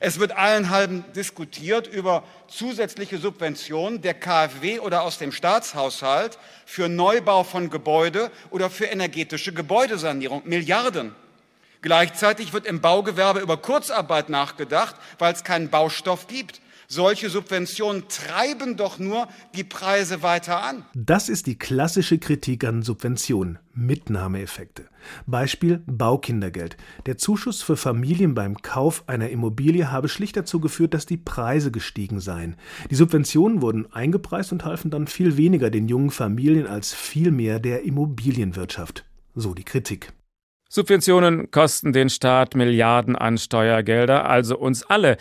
Es 0.00 0.18
wird 0.18 0.32
allenhalben 0.32 1.04
diskutiert 1.14 1.86
über 1.86 2.24
zusätzliche 2.48 3.18
Subventionen 3.18 4.00
der 4.00 4.14
KfW 4.14 4.78
oder 4.80 5.02
aus 5.02 5.18
dem 5.18 5.32
Staatshaushalt 5.32 6.38
für 6.66 6.88
Neubau 6.88 7.44
von 7.44 7.70
Gebäude 7.70 8.30
oder 8.50 8.70
für 8.70 8.86
energetische 8.86 9.52
Gebäudesanierung. 9.52 10.42
Milliarden. 10.44 11.14
Gleichzeitig 11.80 12.52
wird 12.52 12.66
im 12.66 12.80
Baugewerbe 12.80 13.40
über 13.40 13.56
Kurzarbeit 13.56 14.28
nachgedacht, 14.28 14.96
weil 15.18 15.32
es 15.32 15.44
keinen 15.44 15.70
Baustoff 15.70 16.26
gibt. 16.26 16.60
Solche 16.90 17.28
Subventionen 17.28 18.04
treiben 18.08 18.78
doch 18.78 18.98
nur 18.98 19.28
die 19.54 19.62
Preise 19.62 20.22
weiter 20.22 20.62
an. 20.62 20.86
Das 20.94 21.28
ist 21.28 21.46
die 21.46 21.58
klassische 21.58 22.16
Kritik 22.16 22.64
an 22.64 22.80
Subventionen. 22.80 23.58
Mitnahmeeffekte. 23.74 24.86
Beispiel 25.26 25.82
Baukindergeld. 25.84 26.78
Der 27.04 27.18
Zuschuss 27.18 27.60
für 27.60 27.76
Familien 27.76 28.34
beim 28.34 28.56
Kauf 28.62 29.04
einer 29.06 29.28
Immobilie 29.28 29.92
habe 29.92 30.08
schlicht 30.08 30.38
dazu 30.38 30.60
geführt, 30.60 30.94
dass 30.94 31.04
die 31.04 31.18
Preise 31.18 31.70
gestiegen 31.70 32.20
seien. 32.20 32.56
Die 32.90 32.94
Subventionen 32.94 33.60
wurden 33.60 33.92
eingepreist 33.92 34.52
und 34.52 34.64
halfen 34.64 34.90
dann 34.90 35.08
viel 35.08 35.36
weniger 35.36 35.68
den 35.68 35.88
jungen 35.88 36.10
Familien 36.10 36.66
als 36.66 36.94
vielmehr 36.94 37.60
der 37.60 37.82
Immobilienwirtschaft. 37.82 39.04
So 39.34 39.52
die 39.52 39.64
Kritik. 39.64 40.14
Subventionen 40.70 41.50
kosten 41.50 41.92
den 41.92 42.08
Staat 42.08 42.54
Milliarden 42.54 43.14
an 43.14 43.36
Steuergelder, 43.36 44.26
also 44.26 44.56
uns 44.56 44.84
alle. 44.84 45.18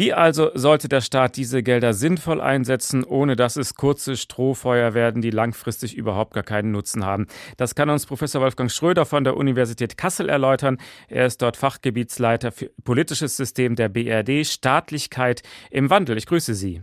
Wie 0.00 0.14
also 0.14 0.50
sollte 0.54 0.88
der 0.88 1.02
Staat 1.02 1.36
diese 1.36 1.62
Gelder 1.62 1.92
sinnvoll 1.92 2.40
einsetzen, 2.40 3.04
ohne 3.04 3.36
dass 3.36 3.56
es 3.56 3.74
kurze 3.74 4.16
Strohfeuer 4.16 4.94
werden, 4.94 5.20
die 5.20 5.28
langfristig 5.28 5.94
überhaupt 5.94 6.32
gar 6.32 6.42
keinen 6.42 6.70
Nutzen 6.70 7.04
haben? 7.04 7.26
Das 7.58 7.74
kann 7.74 7.90
uns 7.90 8.06
Professor 8.06 8.40
Wolfgang 8.40 8.70
Schröder 8.70 9.04
von 9.04 9.24
der 9.24 9.36
Universität 9.36 9.98
Kassel 9.98 10.30
erläutern. 10.30 10.78
Er 11.08 11.26
ist 11.26 11.42
dort 11.42 11.58
Fachgebietsleiter 11.58 12.50
für 12.50 12.70
politisches 12.82 13.36
System 13.36 13.76
der 13.76 13.90
BRD, 13.90 14.46
Staatlichkeit 14.46 15.42
im 15.70 15.90
Wandel. 15.90 16.16
Ich 16.16 16.24
grüße 16.24 16.54
Sie. 16.54 16.82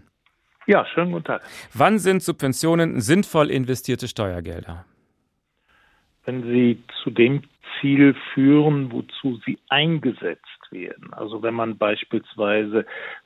Ja, 0.67 0.85
schönen 0.85 1.11
guten 1.11 1.25
Tag. 1.25 1.41
Wann 1.73 1.97
sind 1.97 2.21
Subventionen 2.21 3.01
sinnvoll 3.01 3.49
investierte 3.49 4.07
Steuergelder? 4.07 4.85
Wenn 6.23 6.43
sie 6.43 6.83
zu 7.01 7.09
dem 7.09 7.41
Ziel 7.79 8.15
führen, 8.33 8.91
wozu 8.91 9.39
sie 9.45 9.57
eingesetzt 9.69 10.71
werden. 10.71 11.13
Also 11.13 11.43
wenn 11.43 11.53
man 11.53 11.77
beispielsweise 11.77 12.85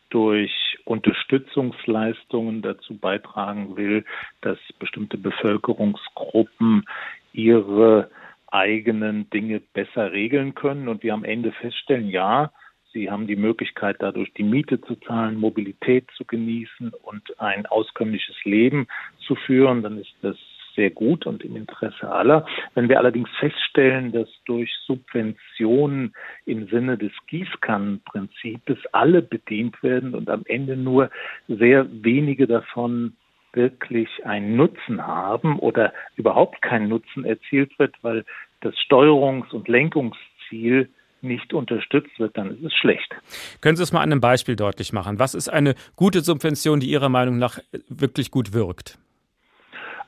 durch 0.10 0.52
Unterstützungsleistungen 0.86 2.62
dazu 2.62 2.98
beitragen 2.98 3.78
will, 3.78 4.06
dass 4.42 4.58
bestimmte 4.80 5.18
Bevölkerungsgruppen 5.18 6.86
ihre 7.34 8.12
eigenen 8.48 9.30
Dinge 9.30 9.62
besser 9.74 10.12
regeln 10.12 10.54
können 10.56 10.90
und 10.90 11.04
wir 11.04 11.14
am 11.14 11.24
Ende 11.24 11.52
feststellen, 11.54 12.10
ja, 12.10 12.52
Sie 12.94 13.10
haben 13.10 13.26
die 13.26 13.38
Möglichkeit, 13.38 13.98
dadurch 14.00 14.34
die 14.34 14.44
Miete 14.44 14.82
zu 14.82 14.96
zahlen, 14.96 15.38
Mobilität 15.38 16.10
zu 16.18 16.26
genießen 16.26 16.92
und 17.04 17.40
ein 17.40 17.66
auskömmliches 17.66 18.36
Leben 18.44 18.88
zu 19.26 19.36
führen, 19.36 19.82
dann 19.82 19.98
ist 19.98 20.14
das 20.22 20.36
sehr 20.76 20.90
gut 20.90 21.26
und 21.26 21.44
im 21.44 21.56
Interesse 21.56 22.10
aller. 22.10 22.46
Wenn 22.74 22.90
wir 22.90 23.00
allerdings 23.00 23.30
feststellen, 23.40 24.12
dass 24.12 24.28
durch 24.46 24.72
Subventionen 24.86 26.14
im 26.46 26.68
Sinne 26.68 26.98
des 26.98 27.12
Gießkannenprinzips 27.28 28.86
alle 28.92 29.22
bedient 29.22 29.82
werden 29.84 30.16
und 30.16 30.30
am 30.30 30.44
Ende 30.46 30.78
nur 30.78 31.10
sehr 31.48 31.88
wenige 31.92 32.48
davon 32.48 33.14
wirklich 33.54 34.10
einen 34.24 34.56
Nutzen 34.56 35.06
haben 35.06 35.60
oder 35.60 35.94
überhaupt 36.16 36.62
kein 36.62 36.88
Nutzen 36.88 37.26
erzielt 37.26 37.78
wird, 37.80 37.96
weil 38.02 38.24
das 38.62 38.74
Steuerungs- 38.76 39.52
und 39.52 39.68
Lenkungsziel 39.68 40.90
nicht 41.22 41.54
unterstützt 41.54 42.18
wird, 42.20 42.38
dann 42.38 42.52
ist 42.52 42.64
es 42.64 42.74
schlecht. 42.74 43.14
Können 43.62 43.76
Sie 43.76 43.84
es 43.84 43.92
mal 43.92 44.02
an 44.02 44.12
einem 44.12 44.22
Beispiel 44.22 44.56
deutlich 44.56 44.92
machen? 44.92 45.20
Was 45.20 45.36
ist 45.36 45.50
eine 45.50 45.76
gute 45.96 46.22
Subvention, 46.22 46.80
die 46.80 46.90
Ihrer 46.90 47.10
Meinung 47.10 47.38
nach 47.38 47.60
wirklich 47.90 48.32
gut 48.32 48.54
wirkt? 48.54 48.98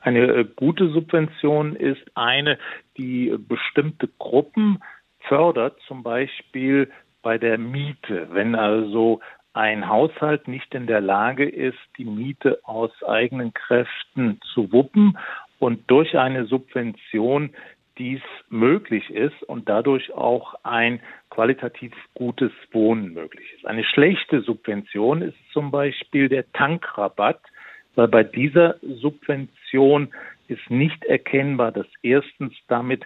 Eine 0.04 0.20
äh, 0.20 0.44
gute 0.44 0.90
Subvention 0.90 1.76
ist 1.76 2.04
eine, 2.14 2.58
die 2.98 3.34
bestimmte 3.38 4.06
Gruppen 4.18 4.82
fördert, 5.20 5.80
zum 5.88 6.02
Beispiel 6.02 6.90
bei 7.22 7.38
der 7.38 7.56
Miete. 7.56 8.28
Wenn 8.30 8.54
also 8.54 9.20
ein 9.54 9.88
Haushalt 9.88 10.46
nicht 10.46 10.74
in 10.74 10.86
der 10.86 11.00
Lage 11.00 11.48
ist, 11.48 11.78
die 11.96 12.04
Miete 12.04 12.58
aus 12.64 12.90
eigenen 13.02 13.54
Kräften 13.54 14.40
zu 14.52 14.70
wuppen 14.72 15.16
und 15.58 15.90
durch 15.90 16.18
eine 16.18 16.44
Subvention 16.44 17.54
dies 17.96 18.20
möglich 18.50 19.08
ist 19.08 19.42
und 19.44 19.70
dadurch 19.70 20.12
auch 20.12 20.54
ein 20.64 21.00
qualitativ 21.30 21.92
gutes 22.12 22.52
Wohnen 22.72 23.14
möglich 23.14 23.54
ist. 23.56 23.64
Eine 23.64 23.84
schlechte 23.84 24.42
Subvention 24.42 25.22
ist 25.22 25.38
zum 25.52 25.70
Beispiel 25.70 26.28
der 26.28 26.52
Tankrabatt, 26.52 27.40
weil 27.94 28.08
bei 28.08 28.24
dieser 28.24 28.76
Subvention 28.82 30.12
ist 30.48 30.70
nicht 30.70 31.04
erkennbar, 31.04 31.72
dass 31.72 31.86
erstens 32.02 32.54
damit 32.68 33.04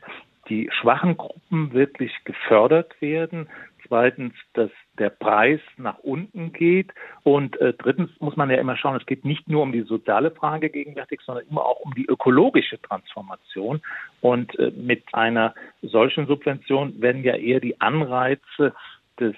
die 0.49 0.71
schwachen 0.73 1.17
Gruppen 1.17 1.73
wirklich 1.73 2.13
gefördert 2.25 3.01
werden, 3.01 3.49
zweitens, 3.87 4.35
dass 4.55 4.71
der 4.99 5.11
Preis 5.11 5.61
nach 5.77 5.99
unten 5.99 6.53
geht 6.53 6.93
und 7.23 7.61
äh, 7.61 7.73
drittens 7.73 8.11
muss 8.21 8.37
man 8.37 8.51
ja 8.51 8.57
immer 8.57 8.77
schauen, 8.77 8.97
es 8.97 9.07
geht 9.07 9.25
nicht 9.25 9.49
nur 9.49 9.63
um 9.63 9.73
die 9.73 9.83
soziale 9.83 10.31
Frage 10.31 10.71
gegenwärtig, 10.71 11.21
sondern 11.25 11.47
immer 11.49 11.65
auch 11.65 11.81
um 11.81 11.95
die 11.95 12.07
ökologische 12.07 12.81
Transformation. 12.83 13.81
Und 14.21 14.59
äh, 14.59 14.71
mit 14.71 15.05
einer 15.13 15.55
solchen 15.83 16.27
Subvention 16.27 17.01
werden 17.01 17.25
ja 17.25 17.35
eher 17.37 17.61
die 17.61 17.81
Anreize 17.81 18.75
des 19.19 19.35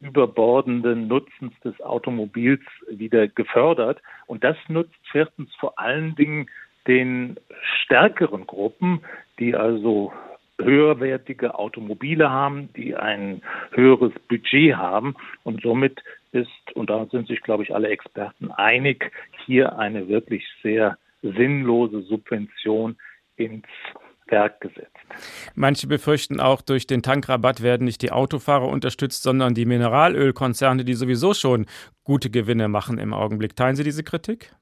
überbordenden 0.00 1.08
Nutzens 1.08 1.52
des 1.60 1.80
Automobils 1.80 2.62
wieder 2.88 3.28
gefördert. 3.28 4.00
Und 4.26 4.44
das 4.44 4.56
nutzt 4.68 4.94
viertens 5.10 5.54
vor 5.56 5.78
allen 5.78 6.14
Dingen 6.14 6.48
den 6.86 7.36
stärkeren 7.84 8.46
Gruppen, 8.46 9.02
die 9.38 9.54
also 9.54 10.12
höherwertige 10.60 11.58
Automobile 11.58 12.30
haben, 12.30 12.72
die 12.74 12.94
ein 12.94 13.42
höheres 13.72 14.12
Budget 14.28 14.76
haben. 14.76 15.14
Und 15.42 15.62
somit 15.62 16.02
ist, 16.32 16.48
und 16.74 16.90
da 16.90 17.06
sind 17.06 17.28
sich, 17.28 17.40
glaube 17.42 17.62
ich, 17.62 17.74
alle 17.74 17.88
Experten 17.88 18.50
einig, 18.50 19.10
hier 19.44 19.78
eine 19.78 20.08
wirklich 20.08 20.44
sehr 20.62 20.98
sinnlose 21.22 22.02
Subvention 22.02 22.96
ins 23.36 23.66
Werk 24.32 24.60
gesetzt. 24.60 24.96
Manche 25.54 25.86
befürchten 25.86 26.40
auch, 26.40 26.62
durch 26.62 26.88
den 26.88 27.02
Tankrabatt 27.02 27.62
werden 27.62 27.84
nicht 27.84 28.02
die 28.02 28.10
Autofahrer 28.10 28.66
unterstützt, 28.66 29.22
sondern 29.22 29.54
die 29.54 29.66
Mineralölkonzerne, 29.66 30.84
die 30.84 30.94
sowieso 30.94 31.34
schon 31.34 31.66
gute 32.02 32.30
Gewinne 32.30 32.66
machen 32.66 32.98
im 32.98 33.14
Augenblick. 33.14 33.54
Teilen 33.54 33.76
Sie 33.76 33.84
diese 33.84 34.02
Kritik? 34.02 34.52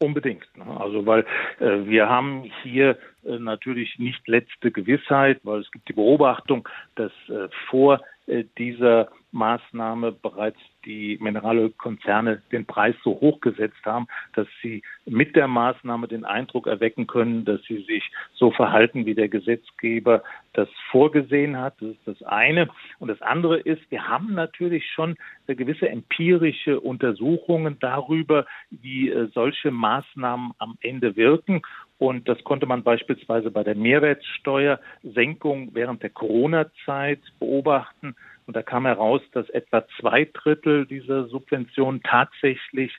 Unbedingt. 0.00 0.44
Ne? 0.56 0.64
Also 0.80 1.06
weil 1.06 1.24
äh, 1.60 1.86
wir 1.86 2.08
haben 2.08 2.50
hier 2.64 2.98
äh, 3.24 3.38
natürlich 3.38 3.98
nicht 3.98 4.26
letzte 4.26 4.72
Gewissheit, 4.72 5.38
weil 5.44 5.60
es 5.60 5.70
gibt 5.70 5.88
die 5.88 5.92
Beobachtung, 5.92 6.68
dass 6.96 7.12
äh, 7.28 7.48
vor 7.70 8.00
dieser 8.26 9.08
Maßnahme 9.32 10.12
bereits 10.12 10.58
die 10.84 11.18
Mineralölkonzerne 11.20 12.42
den 12.52 12.66
Preis 12.66 12.94
so 13.02 13.12
hoch 13.20 13.40
gesetzt 13.40 13.84
haben, 13.84 14.06
dass 14.34 14.46
sie 14.62 14.82
mit 15.06 15.36
der 15.36 15.48
Maßnahme 15.48 16.06
den 16.06 16.24
Eindruck 16.24 16.66
erwecken 16.66 17.06
können, 17.06 17.44
dass 17.44 17.62
sie 17.64 17.82
sich 17.84 18.10
so 18.34 18.50
verhalten, 18.50 19.06
wie 19.06 19.14
der 19.14 19.28
Gesetzgeber 19.28 20.22
das 20.52 20.68
vorgesehen 20.90 21.56
hat. 21.58 21.80
Das 21.80 21.90
ist 21.90 22.06
das 22.06 22.22
eine. 22.24 22.68
Und 22.98 23.08
das 23.08 23.22
andere 23.22 23.58
ist, 23.58 23.90
wir 23.90 24.06
haben 24.06 24.34
natürlich 24.34 24.84
schon 24.90 25.16
gewisse 25.46 25.88
empirische 25.88 26.80
Untersuchungen 26.80 27.78
darüber, 27.80 28.46
wie 28.70 29.10
äh, 29.10 29.28
solche 29.34 29.70
Maßnahmen 29.70 30.52
am 30.58 30.76
Ende 30.80 31.16
wirken. 31.16 31.62
Und 32.02 32.28
das 32.28 32.42
konnte 32.42 32.66
man 32.66 32.82
beispielsweise 32.82 33.52
bei 33.52 33.62
der 33.62 33.76
Mehrwertsteuersenkung 33.76 35.72
während 35.72 36.02
der 36.02 36.10
Corona-Zeit 36.10 37.20
beobachten. 37.38 38.16
Und 38.44 38.56
da 38.56 38.62
kam 38.64 38.86
heraus, 38.86 39.22
dass 39.30 39.48
etwa 39.50 39.86
zwei 40.00 40.24
Drittel 40.24 40.84
dieser 40.84 41.28
Subventionen 41.28 42.02
tatsächlich 42.02 42.92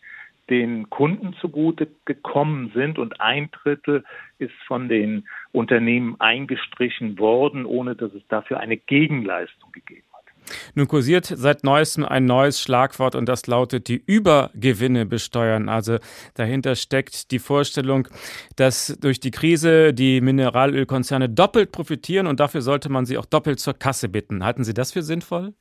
den 0.49 0.89
Kunden 0.89 1.33
zugute 1.41 1.89
gekommen 2.05 2.71
sind 2.73 2.97
und 2.97 3.19
ein 3.19 3.51
Drittel 3.51 4.05
ist 4.39 4.55
von 4.67 4.87
den 4.87 5.27
Unternehmen 5.51 6.15
eingestrichen 6.21 7.19
worden, 7.19 7.65
ohne 7.65 7.97
dass 7.97 8.13
es 8.13 8.25
dafür 8.29 8.61
eine 8.61 8.77
Gegenleistung 8.77 9.73
gegeben 9.73 10.07
hat. 10.12 10.12
Nun 10.75 10.87
kursiert 10.87 11.25
seit 11.25 11.63
neuestem 11.63 12.05
ein 12.05 12.25
neues 12.25 12.61
Schlagwort 12.61 13.15
und 13.15 13.27
das 13.27 13.47
lautet 13.47 13.87
die 13.87 14.03
Übergewinne 14.05 15.05
besteuern. 15.05 15.69
Also 15.69 15.97
dahinter 16.35 16.75
steckt 16.75 17.31
die 17.31 17.39
Vorstellung, 17.39 18.07
dass 18.55 18.97
durch 19.01 19.19
die 19.19 19.31
Krise 19.31 19.93
die 19.93 20.21
Mineralölkonzerne 20.21 21.29
doppelt 21.29 21.71
profitieren 21.71 22.27
und 22.27 22.39
dafür 22.39 22.61
sollte 22.61 22.89
man 22.89 23.05
sie 23.05 23.17
auch 23.17 23.25
doppelt 23.25 23.59
zur 23.59 23.73
Kasse 23.73 24.09
bitten. 24.09 24.43
Halten 24.43 24.63
Sie 24.63 24.73
das 24.73 24.91
für 24.91 25.01
sinnvoll? 25.01 25.53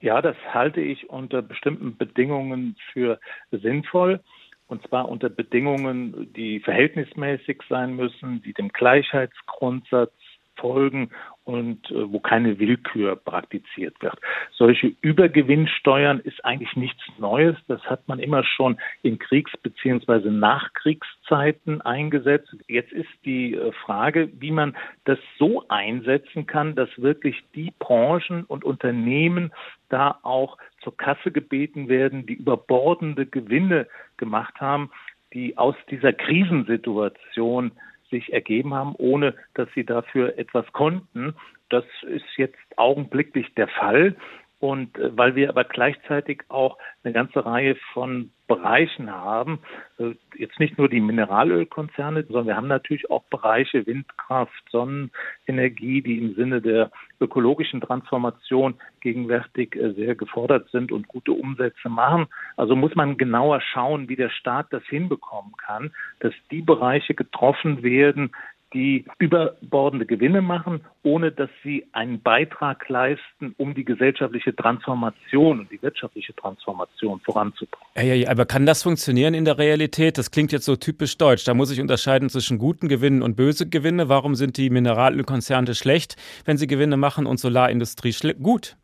Ja, 0.00 0.20
das 0.20 0.36
halte 0.52 0.80
ich 0.80 1.08
unter 1.08 1.40
bestimmten 1.40 1.96
Bedingungen 1.96 2.76
für 2.92 3.18
sinnvoll. 3.50 4.20
Und 4.66 4.86
zwar 4.88 5.08
unter 5.08 5.28
Bedingungen, 5.28 6.32
die 6.34 6.60
verhältnismäßig 6.60 7.60
sein 7.68 7.96
müssen, 7.96 8.42
die 8.42 8.54
dem 8.54 8.68
Gleichheitsgrundsatz 8.68 10.12
folgen 10.56 11.10
und 11.44 11.90
äh, 11.90 12.10
wo 12.10 12.20
keine 12.20 12.58
Willkür 12.58 13.16
praktiziert 13.16 14.00
wird. 14.00 14.18
Solche 14.52 14.92
Übergewinnsteuern 15.02 16.20
ist 16.20 16.44
eigentlich 16.44 16.74
nichts 16.74 17.02
Neues. 17.18 17.56
Das 17.68 17.82
hat 17.82 18.08
man 18.08 18.18
immer 18.18 18.44
schon 18.44 18.78
in 19.02 19.18
Kriegs- 19.18 19.56
bzw. 19.62 20.30
Nachkriegszeiten 20.30 21.82
eingesetzt. 21.82 22.56
Jetzt 22.66 22.92
ist 22.92 23.10
die 23.24 23.54
äh, 23.54 23.72
Frage, 23.72 24.30
wie 24.40 24.50
man 24.50 24.74
das 25.04 25.18
so 25.38 25.64
einsetzen 25.68 26.46
kann, 26.46 26.74
dass 26.74 26.88
wirklich 26.96 27.42
die 27.54 27.72
Branchen 27.78 28.44
und 28.44 28.64
Unternehmen 28.64 29.52
da 29.90 30.18
auch 30.22 30.56
zur 30.82 30.96
Kasse 30.96 31.30
gebeten 31.30 31.88
werden, 31.88 32.26
die 32.26 32.34
überbordende 32.34 33.26
Gewinne 33.26 33.86
gemacht 34.16 34.60
haben, 34.60 34.90
die 35.34 35.58
aus 35.58 35.74
dieser 35.90 36.12
Krisensituation 36.12 37.72
sich 38.10 38.32
ergeben 38.32 38.74
haben, 38.74 38.94
ohne 38.96 39.34
dass 39.54 39.68
sie 39.74 39.84
dafür 39.84 40.38
etwas 40.38 40.70
konnten. 40.72 41.34
Das 41.68 41.84
ist 42.02 42.26
jetzt 42.36 42.58
augenblicklich 42.76 43.54
der 43.54 43.68
Fall. 43.68 44.16
Und 44.60 44.96
äh, 44.98 45.16
weil 45.16 45.34
wir 45.34 45.48
aber 45.48 45.64
gleichzeitig 45.64 46.42
auch 46.48 46.78
eine 47.02 47.12
ganze 47.12 47.44
Reihe 47.44 47.76
von 47.92 48.30
Bereichen 48.46 49.10
haben, 49.10 49.60
äh, 49.98 50.14
jetzt 50.36 50.60
nicht 50.60 50.76
nur 50.76 50.88
die 50.88 51.00
Mineralölkonzerne, 51.00 52.24
sondern 52.24 52.46
wir 52.46 52.56
haben 52.56 52.68
natürlich 52.68 53.10
auch 53.10 53.24
Bereiche 53.24 53.86
Windkraft, 53.86 54.52
Sonnenenergie, 54.70 56.02
die 56.02 56.18
im 56.18 56.34
Sinne 56.34 56.60
der 56.60 56.90
ökologischen 57.20 57.80
Transformation 57.80 58.74
gegenwärtig 59.00 59.76
äh, 59.76 59.92
sehr 59.92 60.14
gefordert 60.14 60.68
sind 60.70 60.92
und 60.92 61.08
gute 61.08 61.32
Umsätze 61.32 61.88
machen. 61.88 62.26
Also 62.56 62.76
muss 62.76 62.94
man 62.94 63.16
genauer 63.16 63.60
schauen, 63.60 64.08
wie 64.08 64.16
der 64.16 64.30
Staat 64.30 64.66
das 64.70 64.84
hinbekommen 64.84 65.52
kann, 65.56 65.92
dass 66.20 66.34
die 66.50 66.62
Bereiche 66.62 67.14
getroffen 67.14 67.82
werden, 67.82 68.30
die 68.74 69.04
überbordende 69.18 70.04
Gewinne 70.04 70.42
machen, 70.42 70.80
ohne 71.02 71.30
dass 71.30 71.48
sie 71.62 71.86
einen 71.92 72.20
Beitrag 72.20 72.88
leisten, 72.88 73.54
um 73.56 73.74
die 73.74 73.84
gesellschaftliche 73.84 74.54
Transformation 74.54 75.60
und 75.60 75.70
die 75.70 75.80
wirtschaftliche 75.80 76.34
Transformation 76.34 77.20
voranzubringen. 77.20 77.86
Ja, 77.96 78.02
ja, 78.02 78.28
aber 78.28 78.44
kann 78.44 78.66
das 78.66 78.82
funktionieren 78.82 79.32
in 79.32 79.44
der 79.44 79.58
Realität? 79.58 80.18
Das 80.18 80.30
klingt 80.30 80.52
jetzt 80.52 80.64
so 80.64 80.76
typisch 80.76 81.16
deutsch. 81.16 81.44
Da 81.44 81.54
muss 81.54 81.70
ich 81.70 81.80
unterscheiden 81.80 82.28
zwischen 82.28 82.58
guten 82.58 82.88
Gewinnen 82.88 83.22
und 83.22 83.36
böse 83.36 83.68
Gewinne. 83.68 84.08
Warum 84.08 84.34
sind 84.34 84.56
die 84.56 84.68
Mineralölkonzerne 84.68 85.74
schlecht, 85.74 86.16
wenn 86.44 86.58
sie 86.58 86.66
Gewinne 86.66 86.96
machen 86.96 87.26
und 87.26 87.38
Solarindustrie 87.38 88.12
gut? 88.42 88.76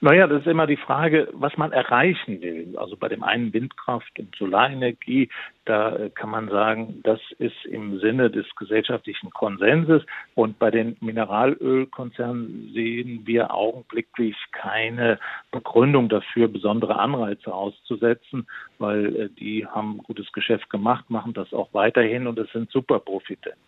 Naja, 0.00 0.28
das 0.28 0.42
ist 0.42 0.46
immer 0.46 0.68
die 0.68 0.76
Frage, 0.76 1.28
was 1.32 1.56
man 1.56 1.72
erreichen 1.72 2.40
will. 2.40 2.76
Also 2.76 2.96
bei 2.96 3.08
dem 3.08 3.24
einen 3.24 3.52
Windkraft 3.52 4.16
und 4.18 4.34
Solarenergie, 4.36 5.28
da 5.64 5.96
äh, 5.96 6.10
kann 6.10 6.30
man 6.30 6.48
sagen, 6.48 7.00
das 7.02 7.20
ist 7.38 7.64
im 7.64 7.98
Sinne 7.98 8.30
des 8.30 8.46
gesellschaftlichen 8.56 9.30
Konsenses. 9.30 10.04
Und 10.36 10.60
bei 10.60 10.70
den 10.70 10.96
Mineralölkonzernen 11.00 12.70
sehen 12.72 13.22
wir 13.24 13.52
augenblicklich 13.52 14.36
keine 14.52 15.18
Begründung 15.50 16.08
dafür, 16.08 16.46
besondere 16.46 16.96
Anreize 16.96 17.52
auszusetzen, 17.52 18.46
weil 18.78 19.16
äh, 19.16 19.28
die 19.30 19.66
haben 19.66 19.98
gutes 19.98 20.30
Geschäft 20.32 20.70
gemacht, 20.70 21.10
machen 21.10 21.34
das 21.34 21.52
auch 21.52 21.74
weiterhin 21.74 22.28
und 22.28 22.38
es 22.38 22.50
sind 22.52 22.70
super 22.70 23.00
Profitenten. 23.00 23.60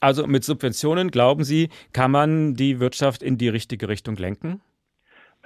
Also 0.00 0.26
mit 0.26 0.44
Subventionen, 0.44 1.10
glauben 1.10 1.42
Sie, 1.42 1.70
kann 1.92 2.10
man 2.10 2.54
die 2.54 2.78
Wirtschaft 2.80 3.22
in 3.22 3.38
die 3.38 3.48
richtige 3.48 3.88
Richtung 3.88 4.16
lenken? 4.16 4.60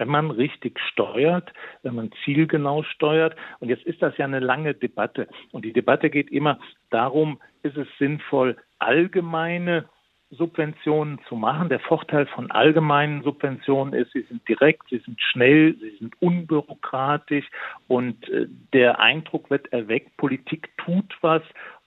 Wenn 0.03 0.09
man 0.09 0.32
richtig 0.32 0.80
steuert, 0.80 1.53
wenn 1.84 1.94
man 1.94 2.11
zielgenau 2.24 2.82
steuert. 2.82 3.36
Und 3.61 3.68
jetzt 3.68 3.84
ist 3.84 4.03
das 4.03 4.16
ja 4.18 4.24
eine 4.24 4.40
lange 4.40 4.74
Debatte. 4.74 5.28
Und 5.53 5.64
die 5.64 5.72
Debatte 5.72 6.11
geht 6.11 6.30
immer 6.32 6.59
darum, 6.90 7.38
ist 7.62 7.76
es 7.76 7.86
sinnvoll, 7.98 8.57
allgemeine 8.80 9.84
Subventionen 10.32 11.20
zu 11.28 11.36
machen. 11.36 11.68
Der 11.68 11.78
Vorteil 11.78 12.26
von 12.26 12.50
allgemeinen 12.50 13.22
Subventionen 13.22 13.94
ist, 13.94 14.12
sie 14.12 14.22
sind 14.22 14.46
direkt, 14.48 14.88
sie 14.88 14.98
sind 14.98 15.20
schnell, 15.20 15.76
sie 15.78 15.96
sind 15.98 16.20
unbürokratisch 16.20 17.44
und 17.86 18.28
äh, 18.30 18.46
der 18.72 18.98
Eindruck 18.98 19.50
wird 19.50 19.72
erweckt, 19.72 20.16
Politik 20.16 20.70
tut 20.78 21.16
was 21.20 21.42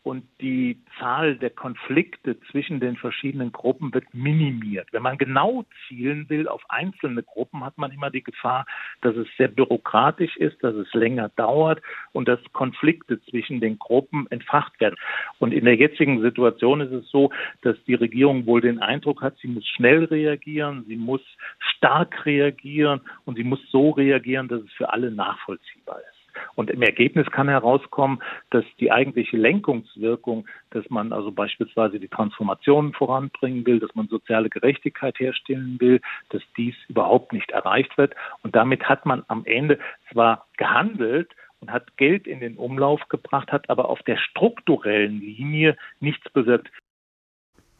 und 0.05 0.23
die 0.39 0.77
Zahl 0.99 1.35
der 1.35 1.49
Konflikte 1.49 2.39
zwischen 2.51 2.79
den 2.79 2.95
verschiedenen 2.95 3.51
Gruppen 3.51 3.91
wird 3.91 4.13
minimiert. 4.13 4.87
Wenn 4.91 5.01
man 5.01 5.17
genau 5.17 5.65
zielen 5.87 6.29
will 6.29 6.47
auf 6.47 6.61
einzelne 6.69 7.23
Gruppen, 7.23 7.65
hat 7.65 7.79
man 7.79 7.91
immer 7.91 8.11
die 8.11 8.21
Gefahr, 8.21 8.67
dass 9.01 9.15
es 9.15 9.27
sehr 9.35 9.47
bürokratisch 9.47 10.37
ist, 10.37 10.63
dass 10.63 10.75
es 10.75 10.93
länger 10.93 11.29
dauert 11.29 11.81
und 12.13 12.27
dass 12.27 12.39
Konflikte 12.53 13.19
zwischen 13.23 13.61
den 13.61 13.79
Gruppen 13.79 14.27
entfacht 14.29 14.79
werden. 14.79 14.95
Und 15.39 15.53
in 15.53 15.65
der 15.65 15.75
jetzigen 15.75 16.21
Situation 16.21 16.81
ist 16.81 16.91
es 16.91 17.09
so, 17.09 17.31
dass 17.63 17.75
die 17.85 17.95
Regierung 17.95 18.45
wohl 18.45 18.61
den 18.61 18.77
Eindruck 18.77 19.23
hat, 19.23 19.35
sie 19.39 19.47
muss 19.47 19.65
schnell 19.65 20.03
reagieren, 20.03 20.85
sie 20.87 20.97
muss 20.97 21.21
stark 21.57 22.27
reagieren 22.27 23.01
und 23.25 23.37
sie 23.37 23.43
muss 23.43 23.59
so 23.71 23.89
reagieren, 23.89 24.49
dass 24.49 24.61
es 24.61 24.71
für 24.73 24.93
alle 24.93 25.09
nachvollziehbar 25.09 25.97
ist. 25.97 26.14
Und 26.55 26.69
im 26.69 26.81
Ergebnis 26.81 27.29
kann 27.31 27.47
herauskommen, 27.47 28.21
dass 28.49 28.65
die 28.79 28.91
eigentliche 28.91 29.37
Lenkungswirkung, 29.37 30.47
dass 30.71 30.89
man 30.89 31.13
also 31.13 31.31
beispielsweise 31.31 31.99
die 31.99 32.07
Transformationen 32.07 32.93
voranbringen 32.93 33.65
will, 33.65 33.79
dass 33.79 33.93
man 33.95 34.07
soziale 34.07 34.49
Gerechtigkeit 34.49 35.19
herstellen 35.19 35.77
will, 35.79 36.01
dass 36.29 36.41
dies 36.57 36.75
überhaupt 36.87 37.33
nicht 37.33 37.51
erreicht 37.51 37.97
wird. 37.97 38.15
Und 38.43 38.55
damit 38.55 38.87
hat 38.87 39.05
man 39.05 39.23
am 39.27 39.45
Ende 39.45 39.79
zwar 40.11 40.45
gehandelt, 40.57 41.31
und 41.61 41.71
hat 41.71 41.97
Geld 41.97 42.27
in 42.27 42.41
den 42.41 42.57
Umlauf 42.57 43.07
gebracht, 43.09 43.51
hat 43.51 43.69
aber 43.71 43.89
auf 43.89 44.03
der 44.03 44.17
strukturellen 44.17 45.19
Linie 45.19 45.75
nichts 45.99 46.29
bewirkt. 46.29 46.69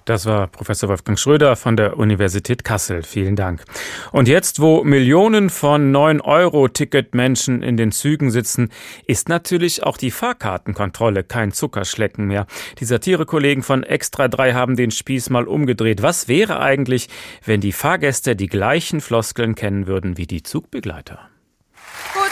Das 0.05 0.27
war 0.27 0.45
Professor 0.47 0.87
Wolfgang 0.87 1.17
Schröder 1.17 1.55
von 1.55 1.75
der 1.75 1.97
Universität 1.97 2.63
Kassel. 2.63 3.01
Vielen 3.01 3.35
Dank. 3.35 3.63
Und 4.11 4.27
jetzt, 4.27 4.59
wo 4.59 4.83
Millionen 4.83 5.49
von 5.49 5.91
9-Euro-Ticket-Menschen 5.91 7.63
in 7.63 7.75
den 7.75 7.91
Zügen 7.91 8.29
sitzen, 8.29 8.69
ist 9.07 9.29
natürlich 9.29 9.81
auch 9.81 9.97
die 9.97 10.11
Fahrkartenkontrolle 10.11 11.23
kein 11.23 11.51
Zuckerschlecken 11.51 12.27
mehr. 12.27 12.45
Die 12.79 12.85
Satirekollegen 12.85 13.63
von 13.63 13.81
Extra 13.81 14.27
3 14.27 14.53
haben 14.53 14.75
den 14.75 14.91
Spieß 14.91 15.31
mal 15.31 15.47
umgedreht. 15.47 16.03
Was 16.03 16.27
wäre 16.27 16.59
eigentlich, 16.59 17.09
wenn 17.43 17.59
die 17.59 17.71
Fahrgäste 17.71 18.35
die 18.35 18.47
gleichen 18.47 19.01
Floskeln 19.01 19.55
kennen 19.55 19.87
würden 19.87 20.17
wie 20.17 20.27
die 20.27 20.43
Zugbegleiter? 20.43 21.29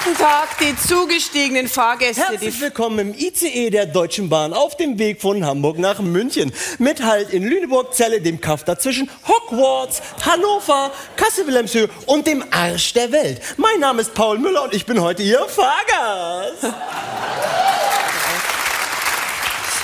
Guten 0.04 0.18
Tag, 0.18 0.58
die 0.60 0.76
zugestiegenen 0.76 1.70
Fahrgäste. 1.70 2.28
Herzlich 2.28 2.60
willkommen 2.60 3.00
im 3.00 3.14
ICE 3.14 3.70
der 3.70 3.86
Deutschen 3.86 4.28
Bahn 4.28 4.52
auf 4.52 4.76
dem 4.76 5.00
Weg 5.00 5.22
von 5.22 5.46
Hamburg 5.46 5.80
nach 5.80 6.02
München. 6.02 6.52
Mit 6.78 7.02
Halt 7.02 7.30
in 7.30 7.44
Lüneburg-Zelle, 7.44 8.20
dem 8.20 8.42
Kaff 8.42 8.66
dazwischen, 8.66 9.10
Hogwarts, 9.26 10.02
Hannover, 10.26 10.92
Kassel-Wilhelmshöhe 11.16 11.90
und 12.06 12.28
dem 12.28 12.44
Arsch 12.52 12.92
der 12.94 13.14
Welt. 13.14 13.42
Mein 13.56 13.80
Name 13.80 14.02
ist 14.02 14.14
Paul 14.14 14.40
Müller 14.40 14.64
und 14.64 14.74
ich 14.74 14.86
bin 14.86 15.00
heute 15.00 15.24
Ihr 15.24 15.40
Fahrgast. 15.48 16.76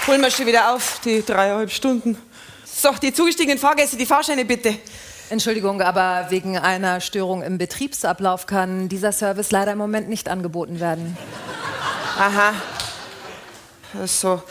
Holen 0.05 0.21
wir 0.21 0.31
schon 0.31 0.47
wieder 0.47 0.73
auf, 0.73 0.99
die 1.05 1.23
dreieinhalb 1.25 1.71
Stunden. 1.71 2.17
So, 2.65 2.91
die 3.01 3.13
zugestiegenen 3.13 3.57
Fahrgäste, 3.57 3.95
die 3.95 4.05
Fahrscheine 4.05 4.43
bitte. 4.43 4.79
Entschuldigung, 5.29 5.81
aber 5.81 6.27
wegen 6.29 6.57
einer 6.57 7.01
Störung 7.01 7.43
im 7.43 7.57
Betriebsablauf 7.57 8.47
kann 8.47 8.89
dieser 8.89 9.11
Service 9.11 9.51
leider 9.51 9.73
im 9.73 9.77
Moment 9.77 10.09
nicht 10.09 10.27
angeboten 10.27 10.79
werden. 10.79 11.15
Aha. 12.17 12.53
So. 14.05 14.41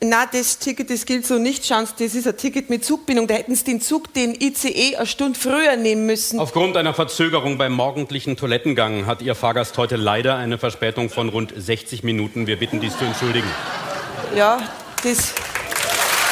Na, 0.00 0.26
das 0.30 0.58
Ticket, 0.58 0.90
das 0.90 1.06
gilt 1.06 1.26
so 1.26 1.38
nicht. 1.38 1.66
Schauen 1.66 1.86
Sie, 1.86 2.04
das 2.04 2.14
ist 2.14 2.28
ein 2.28 2.36
Ticket 2.36 2.70
mit 2.70 2.84
Zugbindung. 2.84 3.26
Da 3.26 3.34
hätten 3.34 3.56
Sie 3.56 3.64
den 3.64 3.80
Zug, 3.80 4.14
den 4.14 4.40
ICE, 4.40 4.96
eine 4.96 5.06
Stunde 5.06 5.36
früher 5.36 5.74
nehmen 5.74 6.06
müssen. 6.06 6.38
Aufgrund 6.38 6.76
einer 6.76 6.94
Verzögerung 6.94 7.58
beim 7.58 7.72
morgendlichen 7.72 8.36
Toilettengang 8.36 9.06
hat 9.06 9.22
Ihr 9.22 9.34
Fahrgast 9.34 9.76
heute 9.76 9.96
leider 9.96 10.36
eine 10.36 10.56
Verspätung 10.56 11.10
von 11.10 11.28
rund 11.28 11.52
60 11.56 12.04
Minuten. 12.04 12.46
Wir 12.46 12.58
bitten 12.58 12.78
dies 12.80 12.96
zu 12.96 13.04
entschuldigen. 13.04 13.48
Ja, 14.36 14.58
das. 15.02 15.34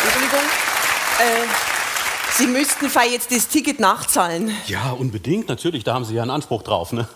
Entschuldigung. 0.05 0.45
Äh, 1.19 1.66
Sie 2.39 2.47
müssten 2.47 2.91
jetzt 3.11 3.35
das 3.35 3.49
Ticket 3.49 3.81
nachzahlen. 3.81 4.55
Ja, 4.67 4.91
unbedingt, 4.91 5.49
natürlich. 5.49 5.85
Da 5.85 5.95
haben 5.95 6.05
Sie 6.05 6.15
ja 6.15 6.23
einen 6.23 6.31
Anspruch 6.31 6.63
drauf. 6.63 6.93
Ne? 6.93 7.09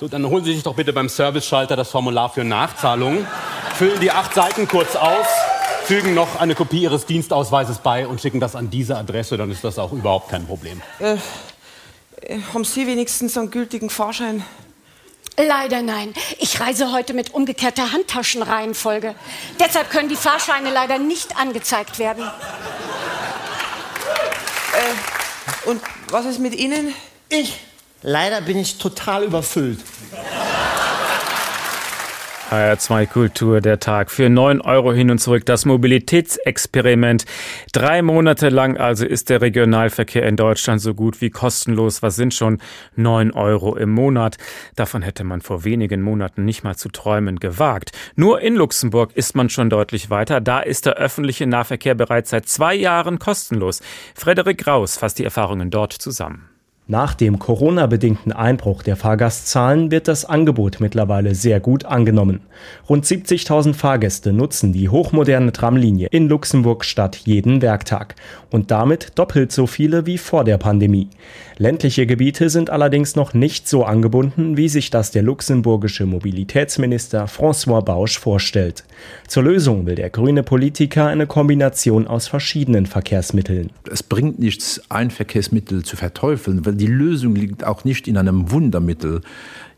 So, 0.00 0.08
dann 0.08 0.24
holen 0.24 0.42
Sie 0.44 0.54
sich 0.54 0.62
doch 0.62 0.74
bitte 0.74 0.94
beim 0.94 1.10
Serviceschalter 1.10 1.76
das 1.76 1.90
Formular 1.90 2.30
für 2.30 2.42
Nachzahlung, 2.42 3.26
füllen 3.74 4.00
die 4.00 4.10
acht 4.10 4.32
Seiten 4.32 4.66
kurz 4.66 4.96
aus, 4.96 5.26
fügen 5.84 6.14
noch 6.14 6.40
eine 6.40 6.54
Kopie 6.54 6.80
Ihres 6.84 7.04
Dienstausweises 7.04 7.80
bei 7.80 8.06
und 8.06 8.18
schicken 8.18 8.40
das 8.40 8.56
an 8.56 8.70
diese 8.70 8.96
Adresse. 8.96 9.36
Dann 9.36 9.50
ist 9.50 9.62
das 9.62 9.78
auch 9.78 9.92
überhaupt 9.92 10.30
kein 10.30 10.46
Problem. 10.46 10.80
Äh, 11.00 11.16
äh 12.22 12.38
haben 12.54 12.64
Sie 12.64 12.86
wenigstens 12.86 13.36
einen 13.36 13.50
gültigen 13.50 13.90
Fahrschein? 13.90 14.42
Leider 15.36 15.82
nein. 15.82 16.14
Ich 16.38 16.60
reise 16.60 16.92
heute 16.92 17.12
mit 17.12 17.34
umgekehrter 17.34 17.92
Handtaschenreihenfolge. 17.92 19.14
Deshalb 19.58 19.90
können 19.90 20.08
die 20.08 20.16
Fahrscheine 20.16 20.70
leider 20.70 20.98
nicht 20.98 21.36
angezeigt 21.36 21.98
werden. 21.98 22.24
Äh, 24.80 25.68
und 25.68 25.80
was 26.10 26.26
ist 26.26 26.38
mit 26.38 26.54
Ihnen? 26.54 26.94
Ich. 27.28 27.58
Leider 28.02 28.40
bin 28.40 28.58
ich 28.58 28.78
total 28.78 29.24
überfüllt. 29.24 29.80
HR2 32.50 33.06
Kultur, 33.06 33.60
der 33.60 33.78
Tag. 33.78 34.10
Für 34.10 34.28
9 34.28 34.60
Euro 34.60 34.92
hin 34.92 35.10
und 35.12 35.18
zurück 35.18 35.46
das 35.46 35.66
Mobilitätsexperiment. 35.66 37.24
Drei 37.72 38.02
Monate 38.02 38.48
lang 38.48 38.76
also 38.76 39.06
ist 39.06 39.30
der 39.30 39.40
Regionalverkehr 39.40 40.26
in 40.26 40.34
Deutschland 40.34 40.80
so 40.80 40.94
gut 40.94 41.20
wie 41.20 41.30
kostenlos. 41.30 42.02
Was 42.02 42.16
sind 42.16 42.34
schon 42.34 42.58
9 42.96 43.30
Euro 43.30 43.76
im 43.76 43.90
Monat? 43.90 44.36
Davon 44.74 45.02
hätte 45.02 45.22
man 45.22 45.42
vor 45.42 45.62
wenigen 45.62 46.02
Monaten 46.02 46.44
nicht 46.44 46.64
mal 46.64 46.74
zu 46.74 46.88
träumen 46.88 47.38
gewagt. 47.38 47.92
Nur 48.16 48.40
in 48.40 48.56
Luxemburg 48.56 49.12
ist 49.14 49.36
man 49.36 49.48
schon 49.48 49.70
deutlich 49.70 50.10
weiter. 50.10 50.40
Da 50.40 50.58
ist 50.58 50.86
der 50.86 50.94
öffentliche 50.94 51.46
Nahverkehr 51.46 51.94
bereits 51.94 52.30
seit 52.30 52.48
zwei 52.48 52.74
Jahren 52.74 53.20
kostenlos. 53.20 53.80
Frederik 54.16 54.66
Raus 54.66 54.96
fasst 54.96 55.20
die 55.20 55.24
Erfahrungen 55.24 55.70
dort 55.70 55.92
zusammen. 55.92 56.49
Nach 56.90 57.14
dem 57.14 57.38
Corona-bedingten 57.38 58.32
Einbruch 58.32 58.82
der 58.82 58.96
Fahrgastzahlen 58.96 59.92
wird 59.92 60.08
das 60.08 60.24
Angebot 60.24 60.80
mittlerweile 60.80 61.36
sehr 61.36 61.60
gut 61.60 61.84
angenommen. 61.84 62.40
Rund 62.88 63.04
70.000 63.04 63.74
Fahrgäste 63.74 64.32
nutzen 64.32 64.72
die 64.72 64.88
hochmoderne 64.88 65.52
Tramlinie 65.52 66.08
in 66.10 66.28
Luxemburg-Stadt 66.28 67.14
jeden 67.14 67.62
Werktag 67.62 68.16
und 68.50 68.70
damit 68.70 69.12
doppelt 69.14 69.52
so 69.52 69.66
viele 69.66 70.06
wie 70.06 70.18
vor 70.18 70.44
der 70.44 70.58
Pandemie. 70.58 71.08
Ländliche 71.58 72.06
Gebiete 72.06 72.50
sind 72.50 72.70
allerdings 72.70 73.16
noch 73.16 73.34
nicht 73.34 73.68
so 73.68 73.84
angebunden, 73.84 74.56
wie 74.56 74.68
sich 74.68 74.90
das 74.90 75.10
der 75.10 75.22
luxemburgische 75.22 76.06
Mobilitätsminister 76.06 77.26
François 77.26 77.82
Bausch 77.82 78.18
vorstellt. 78.18 78.84
Zur 79.28 79.44
Lösung 79.44 79.86
will 79.86 79.94
der 79.94 80.10
grüne 80.10 80.42
Politiker 80.42 81.06
eine 81.06 81.26
Kombination 81.26 82.06
aus 82.06 82.28
verschiedenen 82.28 82.86
Verkehrsmitteln. 82.86 83.70
Es 83.90 84.02
bringt 84.02 84.38
nichts, 84.38 84.80
ein 84.88 85.10
Verkehrsmittel 85.10 85.84
zu 85.84 85.96
verteufeln, 85.96 86.64
weil 86.66 86.74
die 86.74 86.86
Lösung 86.86 87.34
liegt 87.34 87.64
auch 87.64 87.84
nicht 87.84 88.08
in 88.08 88.16
einem 88.16 88.50
Wundermittel 88.50 89.20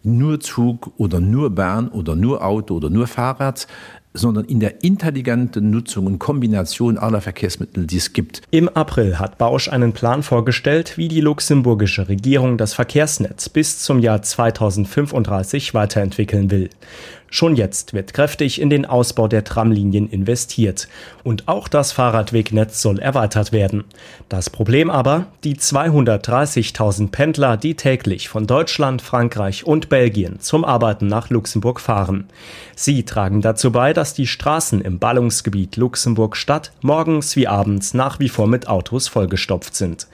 nur 0.04 0.40
Zug 0.40 0.92
oder 0.96 1.20
nur 1.20 1.50
Bahn 1.50 1.88
oder 1.88 2.16
nur 2.16 2.44
Auto 2.44 2.76
oder 2.76 2.90
nur 2.90 3.06
Fahrrad. 3.06 3.66
Sondern 4.14 4.44
in 4.44 4.60
der 4.60 4.84
intelligenten 4.84 5.70
Nutzung 5.70 6.06
und 6.06 6.18
Kombination 6.18 6.98
aller 6.98 7.20
Verkehrsmittel, 7.20 7.86
die 7.86 7.96
es 7.96 8.12
gibt. 8.12 8.42
Im 8.50 8.68
April 8.68 9.18
hat 9.18 9.38
Bausch 9.38 9.68
einen 9.68 9.92
Plan 9.92 10.22
vorgestellt, 10.22 10.98
wie 10.98 11.08
die 11.08 11.20
luxemburgische 11.20 12.08
Regierung 12.08 12.58
das 12.58 12.74
Verkehrsnetz 12.74 13.48
bis 13.48 13.78
zum 13.78 14.00
Jahr 14.00 14.22
2035 14.22 15.74
weiterentwickeln 15.74 16.50
will. 16.50 16.70
Schon 17.34 17.56
jetzt 17.56 17.94
wird 17.94 18.12
kräftig 18.12 18.60
in 18.60 18.68
den 18.68 18.84
Ausbau 18.84 19.26
der 19.26 19.42
Tramlinien 19.42 20.06
investiert. 20.06 20.86
Und 21.24 21.48
auch 21.48 21.66
das 21.66 21.90
Fahrradwegnetz 21.90 22.82
soll 22.82 22.98
erweitert 22.98 23.52
werden. 23.52 23.84
Das 24.28 24.50
Problem 24.50 24.90
aber, 24.90 25.28
die 25.42 25.56
230.000 25.56 27.10
Pendler, 27.10 27.56
die 27.56 27.74
täglich 27.74 28.28
von 28.28 28.46
Deutschland, 28.46 29.00
Frankreich 29.00 29.64
und 29.64 29.88
Belgien 29.88 30.40
zum 30.40 30.62
Arbeiten 30.62 31.06
nach 31.06 31.30
Luxemburg 31.30 31.80
fahren. 31.80 32.26
Sie 32.76 33.02
tragen 33.04 33.40
dazu 33.40 33.72
bei, 33.72 33.94
dass 33.94 34.12
die 34.12 34.26
Straßen 34.26 34.82
im 34.82 34.98
Ballungsgebiet 34.98 35.78
Luxemburg-Stadt 35.78 36.72
morgens 36.82 37.34
wie 37.34 37.48
abends 37.48 37.94
nach 37.94 38.20
wie 38.20 38.28
vor 38.28 38.46
mit 38.46 38.68
Autos 38.68 39.08
vollgestopft 39.08 39.74
sind. 39.74 40.06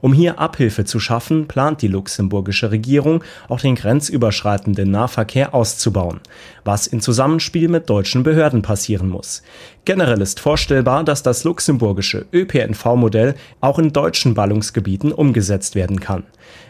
Um 0.00 0.12
hier 0.12 0.38
Abhilfe 0.38 0.84
zu 0.84 1.00
schaffen, 1.00 1.48
plant 1.48 1.82
die 1.82 1.88
luxemburgische 1.88 2.70
Regierung 2.70 3.22
auch 3.48 3.60
den 3.60 3.74
grenzüberschreitenden 3.74 4.90
Nahverkehr 4.90 5.54
auszubauen, 5.54 6.20
was 6.64 6.86
in 6.86 7.00
Zusammenspiel 7.00 7.68
mit 7.68 7.88
deutschen 7.88 8.22
Behörden 8.22 8.62
passieren 8.62 9.08
muss. 9.08 9.42
Generell 9.84 10.20
ist 10.20 10.40
vorstellbar, 10.40 11.04
dass 11.04 11.22
das 11.22 11.44
luxemburgische 11.44 12.26
ÖPNV-Modell 12.32 13.34
auch 13.60 13.78
in 13.78 13.92
deutschen 13.92 14.34
Ballungsgebieten 14.34 15.12
umgesetzt 15.12 15.74
werden 15.74 16.00
kann. 16.00 16.24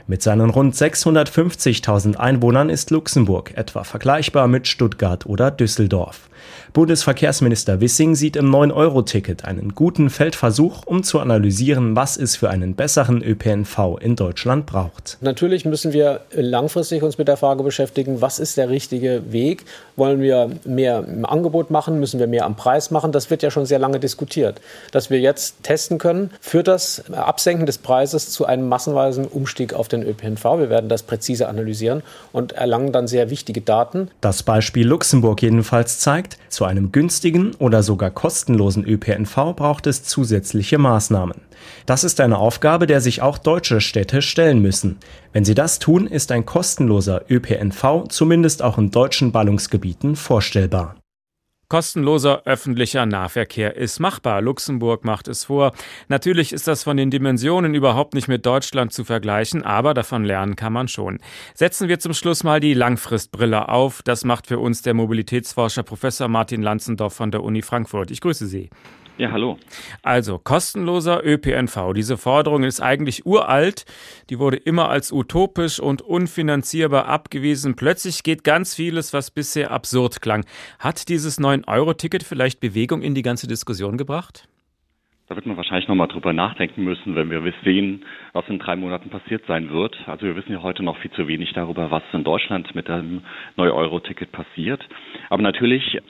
Mit 0.07 0.23
seinen 0.23 0.51
rund 0.51 0.75
650.000 0.75 2.17
Einwohnern 2.17 2.71
ist 2.71 2.91
Luxemburg 2.91 3.53
etwa 3.57 3.83
vergleichbar 3.83 4.47
mit 4.47 4.69
Stuttgart 4.69 5.27
oder 5.27 5.51
Düsseldorf. 5.51 6.29
Bundesverkehrsminister 6.77 7.81
Wissing 7.81 8.15
sieht 8.17 8.37
im 8.37 8.55
9-Euro-Ticket 8.55 9.47
einen 9.47 9.75
guten 9.75 10.11
Feldversuch, 10.11 10.83
um 10.85 11.03
zu 11.03 11.21
analysieren, 11.21 11.97
was 11.97 12.19
es 12.19 12.37
für 12.37 12.51
einen 12.51 12.75
besseren 12.75 13.23
ÖPNV 13.23 13.97
in 13.99 14.15
Deutschland 14.15 14.67
braucht. 14.67 15.17
Natürlich 15.23 15.65
müssen 15.65 15.95
wir 15.95 16.27
langfristig 16.33 17.03
uns 17.03 17.17
mit 17.17 17.29
der 17.29 17.39
Frage 17.39 17.63
beschäftigen, 17.63 18.21
was 18.21 18.39
ist 18.39 18.59
der 18.59 18.69
richtige 18.69 19.23
Weg? 19.33 19.65
Wollen 19.97 20.21
wir 20.21 20.51
mehr 20.65 21.05
im 21.07 21.25
Angebot 21.25 21.71
machen? 21.71 21.99
Müssen 21.99 22.21
wir 22.21 22.27
mehr 22.27 22.45
am 22.45 22.55
Preis 22.55 22.91
machen? 22.91 23.13
Das 23.13 23.31
wird 23.31 23.43
ja 23.43 23.51
schon 23.51 23.65
sehr 23.65 23.79
lange 23.79 23.99
diskutiert. 23.99 24.61
Dass 24.93 25.09
wir 25.09 25.21
jetzt 25.21 25.63
testen 25.63 25.99
können, 25.99 26.31
führt 26.41 26.69
das 26.69 27.11
Absenken 27.11 27.65
des 27.65 27.79
Preises 27.79 28.31
zu 28.31 28.45
einem 28.45 28.69
massenweisen 28.69 29.27
Umstieg 29.27 29.73
auf 29.73 29.89
den 29.89 30.03
ÖPNV. 30.03 30.45
Wir 30.59 30.69
werden 30.69 30.91
das 30.91 31.03
präzise 31.03 31.49
analysieren 31.49 32.03
und 32.33 32.53
erlangen 32.53 32.93
dann 32.93 33.09
sehr 33.09 33.31
wichtige 33.31 33.63
Daten. 33.63 34.11
Das 34.21 34.43
Beispiel 34.43 34.87
Luxemburg 34.87 35.41
jedenfalls 35.41 35.99
zeigt, 35.99 36.37
zu 36.49 36.65
einem 36.65 36.93
günstigen 36.93 37.55
oder 37.59 37.83
sogar 37.83 38.11
kostenlosen 38.11 38.85
ÖPNV 38.85 39.55
braucht 39.57 39.87
es 39.87 40.05
zusätzliche 40.05 40.79
Maßnahmen. 40.79 41.46
Das 41.87 42.05
ist 42.05 42.21
eine 42.21 42.39
Aufgabe, 42.39 42.87
der 42.87 43.01
sich 43.01 43.23
auch 43.23 43.39
deutsche 43.39 43.81
Städte 43.81 44.23
stellen 44.23 44.61
müssen. 44.61 44.99
Wenn 45.33 45.45
sie 45.45 45.55
das 45.55 45.79
tun, 45.79 46.07
ist 46.07 46.33
ein 46.33 46.47
kostenloser 46.47 47.23
ÖPNV 47.29 48.09
zumindest 48.09 48.63
auch 48.63 48.79
in 48.79 48.91
deutschen 48.91 49.33
Ballungsgebieten 49.33 50.17
vorstellbar. 50.17 50.97
Kostenloser 51.69 52.43
öffentlicher 52.45 53.07
Nahverkehr 53.07 53.77
ist 53.77 53.99
machbar. 53.99 54.41
Luxemburg 54.41 55.05
macht 55.05 55.27
es 55.27 55.47
vor. 55.47 55.73
Natürlich 56.07 56.53
ist 56.53 56.69
das 56.69 56.85
von 56.85 56.97
den 56.97 57.11
Dimensionen 57.11 57.75
überhaupt 57.75 58.15
nicht 58.15 58.29
mit 58.29 58.47
Deutschland 58.47 58.93
zu 58.93 59.03
vergleichen, 59.03 59.65
aber 59.65 59.93
davon 59.93 60.25
lernen 60.25 60.55
kann 60.55 60.73
man 60.73 60.87
schon. 60.87 61.19
Setzen 61.55 61.89
wir 61.89 61.99
zum 61.99 62.15
Schluss 62.15 62.45
mal 62.45 62.61
die 62.61 62.75
Langfristbrille 62.75 63.69
auf. 63.69 64.03
Das 64.05 64.25
macht 64.25 64.47
für 64.47 64.61
uns 64.61 64.83
der 64.83 64.95
Mobilitätsforscher 64.95 65.83
Professor 65.83 66.29
Martin 66.29 66.63
Lanzendorf 66.63 67.15
von 67.15 67.33
der 67.33 67.43
Uni 67.43 67.63
Frankfurt. 67.63 68.13
Ich 68.13 68.21
grüße 68.21 68.47
Sie. 68.47 68.71
Ja, 69.19 69.33
hallo. 69.33 69.59
Also 70.03 70.39
kostenloser 70.39 71.25
ÖPNV. 71.25 71.95
Diese 71.95 72.19
Forderung 72.19 72.65
ist 72.65 72.83
eigentlich 72.83 73.25
uralt. 73.25 73.87
Die 74.29 74.39
wurde 74.39 74.59
immer 74.59 74.91
als 74.91 75.11
utopisch 75.11 75.81
und 75.81 76.03
unfinanzierbar 76.03 77.07
abgewiesen. 77.07 77.77
Plötzlich 77.77 78.23
geht 78.25 78.45
ganz 78.45 78.75
vieles, 78.75 79.15
was 79.15 79.31
bisher 79.31 79.71
absurd 79.71 80.21
klang. 80.21 80.45
Hat 80.79 81.09
dieses 81.09 81.41
9-Euro-Ticket 81.41 82.25
vielleicht 82.25 82.61
Bewegung 82.61 83.01
in 83.01 83.15
die 83.15 83.23
ganze 83.23 83.47
Diskussion 83.47 83.97
gebracht? 83.97 84.49
Da 85.29 85.35
wird 85.35 85.47
man 85.47 85.57
wahrscheinlich 85.57 85.89
nochmal 85.89 86.07
drüber 86.07 86.33
nachdenken 86.33 86.85
müssen, 86.85 87.17
wenn 87.17 87.31
wir 87.31 87.43
sehen, 87.65 88.05
was 88.33 88.47
in 88.49 88.61
drei 88.61 88.77
Monaten 88.77 89.11
passiert 89.11 89.45
sein 89.49 89.71
wird. 89.71 89.97
Also 90.07 90.25
wir 90.27 90.37
wissen 90.37 90.53
ja 90.53 90.63
heute 90.63 90.85
noch 90.85 90.99
viel 90.99 91.11
zu 91.13 91.27
wenig 91.27 91.53
darüber, 91.53 91.91
was 91.91 92.05
in 92.13 92.23
Deutschland 92.23 92.73
mit 92.77 92.87
dem 92.87 93.23
9-Euro-Ticket 93.57 94.31
passiert. 94.31 94.87
Aber 95.29 95.43
natürlich 95.43 96.01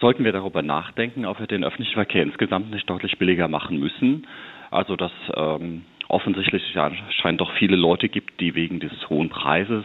sollten 0.00 0.24
wir 0.24 0.32
darüber 0.32 0.62
nachdenken, 0.62 1.24
ob 1.26 1.40
wir 1.40 1.46
den 1.46 1.64
öffentlichen 1.64 1.94
Verkehr 1.94 2.22
insgesamt 2.22 2.70
nicht 2.70 2.88
deutlich 2.88 3.18
billiger 3.18 3.48
machen 3.48 3.78
müssen. 3.78 4.26
Also 4.70 4.96
dass 4.96 5.12
ähm, 5.36 5.82
offensichtlich 6.08 6.74
ja, 6.74 6.90
scheint 7.22 7.40
doch 7.40 7.52
viele 7.54 7.76
Leute 7.76 8.08
gibt, 8.08 8.40
die 8.40 8.54
wegen 8.54 8.80
des 8.80 8.92
hohen 9.08 9.28
Preises 9.28 9.84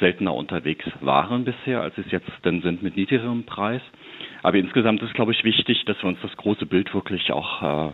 seltener 0.00 0.34
unterwegs 0.34 0.84
waren 1.00 1.44
bisher, 1.44 1.80
als 1.80 1.96
es 1.96 2.10
jetzt 2.10 2.30
denn 2.44 2.60
sind 2.62 2.82
mit 2.82 2.96
niedrigerem 2.96 3.44
Preis. 3.44 3.82
Aber 4.42 4.56
insgesamt 4.56 5.00
ist, 5.02 5.14
glaube 5.14 5.32
ich, 5.32 5.44
wichtig, 5.44 5.84
dass 5.84 6.02
wir 6.02 6.08
uns 6.08 6.18
das 6.22 6.36
große 6.36 6.66
Bild 6.66 6.92
wirklich 6.92 7.30
auch, 7.30 7.62
äh, 7.62 7.92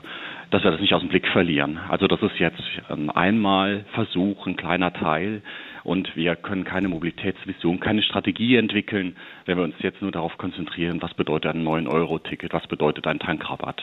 dass 0.51 0.65
wir 0.65 0.71
das 0.71 0.81
nicht 0.81 0.95
aus 0.95 1.03
dem 1.03 1.11
Blick 1.11 1.29
verlieren. 1.29 1.79
Also 1.89 2.07
das 2.07 2.23
ist 2.23 2.39
jetzt 2.39 2.63
ein 2.89 3.11
Einmalversuch, 3.11 4.47
ein 4.47 4.57
kleiner 4.57 4.93
Teil 4.93 5.43
und 5.85 6.15
wir 6.17 6.37
können 6.37 6.65
keine 6.65 6.89
Mobilitätsvision, 6.89 7.81
keine 7.81 8.03
Strategie 8.03 8.57
entwickeln, 8.57 9.17
wenn 9.47 9.59
wir 9.59 9.65
uns 9.65 9.75
jetzt 9.79 10.03
nur 10.03 10.13
darauf 10.13 10.37
konzentrieren, 10.39 11.01
was 11.03 11.15
bedeutet 11.15 11.55
ein 11.55 11.65
9-Euro-Ticket, 11.65 12.53
was 12.53 12.67
bedeutet 12.67 13.07
ein 13.07 13.19
Tankrabatt. 13.19 13.83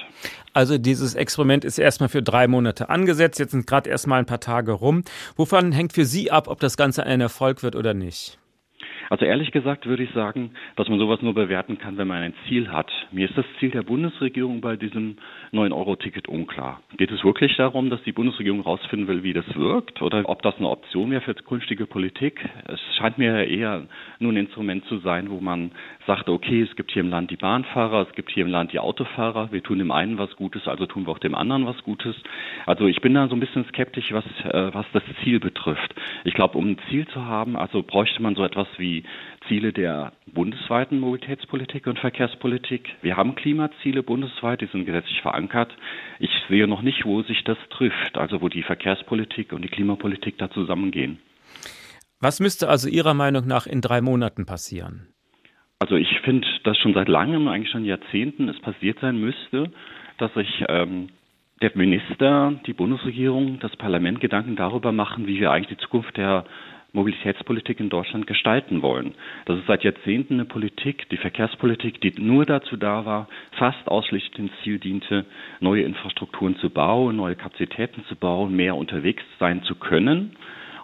Also 0.54 0.78
dieses 0.78 1.16
Experiment 1.16 1.66
ist 1.66 1.78
erstmal 1.78 2.10
für 2.10 2.24
drei 2.24 2.48
Monate 2.48 2.90
angesetzt, 2.90 3.40
jetzt 3.40 3.52
sind 3.52 3.68
gerade 3.68 3.90
erstmal 3.90 4.20
ein 4.20 4.26
paar 4.26 4.40
Tage 4.40 4.72
rum. 4.72 5.04
Wovon 5.36 5.72
hängt 5.72 5.94
für 5.94 6.06
Sie 6.06 6.32
ab, 6.32 6.48
ob 6.48 6.60
das 6.60 6.78
Ganze 6.78 7.06
ein 7.06 7.22
Erfolg 7.22 7.64
wird 7.64 7.76
oder 7.76 7.94
nicht? 7.94 8.38
Also 9.10 9.26
ehrlich 9.26 9.52
gesagt 9.52 9.86
würde 9.86 10.04
ich 10.04 10.12
sagen, 10.12 10.52
dass 10.76 10.90
man 10.90 11.00
sowas 11.00 11.22
nur 11.22 11.34
bewerten 11.34 11.78
kann, 11.78 11.98
wenn 11.98 12.08
man 12.08 12.22
ein 12.22 12.34
Ziel 12.48 12.72
hat. 12.72 12.92
Mir 13.12 13.30
ist 13.30 13.38
das 13.38 13.46
Ziel 13.60 13.72
der 13.72 13.84
Bundesregierung 13.84 14.62
bei 14.62 14.76
diesem 14.76 15.18
9-Euro-Ticket 15.54 16.28
unklar. 16.28 16.82
Geht 16.98 17.12
es 17.12 17.24
wirklich 17.24 17.56
darum, 17.58 17.90
dass 17.90 18.02
die 18.04 18.12
Bundesregierung 18.12 18.64
herausfinden 18.64 19.08
will, 19.08 19.24
wie 19.24 19.34
das 19.34 19.46
wirkt 19.56 20.02
oder 20.02 20.28
ob 20.28 20.42
das 20.42 20.56
eine 20.58 20.70
Option 20.70 21.12
wäre 21.12 21.22
für 21.22 21.34
künftige 21.34 21.86
Politik? 21.86 22.48
Es 22.68 22.80
scheint 22.98 23.18
mir 23.18 23.46
eher 23.48 23.88
nur 24.20 24.32
ein 24.32 24.38
Instrument 24.38 24.86
zu 24.86 24.98
sein, 25.00 25.30
wo 25.30 25.40
man 25.40 25.72
sagt, 26.08 26.30
okay, 26.30 26.62
es 26.62 26.76
gibt 26.76 26.92
hier 26.92 27.02
im 27.02 27.10
Land 27.10 27.32
die 27.32 27.38
Bahnfahrer, 27.38 28.08
es 28.08 28.16
gibt 28.16 28.32
hier 28.32 28.46
im 28.46 28.52
Land 28.52 28.74
die 28.74 28.80
Autofahrer, 28.80 29.52
wir 29.52 29.64
tun 29.64 29.80
dem 29.80 29.92
einen 29.92 30.18
was 30.18 30.36
Gutes, 30.36 30.68
also 30.68 30.86
tun 30.86 31.06
wir 31.06 31.12
auch 31.12 31.20
dem 31.20 31.36
anderen 31.36 31.66
was 31.66 31.82
Gutes. 31.84 32.16
Also 32.66 32.88
ich 32.88 33.02
bin 33.02 33.14
da 33.14 33.28
so 33.28 33.36
ein 33.36 33.40
bisschen 33.40 33.66
skeptisch, 33.66 34.12
was, 34.12 34.26
äh, 34.46 34.74
was 34.74 34.86
das 34.94 35.04
Ziel 35.24 35.40
betrifft. 35.40 35.94
Ich 36.24 36.34
glaube, 36.34 36.58
um 36.58 36.72
ein 36.72 36.78
Ziel 36.90 37.08
zu 37.08 37.26
haben, 37.26 37.56
also 37.56 37.84
bräuchte 37.84 38.22
man 38.22 38.36
so 38.36 38.44
etwas 38.44 38.68
wie 38.78 38.95
Ziele 39.48 39.74
der 39.74 40.14
bundesweiten 40.28 41.00
Mobilitätspolitik 41.00 41.88
und 41.88 42.00
Verkehrspolitik. 42.00 42.90
Wir 43.02 43.18
haben 43.18 43.36
Klimaziele 43.36 44.04
bundesweit, 44.04 44.62
die 44.62 44.68
sind 44.68 44.86
gesetzlich 44.86 45.22
verankert. 45.22 45.76
Ich 46.20 46.32
sehe 46.50 46.68
noch 46.68 46.82
nicht, 46.82 47.06
wo 47.06 47.22
sich 47.24 47.44
das 47.44 47.58
trifft, 47.70 48.18
also 48.18 48.42
wo 48.42 48.50
die 48.50 48.64
Verkehrspolitik 48.64 49.54
und 49.54 49.64
die 49.64 49.70
Klimapolitik 49.70 50.38
da 50.38 50.50
zusammengehen. 50.50 51.20
Was 52.22 52.40
müsste 52.40 52.70
also 52.70 52.88
Ihrer 52.88 53.14
Meinung 53.14 53.46
nach 53.46 53.68
in 53.68 53.82
drei 53.82 54.02
Monaten 54.02 54.46
passieren? 54.46 55.08
Also 55.80 55.96
ich 55.96 56.20
finde, 56.22 56.48
dass 56.64 56.78
schon 56.78 56.94
seit 56.94 57.10
langem, 57.10 57.48
eigentlich 57.48 57.72
schon 57.72 57.86
Jahrzehnten, 57.86 58.48
es 58.48 58.60
passiert 58.62 59.00
sein 59.02 59.20
müsste, 59.20 59.72
dass 60.18 60.34
sich 60.34 60.64
ähm, 60.70 61.10
der 61.62 61.72
Minister, 61.76 62.54
die 62.66 62.74
Bundesregierung, 62.74 63.60
das 63.60 63.76
Parlament 63.76 64.20
Gedanken 64.20 64.56
darüber 64.56 64.92
machen, 64.92 65.28
wie 65.28 65.40
wir 65.40 65.52
eigentlich 65.52 65.78
die 65.78 65.84
Zukunft 65.84 66.18
der 66.18 66.46
Mobilitätspolitik 66.96 67.80
in 67.80 67.90
Deutschland 67.90 68.26
gestalten 68.26 68.82
wollen. 68.82 69.14
Das 69.46 69.60
ist 69.60 69.68
seit 69.68 69.84
Jahrzehnten 69.84 70.36
eine 70.36 70.46
Politik, 70.46 71.08
die 71.10 71.18
Verkehrspolitik, 71.18 72.02
die 72.02 72.14
nur 72.20 72.46
dazu 72.46 72.78
da 72.78 73.06
war, 73.06 73.28
fast 73.58 73.88
ausschließlich 73.88 74.32
dem 74.32 74.50
Ziel 74.64 74.80
diente, 74.80 75.26
neue 75.60 75.84
Infrastrukturen 75.84 76.56
zu 76.58 76.70
bauen, 76.70 77.18
neue 77.18 77.36
Kapazitäten 77.36 78.04
zu 78.06 78.16
bauen, 78.16 78.56
mehr 78.56 78.76
unterwegs 78.76 79.24
sein 79.40 79.62
zu 79.64 79.76
können. 79.76 80.36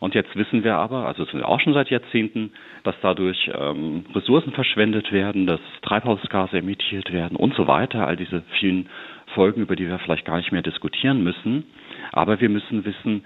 Und 0.02 0.16
jetzt 0.16 0.36
wissen 0.36 0.64
wir 0.64 0.76
aber, 0.78 1.06
also 1.06 1.24
es 1.24 1.30
sind 1.30 1.44
auch 1.44 1.60
schon 1.60 1.76
seit 1.76 1.92
Jahrzehnten, 1.92 2.52
dass 2.84 2.96
dadurch 3.04 3.52
ähm, 3.54 4.04
Ressourcen 4.16 4.52
verschwendet 4.52 5.12
werden, 5.12 5.46
dass 5.46 5.60
Treibhausgase 5.84 6.58
emittiert 6.58 7.14
werden 7.14 7.38
und 7.38 7.54
so 7.54 7.68
weiter. 7.68 8.08
All 8.08 8.16
diese 8.18 8.42
vielen 8.60 8.90
Folgen, 9.36 9.62
über 9.62 9.76
die 9.76 9.88
wir 9.88 10.00
vielleicht 10.00 10.26
gar 10.26 10.38
nicht 10.38 10.52
mehr 10.52 10.64
diskutieren 10.64 11.24
müssen. 11.24 11.66
Aber 12.12 12.42
wir 12.42 12.50
müssen 12.50 12.84
wissen, 12.84 13.24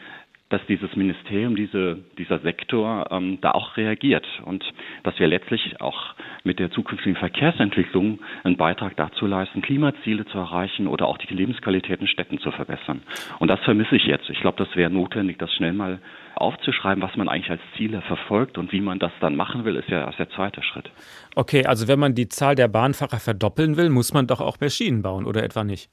dass 0.50 0.62
dieses 0.68 0.96
Ministerium, 0.96 1.56
diese, 1.56 1.98
dieser 2.18 2.40
Sektor 2.40 3.08
ähm, 3.10 3.40
da 3.42 3.52
auch 3.52 3.78
reagiert 3.78 4.26
und 4.46 4.64
dass 5.04 5.18
wir 5.20 5.28
letztlich 5.28 5.82
auch 5.82 6.14
mit 6.44 6.60
der 6.60 6.70
zukünftigen 6.70 7.16
Verkehrsentwicklung 7.16 8.20
einen 8.44 8.56
Beitrag 8.56 8.96
dazu 8.96 9.26
leisten, 9.26 9.64
Klimaziele 9.64 10.26
zu 10.26 10.38
erreichen 10.38 10.88
oder 10.88 11.08
auch 11.08 11.18
die 11.18 11.34
Lebensqualität 11.34 12.00
in 12.00 12.08
Städten 12.08 12.40
zu 12.40 12.52
verbessern. 12.52 13.02
Und 13.40 13.48
das 13.48 13.60
vermisse 13.62 13.96
ich 13.96 14.06
jetzt. 14.06 14.30
Ich 14.30 14.40
glaube, 14.40 14.64
das 14.64 14.76
wäre 14.76 14.92
notwendig, 14.92 15.40
das 15.40 15.52
schnell 15.54 15.74
mal 15.74 16.00
aufzuschreiben, 16.36 17.02
was 17.02 17.16
man 17.16 17.28
eigentlich 17.28 17.50
als 17.50 17.62
Ziele 17.76 18.02
verfolgt 18.02 18.58
und 18.58 18.72
wie 18.72 18.82
man 18.82 19.00
das 19.00 19.12
dann 19.22 19.36
machen 19.36 19.66
will, 19.66 19.76
ist 19.78 19.90
ja 19.90 20.06
erst 20.06 20.20
der 20.20 20.30
zweite 20.30 20.62
Schritt. 20.62 20.92
Okay, 21.36 21.66
also 21.66 21.88
wenn 21.88 22.00
man 22.00 22.14
die 22.14 22.28
Zahl 22.28 22.56
der 22.56 22.68
Bahnfahrer 22.68 23.20
verdoppeln 23.20 23.78
will, 23.78 23.90
muss 23.90 24.14
man 24.14 24.28
doch 24.28 24.42
auch 24.42 24.60
mehr 24.60 24.70
Schienen 24.70 25.02
bauen, 25.02 25.26
oder 25.26 25.44
etwa 25.44 25.64
nicht? 25.64 25.90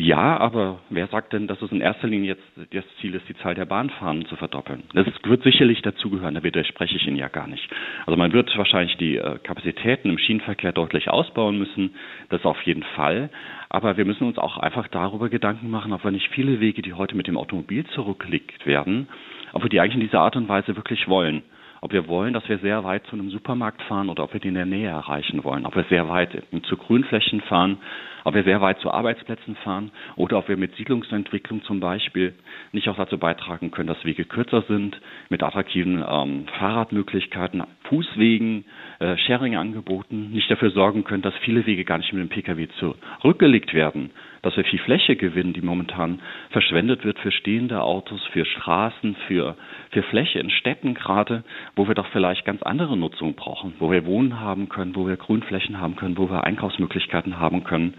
Ja, 0.00 0.38
aber 0.38 0.78
wer 0.88 1.08
sagt 1.08 1.34
denn, 1.34 1.46
dass 1.46 1.60
es 1.60 1.70
in 1.70 1.82
erster 1.82 2.08
Linie 2.08 2.28
jetzt 2.28 2.72
das 2.72 2.84
Ziel 3.00 3.14
ist, 3.14 3.28
die 3.28 3.36
Zahl 3.36 3.54
der 3.54 3.66
Bahnfahrten 3.66 4.24
zu 4.26 4.36
verdoppeln? 4.36 4.82
Das 4.94 5.06
wird 5.24 5.42
sicherlich 5.42 5.82
dazugehören, 5.82 6.34
da 6.34 6.42
widerspreche 6.42 6.96
ich 6.96 7.06
Ihnen 7.06 7.18
ja 7.18 7.28
gar 7.28 7.46
nicht. 7.46 7.68
Also 8.06 8.16
man 8.16 8.32
wird 8.32 8.56
wahrscheinlich 8.56 8.96
die 8.96 9.16
äh, 9.16 9.38
Kapazitäten 9.42 10.08
im 10.08 10.16
Schienenverkehr 10.16 10.72
deutlich 10.72 11.10
ausbauen 11.10 11.58
müssen, 11.58 11.94
das 12.30 12.46
auf 12.46 12.62
jeden 12.62 12.82
Fall. 12.82 13.28
Aber 13.68 13.98
wir 13.98 14.06
müssen 14.06 14.26
uns 14.26 14.38
auch 14.38 14.56
einfach 14.56 14.88
darüber 14.88 15.28
Gedanken 15.28 15.68
machen, 15.68 15.92
ob 15.92 16.02
wir 16.02 16.10
nicht 16.10 16.30
viele 16.30 16.60
Wege, 16.60 16.80
die 16.80 16.94
heute 16.94 17.14
mit 17.14 17.26
dem 17.26 17.36
Automobil 17.36 17.84
zurückgelegt 17.88 18.64
werden, 18.64 19.06
ob 19.52 19.64
wir 19.64 19.68
die 19.68 19.80
eigentlich 19.80 19.96
in 19.96 20.00
dieser 20.00 20.20
Art 20.20 20.34
und 20.34 20.48
Weise 20.48 20.76
wirklich 20.76 21.08
wollen 21.08 21.42
ob 21.80 21.92
wir 21.92 22.08
wollen, 22.08 22.32
dass 22.34 22.48
wir 22.48 22.58
sehr 22.58 22.84
weit 22.84 23.06
zu 23.06 23.12
einem 23.12 23.30
Supermarkt 23.30 23.82
fahren 23.82 24.08
oder 24.08 24.24
ob 24.24 24.32
wir 24.32 24.40
den 24.40 24.50
in 24.50 24.54
der 24.54 24.66
Nähe 24.66 24.88
erreichen 24.88 25.44
wollen, 25.44 25.66
ob 25.66 25.76
wir 25.76 25.84
sehr 25.84 26.08
weit 26.08 26.42
zu 26.64 26.76
Grünflächen 26.76 27.40
fahren 27.42 27.78
ob 28.24 28.34
wir 28.34 28.42
sehr 28.44 28.60
weit 28.60 28.80
zu 28.80 28.90
Arbeitsplätzen 28.90 29.56
fahren 29.56 29.90
oder 30.16 30.38
ob 30.38 30.48
wir 30.48 30.56
mit 30.56 30.74
Siedlungsentwicklung 30.76 31.62
zum 31.64 31.80
Beispiel 31.80 32.34
nicht 32.72 32.88
auch 32.88 32.96
dazu 32.96 33.18
beitragen 33.18 33.70
können, 33.70 33.88
dass 33.88 34.04
Wege 34.04 34.24
kürzer 34.24 34.62
sind, 34.68 35.00
mit 35.28 35.42
attraktiven 35.42 36.04
ähm, 36.06 36.46
Fahrradmöglichkeiten, 36.58 37.62
Fußwegen, 37.84 38.64
äh, 38.98 39.16
Sharing-Angeboten, 39.16 40.30
nicht 40.30 40.50
dafür 40.50 40.70
sorgen 40.70 41.04
können, 41.04 41.22
dass 41.22 41.34
viele 41.44 41.66
Wege 41.66 41.84
gar 41.84 41.98
nicht 41.98 42.12
mit 42.12 42.22
dem 42.22 42.28
Pkw 42.28 42.68
zurückgelegt 42.78 43.74
werden, 43.74 44.10
dass 44.42 44.56
wir 44.56 44.64
viel 44.64 44.78
Fläche 44.78 45.16
gewinnen, 45.16 45.52
die 45.52 45.60
momentan 45.60 46.20
verschwendet 46.50 47.04
wird 47.04 47.18
für 47.18 47.30
stehende 47.30 47.82
Autos, 47.82 48.20
für 48.32 48.44
Straßen, 48.44 49.16
für, 49.26 49.56
für 49.90 50.02
Fläche 50.04 50.38
in 50.38 50.50
Städten 50.50 50.94
gerade, 50.94 51.44
wo 51.76 51.88
wir 51.88 51.94
doch 51.94 52.08
vielleicht 52.12 52.44
ganz 52.44 52.62
andere 52.62 52.96
Nutzungen 52.96 53.34
brauchen, 53.34 53.74
wo 53.78 53.90
wir 53.90 54.06
Wohnen 54.06 54.40
haben 54.40 54.68
können, 54.68 54.94
wo 54.96 55.06
wir 55.06 55.16
Grünflächen 55.16 55.80
haben 55.80 55.96
können, 55.96 56.16
wo 56.16 56.30
wir 56.30 56.44
Einkaufsmöglichkeiten 56.44 57.38
haben 57.38 57.64
können, 57.64 57.94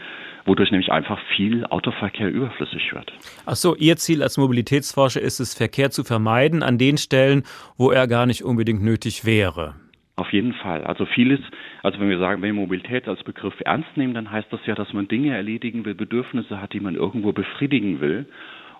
wodurch 0.45 0.71
nämlich 0.71 0.91
einfach 0.91 1.19
viel 1.35 1.65
Autoverkehr 1.65 2.29
überflüssig 2.29 2.93
wird. 2.93 3.11
Ach 3.45 3.55
so, 3.55 3.75
Ihr 3.75 3.97
Ziel 3.97 4.23
als 4.23 4.37
Mobilitätsforscher 4.37 5.21
ist 5.21 5.39
es, 5.39 5.53
Verkehr 5.53 5.91
zu 5.91 6.03
vermeiden 6.03 6.63
an 6.63 6.77
den 6.77 6.97
Stellen, 6.97 7.43
wo 7.77 7.91
er 7.91 8.07
gar 8.07 8.25
nicht 8.25 8.43
unbedingt 8.43 8.83
nötig 8.83 9.25
wäre. 9.25 9.75
Auf 10.15 10.33
jeden 10.33 10.53
Fall. 10.53 10.83
Also 10.83 11.05
vieles, 11.05 11.39
also 11.83 11.99
wenn 11.99 12.09
wir 12.09 12.19
sagen, 12.19 12.41
wenn 12.41 12.55
wir 12.55 12.61
Mobilität 12.61 13.07
als 13.07 13.23
Begriff 13.23 13.55
ernst 13.65 13.95
nehmen, 13.95 14.13
dann 14.13 14.31
heißt 14.31 14.51
das 14.51 14.65
ja, 14.65 14.75
dass 14.75 14.93
man 14.93 15.07
Dinge 15.07 15.35
erledigen 15.35 15.85
will, 15.85 15.95
Bedürfnisse 15.95 16.61
hat, 16.61 16.73
die 16.73 16.79
man 16.79 16.95
irgendwo 16.95 17.31
befriedigen 17.31 18.01
will. 18.01 18.25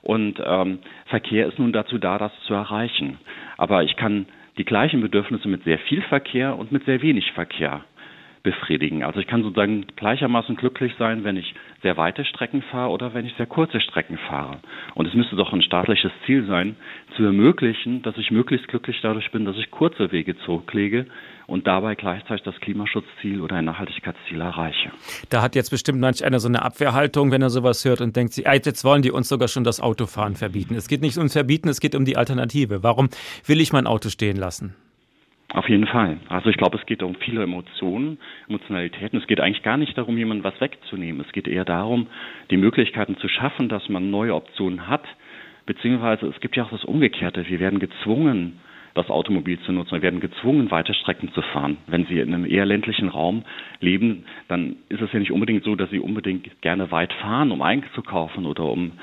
Und 0.01 0.41
ähm, 0.43 0.79
Verkehr 1.07 1.47
ist 1.47 1.59
nun 1.59 1.73
dazu 1.73 1.97
da, 1.97 2.17
das 2.17 2.31
zu 2.47 2.53
erreichen. 2.53 3.19
Aber 3.57 3.83
ich 3.83 3.95
kann 3.95 4.25
die 4.57 4.65
gleichen 4.65 5.01
Bedürfnisse 5.01 5.47
mit 5.47 5.63
sehr 5.63 5.79
viel 5.79 6.01
Verkehr 6.03 6.57
und 6.57 6.71
mit 6.71 6.85
sehr 6.85 7.01
wenig 7.01 7.31
Verkehr 7.31 7.83
befriedigen. 8.43 9.03
Also 9.03 9.19
ich 9.19 9.27
kann 9.27 9.43
sozusagen 9.43 9.85
gleichermaßen 9.95 10.55
glücklich 10.55 10.93
sein, 10.97 11.23
wenn 11.23 11.37
ich 11.37 11.53
sehr 11.83 11.97
weite 11.97 12.25
Strecken 12.25 12.61
fahre 12.63 12.89
oder 12.89 13.13
wenn 13.13 13.25
ich 13.25 13.33
sehr 13.35 13.45
kurze 13.45 13.79
Strecken 13.79 14.17
fahre. 14.17 14.59
Und 14.95 15.07
es 15.07 15.13
müsste 15.13 15.35
doch 15.35 15.53
ein 15.53 15.61
staatliches 15.61 16.11
Ziel 16.25 16.45
sein, 16.45 16.75
zu 17.15 17.23
ermöglichen, 17.23 18.01
dass 18.01 18.17
ich 18.17 18.31
möglichst 18.31 18.67
glücklich 18.67 18.99
dadurch 19.01 19.31
bin, 19.31 19.45
dass 19.45 19.57
ich 19.57 19.69
kurze 19.69 20.11
Wege 20.11 20.37
zurücklege 20.39 21.05
und 21.51 21.67
dabei 21.67 21.95
gleichzeitig 21.95 22.43
das 22.43 22.55
Klimaschutzziel 22.61 23.41
oder 23.41 23.57
ein 23.57 23.65
Nachhaltigkeitsziel 23.65 24.39
erreiche. 24.39 24.91
Da 25.29 25.41
hat 25.41 25.53
jetzt 25.55 25.69
bestimmt 25.69 25.99
manch 25.99 26.23
einer 26.23 26.39
so 26.39 26.47
eine 26.47 26.61
Abwehrhaltung, 26.61 27.31
wenn 27.31 27.41
er 27.41 27.49
sowas 27.49 27.83
hört 27.83 27.99
und 27.99 28.15
denkt, 28.15 28.37
jetzt 28.37 28.85
wollen 28.85 29.01
die 29.01 29.11
uns 29.11 29.27
sogar 29.27 29.49
schon 29.49 29.65
das 29.65 29.81
Autofahren 29.81 30.35
verbieten. 30.35 30.75
Es 30.75 30.87
geht 30.87 31.01
nicht 31.01 31.17
ums 31.17 31.33
Verbieten, 31.33 31.67
es 31.67 31.81
geht 31.81 31.93
um 31.93 32.05
die 32.05 32.15
Alternative. 32.15 32.83
Warum 32.83 33.09
will 33.45 33.59
ich 33.59 33.73
mein 33.73 33.85
Auto 33.85 34.09
stehen 34.09 34.37
lassen? 34.37 34.75
Auf 35.53 35.67
jeden 35.67 35.87
Fall. 35.87 36.17
Also 36.29 36.49
ich 36.49 36.55
glaube, 36.55 36.77
es 36.77 36.85
geht 36.85 37.03
um 37.03 37.15
viele 37.15 37.43
Emotionen, 37.43 38.17
Emotionalitäten. 38.47 39.19
Es 39.19 39.27
geht 39.27 39.41
eigentlich 39.41 39.63
gar 39.63 39.75
nicht 39.75 39.97
darum, 39.97 40.17
jemandem 40.17 40.45
was 40.45 40.59
wegzunehmen. 40.61 41.25
Es 41.25 41.33
geht 41.33 41.49
eher 41.49 41.65
darum, 41.65 42.07
die 42.49 42.57
Möglichkeiten 42.57 43.17
zu 43.17 43.27
schaffen, 43.27 43.67
dass 43.67 43.89
man 43.89 44.09
neue 44.09 44.33
Optionen 44.33 44.87
hat. 44.87 45.03
Beziehungsweise 45.65 46.27
es 46.27 46.39
gibt 46.39 46.55
ja 46.55 46.63
auch 46.63 46.71
das 46.71 46.85
Umgekehrte. 46.85 47.45
Wir 47.49 47.59
werden 47.59 47.79
gezwungen, 47.79 48.61
das 48.93 49.09
Automobil 49.09 49.59
zu 49.61 49.71
nutzen. 49.71 49.93
Wir 49.93 50.01
werden 50.01 50.19
gezwungen, 50.19 50.71
weite 50.71 50.93
Strecken 50.93 51.31
zu 51.33 51.41
fahren. 51.41 51.77
Wenn 51.87 52.05
Sie 52.05 52.19
in 52.19 52.33
einem 52.33 52.45
eher 52.45 52.65
ländlichen 52.65 53.09
Raum 53.09 53.43
leben, 53.79 54.25
dann 54.47 54.77
ist 54.89 55.01
es 55.01 55.11
ja 55.13 55.19
nicht 55.19 55.31
unbedingt 55.31 55.63
so, 55.63 55.75
dass 55.75 55.89
Sie 55.89 55.99
unbedingt 55.99 56.61
gerne 56.61 56.91
weit 56.91 57.13
fahren, 57.13 57.51
um 57.51 57.61
einzukaufen 57.61 58.45
oder 58.45 58.65
um 58.65 58.93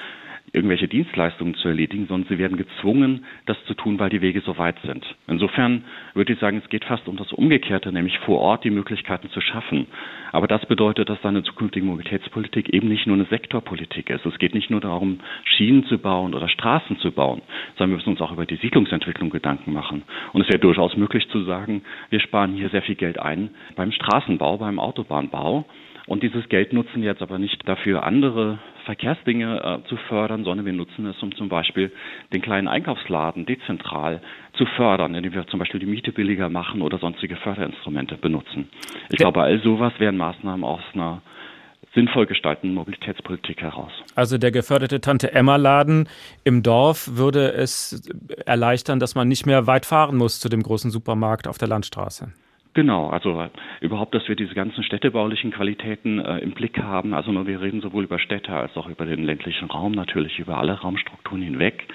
irgendwelche 0.53 0.89
Dienstleistungen 0.89 1.55
zu 1.55 1.69
erledigen, 1.69 2.07
sondern 2.07 2.29
sie 2.29 2.39
werden 2.39 2.57
gezwungen, 2.57 3.25
das 3.47 3.57
zu 3.67 3.75
tun, 3.75 3.99
weil 3.99 4.11
die 4.11 4.21
Wege 4.21 4.41
so 4.41 4.59
weit 4.59 4.77
sind. 4.85 5.05
Insofern 5.27 5.85
würde 6.15 6.33
ich 6.33 6.39
sagen, 6.39 6.61
es 6.63 6.69
geht 6.71 6.85
fast 6.85 7.09
um 7.09 7.17
das 7.17 7.33
Umgekehrte, 7.33 7.93
nämlich 7.93 8.19
vor 8.21 8.41
Ort 8.41 8.65
die 8.65 8.71
Möglichkeiten 8.71 9.29
zu 9.31 9.41
schaffen. 9.41 9.87
Aber 10.33 10.47
das 10.47 10.65
bedeutet, 10.67 11.09
dass 11.09 11.25
eine 11.25 11.43
zukünftige 11.43 11.87
Mobilitätspolitik 11.87 12.71
eben 12.71 12.89
nicht 12.89 13.07
nur 13.07 13.17
eine 13.17 13.27
Sektorpolitik 13.27 14.11
ist. 14.11 14.27
Es 14.27 14.39
geht 14.39 14.55
nicht 14.55 14.71
nur 14.71 14.81
darum, 14.81 15.21
Schienen 15.45 15.85
zu 15.85 15.99
bauen 15.99 16.35
oder 16.35 16.49
Straßen 16.49 16.99
zu 16.99 17.13
bauen, 17.13 17.43
sondern 17.77 17.91
wir 17.91 17.97
müssen 17.97 18.11
uns 18.11 18.21
auch 18.21 18.33
über 18.33 18.47
die 18.47 18.57
Siedlungsentwicklung 18.57 19.31
Gedanken 19.31 19.73
machen. 19.73 20.03
Und 20.33 20.43
es 20.43 20.49
wäre 20.49 20.59
durchaus 20.59 20.97
möglich 20.97 21.29
zu 21.31 21.45
sagen, 21.45 21.83
wir 22.11 22.21
sparen 22.21 22.55
hier 22.55 22.69
sehr 22.71 22.83
viel 22.83 22.95
Geld 22.95 23.19
ein 23.19 23.51
beim 23.77 23.93
Straßenbau, 23.93 24.59
beim 24.59 24.79
Autobahnbau. 24.79 25.67
Und 26.09 26.23
dieses 26.23 26.49
Geld 26.49 26.73
nutzen 26.73 27.03
wir 27.03 27.11
jetzt 27.11 27.21
aber 27.21 27.39
nicht 27.39 27.69
dafür, 27.69 28.03
andere 28.03 28.59
Verkehrsdinge 28.87 29.83
äh, 29.85 29.89
zu 29.89 29.97
fördern, 30.09 30.43
sondern 30.43 30.65
wir 30.65 30.73
nutzen 30.73 31.05
es, 31.05 31.23
um 31.23 31.35
zum 31.37 31.51
Beispiel 31.51 31.93
den 32.33 32.41
kleinen 32.41 32.67
Einkaufsladen 32.67 33.45
dezentral 33.45 34.23
zu 34.55 34.65
fördern, 34.65 35.15
indem 35.15 35.35
wir 35.35 35.47
zum 35.49 35.59
Beispiel 35.59 35.81
die 35.81 35.87
Miete 35.87 36.11
billiger 36.11 36.49
machen 36.49 36.81
oder 36.81 36.99
sonstige 36.99 37.37
Förderinstrumente 37.37 38.17
benutzen. 38.17 38.71
Ich 39.11 39.19
glaube, 39.19 39.43
all 39.43 39.61
sowas 39.61 39.93
wären 39.99 40.17
Maßnahmen 40.17 40.65
aus 40.65 40.81
einer 40.95 41.21
sinnvoll 41.95 42.25
gestaltenden 42.25 42.75
Mobilitätspolitik 42.75 43.61
heraus. 43.61 43.93
Also 44.15 44.39
der 44.39 44.51
geförderte 44.51 45.03
Tante-Emma-Laden 45.03 46.09
im 46.45 46.63
Dorf 46.63 47.11
würde 47.17 47.53
es 47.53 48.11
erleichtern, 48.47 48.99
dass 48.99 49.15
man 49.15 49.29
nicht 49.29 49.45
mehr 49.45 49.67
weit 49.67 49.85
fahren 49.85 50.17
muss 50.17 50.41
zu 50.41 50.49
dem 50.49 50.63
großen 50.63 50.91
Supermarkt 50.91 51.47
auf 51.47 51.59
der 51.59 51.69
Landstraße. 51.69 52.33
Genau, 52.79 53.09
also 53.09 53.45
überhaupt, 53.81 54.15
dass 54.15 54.29
wir 54.29 54.37
diese 54.37 54.55
ganzen 54.55 54.85
städtebaulichen 54.85 55.51
Qualitäten 55.51 56.21
äh, 56.21 56.39
im 56.39 56.53
Blick 56.53 56.79
haben. 56.79 57.13
Also 57.13 57.33
wir 57.45 57.61
reden 57.61 57.81
sowohl 57.81 58.05
über 58.05 58.21
Städte 58.21 58.53
als 58.53 58.77
auch 58.77 58.89
über 58.89 59.05
den 59.05 59.25
ländlichen 59.25 59.69
Raum, 59.69 59.91
natürlich 59.91 60.39
über 60.39 60.59
alle 60.59 60.75
Raumstrukturen 60.75 61.43
hinweg. 61.43 61.89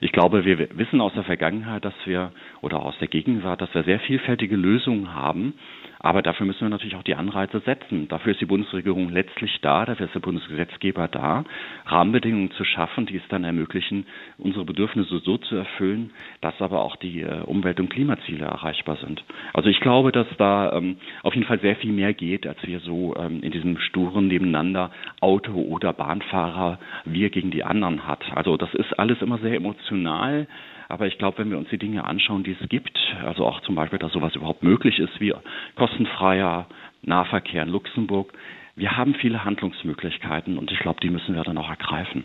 Ich 0.00 0.10
glaube, 0.10 0.44
wir 0.44 0.76
wissen 0.76 1.00
aus 1.00 1.12
der 1.12 1.22
Vergangenheit, 1.22 1.84
dass 1.84 1.94
wir 2.04 2.32
oder 2.62 2.82
aus 2.82 2.98
der 2.98 3.06
Gegenwart, 3.06 3.60
dass 3.60 3.72
wir 3.76 3.84
sehr 3.84 4.00
vielfältige 4.00 4.56
Lösungen 4.56 5.14
haben, 5.14 5.54
aber 6.04 6.20
dafür 6.20 6.44
müssen 6.44 6.60
wir 6.60 6.68
natürlich 6.68 6.96
auch 6.96 7.02
die 7.02 7.14
Anreize 7.14 7.60
setzen. 7.60 8.08
Dafür 8.08 8.32
ist 8.32 8.40
die 8.42 8.46
Bundesregierung 8.46 9.08
letztlich 9.08 9.58
da, 9.62 9.86
dafür 9.86 10.04
ist 10.04 10.14
der 10.14 10.20
Bundesgesetzgeber 10.20 11.08
da, 11.08 11.44
Rahmenbedingungen 11.86 12.50
zu 12.50 12.64
schaffen, 12.64 13.06
die 13.06 13.16
es 13.16 13.22
dann 13.30 13.42
ermöglichen, 13.42 14.04
unsere 14.36 14.66
Bedürfnisse 14.66 15.20
so 15.20 15.38
zu 15.38 15.56
erfüllen, 15.56 16.10
dass 16.42 16.60
aber 16.60 16.82
auch 16.82 16.96
die 16.96 17.22
äh, 17.22 17.40
Umwelt- 17.46 17.80
und 17.80 17.88
Klimaziele 17.88 18.44
erreichbar 18.44 18.96
sind. 18.96 19.24
Also 19.54 19.70
ich 19.70 19.80
glaube, 19.80 20.12
dass 20.12 20.26
da 20.36 20.74
ähm, 20.74 20.98
auf 21.22 21.34
jeden 21.34 21.46
Fall 21.46 21.60
sehr 21.60 21.76
viel 21.76 21.92
mehr 21.92 22.12
geht, 22.12 22.46
als 22.46 22.58
wir 22.66 22.80
so 22.80 23.16
ähm, 23.16 23.42
in 23.42 23.50
diesem 23.50 23.78
sturen 23.78 24.28
Nebeneinander 24.28 24.90
Auto- 25.22 25.52
oder 25.54 25.94
Bahnfahrer 25.94 26.80
wir 27.06 27.30
gegen 27.30 27.50
die 27.50 27.64
anderen 27.64 28.06
hat. 28.06 28.22
Also 28.34 28.58
das 28.58 28.74
ist 28.74 28.92
alles 28.98 29.22
immer 29.22 29.38
sehr 29.38 29.54
emotional. 29.54 30.48
Aber 30.88 31.06
ich 31.06 31.18
glaube, 31.18 31.38
wenn 31.38 31.50
wir 31.50 31.58
uns 31.58 31.68
die 31.70 31.78
Dinge 31.78 32.04
anschauen, 32.04 32.44
die 32.44 32.56
es 32.60 32.68
gibt, 32.68 32.98
also 33.24 33.46
auch 33.46 33.60
zum 33.62 33.74
Beispiel, 33.74 33.98
dass 33.98 34.12
sowas 34.12 34.34
überhaupt 34.36 34.62
möglich 34.62 34.98
ist 34.98 35.20
wie 35.20 35.34
kostenfreier 35.76 36.66
Nahverkehr 37.02 37.62
in 37.62 37.68
Luxemburg, 37.70 38.32
wir 38.76 38.96
haben 38.96 39.14
viele 39.14 39.44
Handlungsmöglichkeiten 39.44 40.58
und 40.58 40.70
ich 40.72 40.78
glaube, 40.80 41.00
die 41.00 41.10
müssen 41.10 41.34
wir 41.34 41.44
dann 41.44 41.58
auch 41.58 41.70
ergreifen. 41.70 42.24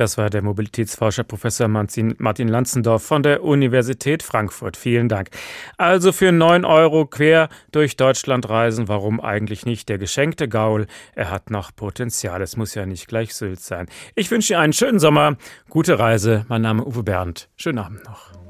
Das 0.00 0.16
war 0.16 0.30
der 0.30 0.40
Mobilitätsforscher 0.40 1.24
Professor 1.24 1.68
Martin 1.68 2.16
Lanzendorf 2.48 3.02
von 3.02 3.22
der 3.22 3.44
Universität 3.44 4.22
Frankfurt. 4.22 4.78
Vielen 4.78 5.10
Dank. 5.10 5.28
Also 5.76 6.12
für 6.12 6.32
9 6.32 6.64
Euro 6.64 7.04
quer 7.04 7.50
durch 7.70 7.98
Deutschland 7.98 8.48
reisen, 8.48 8.88
warum 8.88 9.20
eigentlich 9.20 9.66
nicht? 9.66 9.90
Der 9.90 9.98
geschenkte 9.98 10.48
Gaul, 10.48 10.86
er 11.14 11.30
hat 11.30 11.50
noch 11.50 11.76
Potenzial. 11.76 12.40
Es 12.40 12.56
muss 12.56 12.74
ja 12.74 12.86
nicht 12.86 13.08
gleich 13.08 13.34
Sylt 13.34 13.60
sein. 13.60 13.88
Ich 14.14 14.30
wünsche 14.30 14.54
Ihnen 14.54 14.62
einen 14.62 14.72
schönen 14.72 15.00
Sommer, 15.00 15.36
gute 15.68 15.98
Reise. 15.98 16.46
Mein 16.48 16.62
Name 16.62 16.80
ist 16.80 16.88
Uwe 16.88 17.02
Bernd. 17.02 17.50
Schönen 17.56 17.80
Abend 17.80 18.02
noch. 18.06 18.49